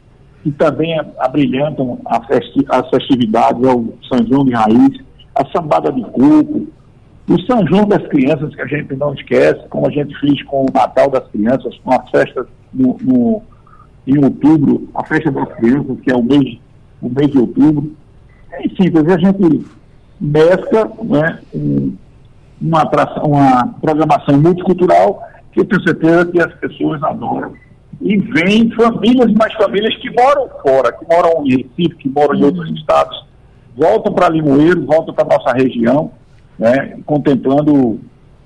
que 0.43 0.53
também 0.53 0.99
abrilhantam 1.19 1.99
a 2.05 2.25
festi 2.27 2.65
as 2.69 2.89
festividades 2.91 3.65
ao 3.65 3.85
São 4.09 4.27
João 4.27 4.45
de 4.45 4.53
Raiz, 4.53 4.99
a 5.35 5.45
sambada 5.47 5.93
de 5.93 6.03
coco, 6.03 6.67
o 7.29 7.41
São 7.43 7.67
João 7.67 7.87
das 7.87 8.07
Crianças, 8.09 8.55
que 8.55 8.61
a 8.61 8.67
gente 8.67 8.95
não 8.97 9.15
esquece, 9.15 9.67
como 9.69 9.87
a 9.87 9.91
gente 9.91 10.19
fez 10.19 10.43
com 10.45 10.65
o 10.65 10.73
Natal 10.73 11.09
das 11.11 11.27
Crianças, 11.29 11.79
com 11.85 11.93
a 11.93 12.03
festa 12.09 12.47
no, 12.73 12.97
no 13.01 13.43
em 14.07 14.23
outubro, 14.23 14.89
a 14.95 15.05
festa 15.05 15.31
das 15.31 15.49
crianças, 15.55 16.01
que 16.01 16.11
é 16.11 16.17
o 16.17 16.23
mês, 16.23 16.59
o 17.01 17.09
mês 17.09 17.31
de 17.31 17.39
outubro. 17.39 17.93
Enfim, 18.65 18.91
a 18.95 19.19
gente 19.19 19.67
mescla 20.21 20.91
né, 21.05 21.39
um, 21.55 21.95
uma, 22.61 22.83
atração, 22.83 23.23
uma 23.25 23.69
programação 23.81 24.41
multicultural 24.41 25.23
que 25.53 25.61
eu 25.61 25.65
tenho 25.65 25.83
certeza 25.83 26.27
que 26.27 26.41
as 26.41 26.53
pessoas 26.55 27.03
adoram. 27.03 27.53
E 28.01 28.17
vem 28.19 28.71
famílias 28.73 29.33
mais 29.35 29.53
famílias 29.55 29.95
que 29.97 30.11
moram 30.11 30.49
fora, 30.63 30.93
que 30.93 31.07
moram 31.09 31.47
em 31.47 31.51
Recife, 31.51 31.97
que 31.97 32.09
moram 32.09 32.35
em 32.35 32.45
outros 32.45 32.69
estados, 32.71 33.27
voltam 33.77 34.13
para 34.13 34.29
Limoeiro, 34.29 34.85
voltam 34.85 35.15
para 35.15 35.25
nossa 35.25 35.53
região, 35.53 36.11
né, 36.59 36.99
contemplando 37.07 38.01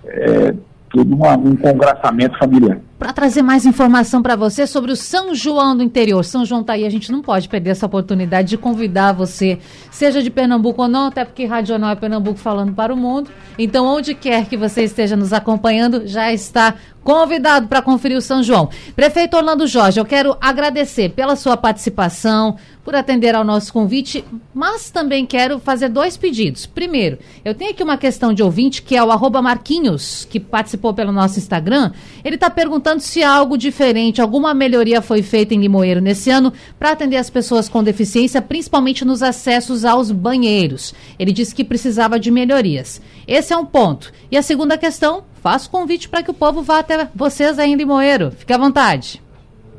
é, 0.04 0.54
todo 0.90 1.14
uma, 1.14 1.36
um 1.36 1.56
congraçamento 1.56 2.38
familiar 2.38 2.80
para 2.98 3.12
trazer 3.12 3.42
mais 3.42 3.66
informação 3.66 4.22
para 4.22 4.36
você 4.36 4.66
sobre 4.66 4.90
o 4.90 4.96
São 4.96 5.34
João 5.34 5.76
do 5.76 5.82
interior. 5.82 6.24
São 6.24 6.44
João 6.44 6.62
está 6.62 6.72
aí, 6.72 6.86
a 6.86 6.90
gente 6.90 7.12
não 7.12 7.20
pode 7.20 7.48
perder 7.48 7.70
essa 7.70 7.86
oportunidade 7.86 8.48
de 8.48 8.58
convidar 8.58 9.12
você, 9.12 9.58
seja 9.90 10.22
de 10.22 10.30
Pernambuco 10.30 10.82
ou 10.82 10.88
não, 10.88 11.06
até 11.08 11.24
porque 11.24 11.44
Radional 11.44 11.90
é 11.90 11.96
Pernambuco 11.96 12.38
falando 12.38 12.72
para 12.72 12.92
o 12.92 12.96
mundo. 12.96 13.30
Então, 13.58 13.84
onde 13.86 14.14
quer 14.14 14.46
que 14.46 14.56
você 14.56 14.84
esteja 14.84 15.16
nos 15.16 15.32
acompanhando, 15.32 16.06
já 16.06 16.32
está 16.32 16.74
convidado 17.06 17.68
para 17.68 17.80
conferir 17.80 18.18
o 18.18 18.20
São 18.20 18.42
João. 18.42 18.68
Prefeito 18.96 19.36
Orlando 19.36 19.64
Jorge, 19.66 20.00
eu 20.00 20.04
quero 20.04 20.36
agradecer 20.40 21.10
pela 21.10 21.36
sua 21.36 21.56
participação, 21.56 22.56
por 22.84 22.96
atender 22.96 23.34
ao 23.34 23.44
nosso 23.44 23.72
convite, 23.72 24.24
mas 24.54 24.90
também 24.90 25.26
quero 25.26 25.58
fazer 25.58 25.88
dois 25.88 26.16
pedidos. 26.16 26.66
Primeiro, 26.66 27.18
eu 27.44 27.54
tenho 27.54 27.72
aqui 27.72 27.82
uma 27.82 27.96
questão 27.96 28.32
de 28.32 28.42
ouvinte 28.42 28.82
que 28.82 28.96
é 28.96 29.02
o 29.02 29.42
Marquinhos, 29.42 30.26
que 30.30 30.40
participou 30.40 30.94
pelo 30.94 31.12
nosso 31.12 31.38
Instagram. 31.38 31.92
Ele 32.24 32.34
está 32.34 32.48
perguntando 32.48 32.85
se 33.00 33.22
algo 33.22 33.58
diferente, 33.58 34.20
alguma 34.20 34.54
melhoria 34.54 35.02
foi 35.02 35.20
feita 35.20 35.54
em 35.54 35.60
Limoeiro 35.60 36.00
nesse 36.00 36.30
ano 36.30 36.52
para 36.78 36.92
atender 36.92 37.16
as 37.16 37.28
pessoas 37.28 37.68
com 37.68 37.82
deficiência, 37.82 38.40
principalmente 38.40 39.04
nos 39.04 39.22
acessos 39.22 39.84
aos 39.84 40.12
banheiros. 40.12 40.94
Ele 41.18 41.32
disse 41.32 41.54
que 41.54 41.64
precisava 41.64 42.18
de 42.18 42.30
melhorias. 42.30 43.02
Esse 43.26 43.52
é 43.52 43.56
um 43.56 43.66
ponto. 43.66 44.12
E 44.30 44.36
a 44.36 44.42
segunda 44.42 44.78
questão, 44.78 45.24
faço 45.42 45.68
convite 45.68 46.08
para 46.08 46.22
que 46.22 46.30
o 46.30 46.34
povo 46.34 46.62
vá 46.62 46.78
até 46.78 47.08
vocês 47.14 47.58
aí 47.58 47.72
em 47.72 47.76
Limoeiro. 47.76 48.30
Fique 48.30 48.52
à 48.52 48.58
vontade. 48.58 49.20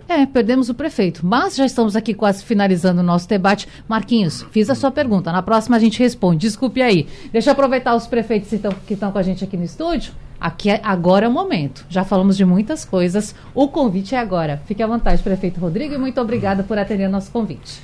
É, 0.10 0.26
perdemos 0.26 0.70
o 0.70 0.74
prefeito, 0.74 1.26
mas 1.26 1.56
já 1.56 1.66
estamos 1.66 1.96
aqui 1.96 2.14
quase 2.14 2.44
finalizando 2.44 3.02
o 3.02 3.04
nosso 3.04 3.28
debate. 3.28 3.68
Marquinhos, 3.88 4.46
fiz 4.52 4.70
a 4.70 4.76
sua 4.76 4.92
pergunta. 4.92 5.32
Na 5.32 5.42
próxima 5.42 5.78
a 5.78 5.80
gente 5.80 6.00
responde. 6.00 6.48
Desculpe 6.48 6.82
aí. 6.82 7.08
Deixa 7.32 7.50
eu 7.50 7.54
aproveitar 7.54 7.96
os 7.96 8.06
prefeitos 8.06 8.50
que 8.86 8.94
estão 8.94 9.12
com 9.12 9.18
a 9.18 9.24
gente 9.24 9.44
aqui 9.44 9.58
no 9.58 9.66
estúdio. 9.66 10.14
Aqui 10.40 10.70
é, 10.70 10.80
agora 10.84 11.26
é 11.26 11.30
o 11.30 11.32
momento. 11.32 11.86
Já 11.90 12.04
falamos 12.04 12.38
de 12.38 12.46
muitas 12.46 12.86
coisas. 12.86 13.34
O 13.56 13.68
convite 13.68 14.14
é 14.14 14.20
agora. 14.20 14.62
Fique 14.66 14.84
à 14.84 14.88
vontade, 14.88 15.22
prefeito 15.22 15.60
Rodrigo, 15.60 15.96
e 15.96 15.98
muito 15.98 16.22
obrigada 16.22 16.64
por 16.64 16.78
atender 16.78 17.08
nosso 17.08 17.32
convite. 17.32 17.82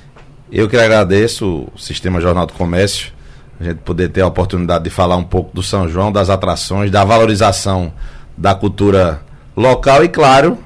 Eu 0.52 0.68
que 0.68 0.76
agradeço 0.76 1.68
o 1.74 1.78
Sistema 1.78 2.20
Jornal 2.20 2.46
do 2.46 2.52
Comércio, 2.52 3.12
a 3.58 3.64
gente 3.64 3.78
poder 3.78 4.08
ter 4.10 4.20
a 4.20 4.26
oportunidade 4.26 4.84
de 4.84 4.90
falar 4.90 5.16
um 5.16 5.24
pouco 5.24 5.54
do 5.54 5.62
São 5.62 5.88
João, 5.88 6.12
das 6.12 6.30
atrações, 6.30 6.90
da 6.90 7.04
valorização 7.04 7.92
da 8.36 8.54
cultura 8.54 9.20
local 9.56 10.04
e, 10.04 10.08
claro, 10.08 10.58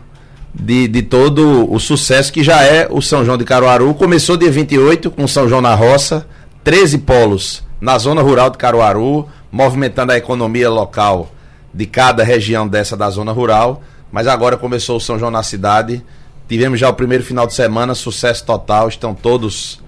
de, 0.55 0.89
de 0.89 1.03
todo 1.03 1.73
o 1.73 1.79
sucesso 1.79 2.33
que 2.33 2.43
já 2.43 2.63
é 2.63 2.89
o 2.91 3.01
São 3.01 3.25
João 3.25 3.39
de 3.39 3.45
Caruaru. 3.45 3.95
Começou 3.95 4.37
dia 4.37 4.51
28 4.51 5.11
com 5.11 5.27
São 5.27 5.49
João 5.49 5.61
na 5.61 5.75
Roça, 5.75 6.27
13 6.65 6.99
polos 6.99 7.63
na 7.81 7.97
zona 7.99 8.21
rural 8.21 8.51
de 8.51 8.59
Caruaru, 8.59 9.29
movimentando 9.51 10.13
a 10.13 10.17
economia 10.17 10.69
local 10.69 11.31
de 11.73 11.87
cada 11.87 12.25
região 12.25 12.67
dessa 12.67 12.97
da 12.97 13.09
zona 13.11 13.33
rural. 13.33 13.83
mas 14.11 14.27
agora 14.27 14.57
começou 14.57 14.97
o 14.97 15.01
São 15.01 15.19
João 15.19 15.31
na 15.31 15.43
cidade. 15.43 16.03
Tivemos 16.49 16.81
já 16.81 16.89
o 16.89 16.95
primeiro 16.95 17.23
final 17.23 17.47
de 17.47 17.53
semana, 17.53 17.95
sucesso 17.95 18.45
total. 18.45 18.89
Estão 18.89 19.15
todos 19.15 19.83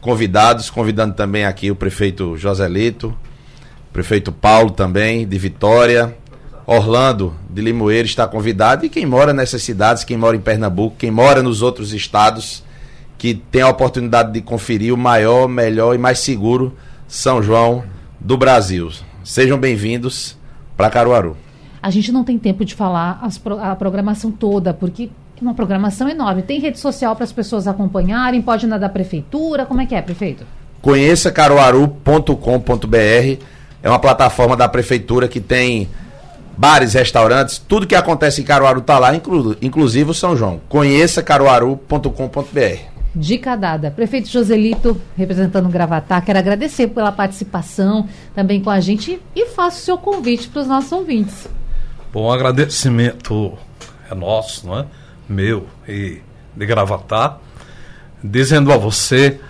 convidados, 0.00 0.68
convidando 0.70 1.14
também 1.14 1.44
aqui 1.44 1.70
o 1.70 1.76
prefeito 1.76 2.36
Joselito, 2.36 3.16
prefeito 3.92 4.32
Paulo 4.32 4.70
também, 4.70 5.26
de 5.26 5.38
Vitória. 5.38 6.16
Orlando 6.66 7.34
de 7.48 7.60
Limoeiro 7.60 8.06
está 8.06 8.28
convidado 8.28 8.86
e 8.86 8.88
quem 8.88 9.04
mora 9.04 9.32
nessas 9.32 9.60
cidades, 9.62 10.04
quem 10.04 10.16
mora 10.16 10.36
em 10.36 10.40
Pernambuco, 10.40 10.96
quem 10.96 11.10
mora 11.10 11.42
nos 11.42 11.62
outros 11.62 11.92
estados, 11.92 12.62
que 13.18 13.34
tem 13.34 13.62
a 13.62 13.68
oportunidade 13.68 14.32
de 14.32 14.40
conferir 14.40 14.94
o 14.94 14.96
maior, 14.96 15.48
melhor 15.48 15.94
e 15.94 15.98
mais 15.98 16.20
seguro 16.20 16.76
São 17.08 17.42
João 17.42 17.82
do 18.20 18.36
Brasil. 18.36 18.88
Sejam 19.24 19.58
bem-vindos 19.58 20.38
para 20.80 20.88
Caruaru. 20.88 21.36
A 21.82 21.90
gente 21.90 22.10
não 22.10 22.24
tem 22.24 22.38
tempo 22.38 22.64
de 22.64 22.74
falar 22.74 23.20
pro, 23.44 23.58
a 23.58 23.76
programação 23.76 24.30
toda, 24.30 24.72
porque 24.72 25.10
é 25.38 25.42
uma 25.42 25.52
programação 25.52 26.08
enorme. 26.08 26.40
Tem 26.40 26.58
rede 26.58 26.78
social 26.78 27.14
para 27.14 27.24
as 27.24 27.32
pessoas 27.32 27.68
acompanharem, 27.68 28.40
pode 28.40 28.64
ir 28.64 28.68
na 28.68 28.78
da 28.78 28.88
prefeitura, 28.88 29.66
como 29.66 29.82
é 29.82 29.86
que 29.86 29.94
é, 29.94 30.00
prefeito? 30.00 30.46
Conheça 30.80 31.30
caruaru.com.br, 31.30 33.44
é 33.82 33.88
uma 33.88 33.98
plataforma 33.98 34.56
da 34.56 34.68
prefeitura 34.68 35.28
que 35.28 35.40
tem 35.40 35.86
bares, 36.56 36.94
restaurantes, 36.94 37.58
tudo 37.58 37.86
que 37.86 37.94
acontece 37.94 38.40
em 38.40 38.44
Caruaru 38.44 38.80
está 38.80 38.98
lá, 38.98 39.14
inclu, 39.14 39.56
inclusive 39.60 40.10
o 40.10 40.14
São 40.14 40.34
João. 40.34 40.60
Conheça 40.68 41.22
caruaru.com.br. 41.22 42.99
Dica 43.14 43.56
dada. 43.56 43.90
Prefeito 43.90 44.28
Joselito, 44.28 45.00
representando 45.16 45.66
o 45.66 45.70
Gravatá, 45.70 46.20
quero 46.20 46.38
agradecer 46.38 46.88
pela 46.88 47.10
participação 47.10 48.08
também 48.34 48.62
com 48.62 48.70
a 48.70 48.78
gente 48.78 49.20
e 49.34 49.46
faço 49.46 49.78
o 49.78 49.80
seu 49.80 49.98
convite 49.98 50.48
para 50.48 50.62
os 50.62 50.68
nossos 50.68 50.92
ouvintes. 50.92 51.48
Bom, 52.12 52.30
agradecimento 52.30 53.56
é 54.10 54.14
nosso, 54.14 54.66
não 54.66 54.78
é? 54.78 54.86
Meu 55.28 55.66
e 55.88 56.20
de 56.56 56.66
Gravatá, 56.66 57.38
dizendo 58.22 58.72
a 58.72 58.76
você, 58.76 59.40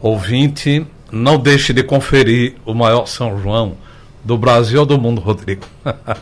ouvinte, 0.00 0.86
não 1.10 1.38
deixe 1.38 1.72
de 1.72 1.82
conferir 1.82 2.56
o 2.64 2.74
maior 2.74 3.06
São 3.06 3.40
João 3.40 3.76
do 4.22 4.38
Brasil 4.38 4.80
ou 4.80 4.86
do 4.86 4.98
mundo, 4.98 5.20
Rodrigo? 5.20 5.64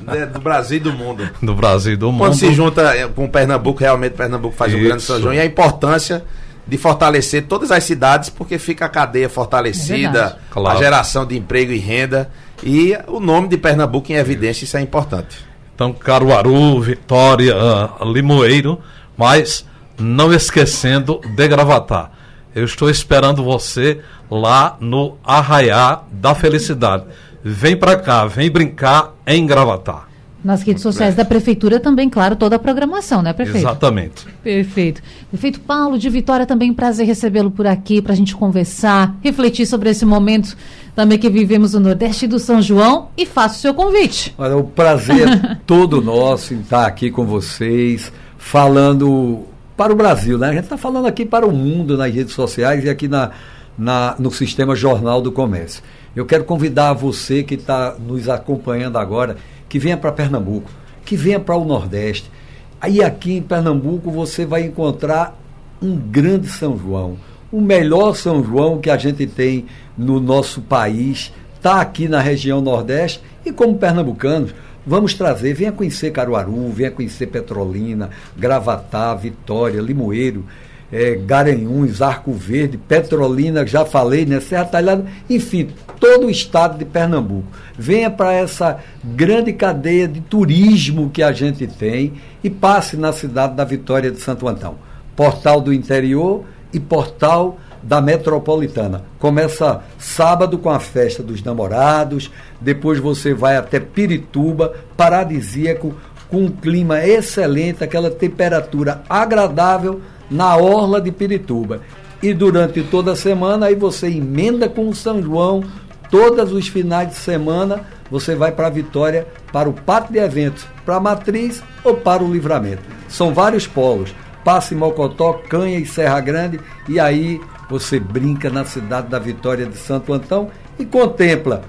É, 0.09 0.27
do 0.27 0.41
Brasil 0.41 0.79
e 0.79 0.81
do 0.81 0.93
mundo. 0.93 1.29
Do 1.41 1.55
Brasil 1.55 1.93
e 1.93 1.97
do 1.97 2.07
Quando 2.07 2.13
mundo. 2.13 2.27
Quando 2.27 2.35
se 2.35 2.53
junta 2.53 2.83
é, 2.95 3.07
com 3.07 3.29
Pernambuco, 3.29 3.81
realmente 3.81 4.15
Pernambuco 4.15 4.55
faz 4.55 4.73
Isso. 4.73 4.81
um 4.81 4.85
grande 4.85 5.03
São 5.03 5.21
João. 5.21 5.35
E 5.35 5.39
a 5.39 5.45
importância 5.45 6.25
de 6.67 6.79
fortalecer 6.79 7.47
todas 7.47 7.71
as 7.71 7.85
cidades, 7.85 8.31
porque 8.31 8.59
fica 8.59 8.87
a 8.87 8.89
cadeia 8.89 9.29
fortalecida, 9.29 10.39
é 10.39 10.53
claro. 10.53 10.79
a 10.79 10.81
geração 10.81 11.27
de 11.27 11.37
emprego 11.37 11.73
e 11.73 11.79
renda. 11.79 12.31
E 12.63 12.97
o 13.09 13.19
nome 13.19 13.49
de 13.49 13.57
Pernambuco 13.57 14.13
em 14.13 14.17
evidência, 14.17 14.65
isso 14.65 14.77
é 14.77 14.81
importante. 14.81 15.39
Então, 15.75 15.93
Caruaru, 15.93 16.81
Vitória, 16.81 17.57
Limoeiro, 18.01 18.79
mas 19.17 19.67
não 19.99 20.33
esquecendo 20.33 21.21
de 21.35 21.49
Gravatar. 21.49 22.13
Eu 22.55 22.65
estou 22.65 22.89
esperando 22.89 23.43
você 23.43 24.01
lá 24.31 24.77
no 24.79 25.17
Arraiá 25.25 26.03
da 26.13 26.35
Felicidade. 26.35 27.05
Vem 27.43 27.77
para 27.77 27.97
cá, 27.97 28.27
vem 28.27 28.51
brincar 28.51 29.15
em 29.27 29.45
Gravatar. 29.47 30.12
Nas 30.45 30.63
redes 30.63 30.83
sociais 30.83 31.15
da 31.15 31.25
Prefeitura 31.25 31.79
também, 31.79 32.09
claro, 32.09 32.35
toda 32.35 32.57
a 32.57 32.59
programação, 32.59 33.23
né, 33.23 33.33
prefeito? 33.33 33.59
Exatamente. 33.59 34.27
Perfeito. 34.43 35.01
Prefeito 35.31 35.61
Paulo 35.61 35.97
de 35.99 36.09
Vitória, 36.11 36.45
também 36.45 36.73
prazer 36.73 37.07
recebê-lo 37.07 37.51
por 37.51 37.67
aqui 37.67 38.03
para 38.03 38.13
a 38.13 38.17
gente 38.17 38.35
conversar, 38.35 39.15
refletir 39.23 39.67
sobre 39.67 39.91
esse 39.91 40.05
momento 40.05 40.57
também 40.95 41.19
que 41.19 41.31
vivemos 41.31 41.75
no 41.75 41.81
Nordeste 41.81 42.27
do 42.27 42.39
São 42.39 42.61
João 42.61 43.09
e 43.17 43.25
faço 43.25 43.57
o 43.57 43.61
seu 43.61 43.75
convite. 43.75 44.35
Olha, 44.37 44.57
o 44.57 44.65
prazer 44.65 45.29
é 45.29 45.59
todo 45.67 46.03
nosso 46.03 46.55
em 46.55 46.61
estar 46.61 46.87
aqui 46.87 47.11
com 47.11 47.25
vocês, 47.25 48.13
falando 48.37 49.45
para 49.77 49.93
o 49.93 49.97
Brasil, 49.97 50.39
né? 50.39 50.49
A 50.49 50.53
gente 50.53 50.65
está 50.65 50.77
falando 50.77 51.07
aqui 51.07 51.25
para 51.25 51.47
o 51.47 51.53
mundo 51.53 51.97
nas 51.97 52.13
redes 52.13 52.35
sociais 52.35 52.85
e 52.85 52.91
aqui 52.91 53.09
na, 53.09 53.31
na, 53.77 54.15
no 54.19 54.31
sistema 54.31 54.75
Jornal 54.77 55.23
do 55.23 55.33
Comércio. 55.33 55.83
Eu 56.15 56.27
quero 56.27 56.45
convidar 56.45 56.93
você 56.93 57.43
que 57.43 57.55
está 57.55 57.97
nos 57.99 58.29
acompanhando 58.29 58.99
agora, 58.99 59.37
que 59.73 59.79
venha 59.79 59.97
para 59.97 60.13
Pernambuco, 60.13 60.71
que 61.03 61.17
venha 61.17 61.41
para 61.41 61.57
o 61.57 61.65
Nordeste. 61.65 62.31
Aí 62.79 63.03
aqui 63.03 63.39
em 63.39 63.43
Pernambuco 63.43 64.11
você 64.11 64.45
vai 64.45 64.67
encontrar 64.67 65.35
um 65.81 65.97
grande 65.97 66.47
São 66.49 66.77
João, 66.77 67.17
o 67.51 67.59
melhor 67.59 68.15
São 68.15 68.45
João 68.45 68.83
que 68.83 68.91
a 68.91 68.99
gente 68.99 69.27
tem 69.27 69.65
no 69.97 70.21
nosso 70.21 70.61
país, 70.61 71.33
está 71.57 71.81
aqui 71.81 72.07
na 72.07 72.21
região 72.21 72.61
Nordeste 72.61 73.23
e 73.47 73.51
como 73.51 73.79
pernambucanos, 73.79 74.55
vamos 74.87 75.15
trazer, 75.15 75.55
venha 75.55 75.73
conhecer 75.73 76.11
Caruaru, 76.11 76.69
venha 76.69 76.91
conhecer 76.91 77.29
Petrolina, 77.29 78.11
Gravatá, 78.37 79.15
Vitória, 79.15 79.81
Limoeiro 79.81 80.45
é, 80.93 81.15
Garanhuns, 81.15 82.03
Arco 82.03 82.33
Verde, 82.33 82.77
Petrolina, 82.77 83.67
já 83.67 83.85
falei, 83.85 84.27
né, 84.27 84.39
Serra 84.41 84.67
Talhada, 84.67 85.07
enfim, 85.29 85.71
todo 85.99 86.27
o 86.27 86.31
estado 86.31 86.77
de 86.77 86.85
Pernambuco. 86.85 87.47
Venha 87.79 88.11
para 88.11 88.33
essa 88.35 88.79
grande 89.03 89.55
cadeia 89.55 90.07
de 90.07 90.21
turismo 90.21 91.09
que 91.09 91.23
a 91.23 91.33
gente 91.33 91.67
tem 91.67 92.13
e 92.45 92.51
passe 92.51 92.97
na 92.97 93.13
cidade 93.13 93.55
da 93.55 93.65
Vitória 93.65 94.11
de 94.11 94.21
Santo 94.21 94.47
Antão. 94.47 94.77
Portal 95.17 95.61
do 95.61 95.73
Interior 95.73 96.45
e 96.73 96.79
Portal 96.79 97.59
da 97.83 98.01
Metropolitana. 98.01 99.05
Começa 99.19 99.83
sábado 99.99 100.59
com 100.59 100.71
a 100.71 100.79
festa 100.79 101.23
dos 101.23 101.43
namorados, 101.43 102.31
depois 102.61 102.99
você 102.99 103.35
vai 103.35 103.57
até 103.57 103.81
Pirituba, 103.81 104.75
paradisíaco, 104.97 105.95
com 106.31 106.45
um 106.45 106.49
clima 106.49 107.05
excelente, 107.05 107.83
aquela 107.83 108.11
temperatura 108.11 109.03
agradável 109.09 110.01
na 110.33 110.57
orla 110.57 111.01
de 111.01 111.13
Pirituba. 111.13 111.83
E 112.23 112.33
durante 112.33 112.83
toda 112.83 113.13
a 113.13 113.17
semana 113.17 113.67
aí 113.67 113.75
você 113.75 114.09
emenda 114.09 114.69
com 114.69 114.89
o 114.89 114.95
São 114.95 115.23
João, 115.23 115.63
todos 116.11 116.53
os 116.53 116.69
finais 116.69 117.11
de 117.11 117.15
semana 117.17 117.83
você 118.11 118.35
vai 118.35 118.53
para 118.53 118.67
a 118.67 118.71
Vitória, 118.71 119.27
para 119.53 119.69
o 119.69 119.73
pátio 119.73 120.13
de 120.13 120.19
eventos, 120.19 120.67
para 120.85 120.97
a 120.97 121.01
Matriz 121.01 121.63
ou 121.85 121.95
para 121.95 122.23
o 122.23 122.33
Livramento. 122.33 122.83
São 123.09 123.35
vários 123.35 123.67
polos, 123.67 124.15
Passe 124.45 124.75
Mocotó, 124.75 125.35
Canha 125.49 125.79
e 125.79 125.87
Serra 125.87 126.21
Grande, 126.21 126.61
e 126.89 126.99
aí 126.99 127.41
você 127.69 127.99
brinca 127.99 128.51
na 128.51 128.65
cidade 128.65 129.09
da 129.09 129.19
Vitória 129.19 129.67
de 129.67 129.77
Santo 129.77 130.13
Antão 130.13 130.49
e 130.79 130.85
contempla 130.85 131.63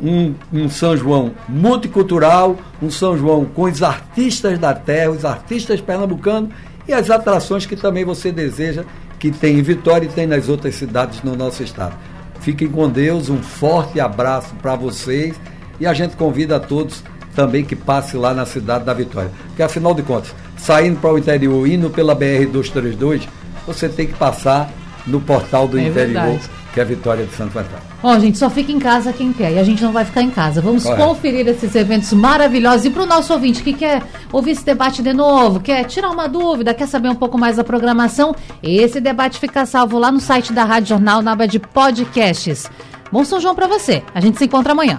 um, 0.00 0.34
um, 0.52 0.68
São 0.68 0.96
João 0.96 1.32
multicultural, 1.48 2.56
um 2.80 2.90
São 2.90 3.16
João 3.16 3.44
com 3.44 3.62
os 3.62 3.82
artistas 3.82 4.58
da 4.58 4.72
terra, 4.72 5.10
os 5.10 5.24
artistas 5.24 5.80
pernambucanos 5.80 6.50
e 6.90 6.92
as 6.92 7.08
atrações 7.08 7.66
que 7.66 7.76
também 7.76 8.04
você 8.04 8.32
deseja 8.32 8.84
que 9.18 9.30
tem 9.30 9.58
em 9.58 9.62
Vitória 9.62 10.06
e 10.06 10.08
tem 10.08 10.26
nas 10.26 10.48
outras 10.48 10.74
cidades 10.74 11.22
no 11.22 11.36
nosso 11.36 11.62
estado. 11.62 11.96
Fiquem 12.40 12.66
com 12.66 12.88
Deus, 12.88 13.28
um 13.28 13.40
forte 13.40 14.00
abraço 14.00 14.54
para 14.56 14.74
vocês 14.74 15.36
e 15.78 15.86
a 15.86 15.94
gente 15.94 16.16
convida 16.16 16.56
a 16.56 16.60
todos 16.60 17.04
também 17.32 17.64
que 17.64 17.76
passe 17.76 18.16
lá 18.16 18.34
na 18.34 18.44
cidade 18.44 18.84
da 18.84 18.92
Vitória. 18.92 19.30
Porque 19.46 19.62
afinal 19.62 19.94
de 19.94 20.02
contas, 20.02 20.34
saindo 20.56 20.98
para 21.00 21.12
o 21.12 21.18
interior, 21.18 21.64
indo 21.64 21.90
pela 21.90 22.12
BR 22.12 22.46
232, 22.50 23.28
você 23.64 23.88
tem 23.88 24.08
que 24.08 24.14
passar 24.14 24.68
no 25.06 25.20
portal 25.20 25.68
do 25.68 25.78
é 25.78 25.82
interior. 25.82 26.24
Verdade 26.24 26.59
que 26.72 26.80
é 26.80 26.82
a 26.82 26.86
vitória 26.86 27.24
de 27.24 27.34
Santo 27.34 27.58
Antônio. 27.58 27.82
Ó, 28.02 28.18
gente, 28.18 28.38
só 28.38 28.48
fica 28.48 28.70
em 28.70 28.78
casa 28.78 29.12
quem 29.12 29.32
quer. 29.32 29.52
E 29.52 29.58
a 29.58 29.64
gente 29.64 29.82
não 29.82 29.92
vai 29.92 30.04
ficar 30.04 30.22
em 30.22 30.30
casa. 30.30 30.60
Vamos 30.60 30.84
Correto. 30.84 31.02
conferir 31.02 31.46
esses 31.48 31.74
eventos 31.74 32.12
maravilhosos. 32.12 32.86
E 32.86 32.90
para 32.90 33.02
o 33.02 33.06
nosso 33.06 33.32
ouvinte 33.32 33.62
que 33.62 33.72
quer 33.72 34.02
ouvir 34.32 34.52
esse 34.52 34.64
debate 34.64 35.02
de 35.02 35.12
novo, 35.12 35.60
quer 35.60 35.84
tirar 35.84 36.10
uma 36.10 36.28
dúvida, 36.28 36.72
quer 36.72 36.86
saber 36.86 37.08
um 37.08 37.14
pouco 37.14 37.36
mais 37.36 37.56
da 37.56 37.64
programação, 37.64 38.34
esse 38.62 39.00
debate 39.00 39.38
fica 39.38 39.66
salvo 39.66 39.98
lá 39.98 40.10
no 40.10 40.20
site 40.20 40.52
da 40.52 40.64
Rádio 40.64 40.90
Jornal, 40.90 41.22
na 41.22 41.32
aba 41.32 41.46
de 41.46 41.58
podcasts. 41.58 42.70
Bom 43.10 43.24
São 43.24 43.40
João 43.40 43.54
para 43.54 43.66
você. 43.66 44.02
A 44.14 44.20
gente 44.20 44.38
se 44.38 44.44
encontra 44.44 44.72
amanhã. 44.72 44.98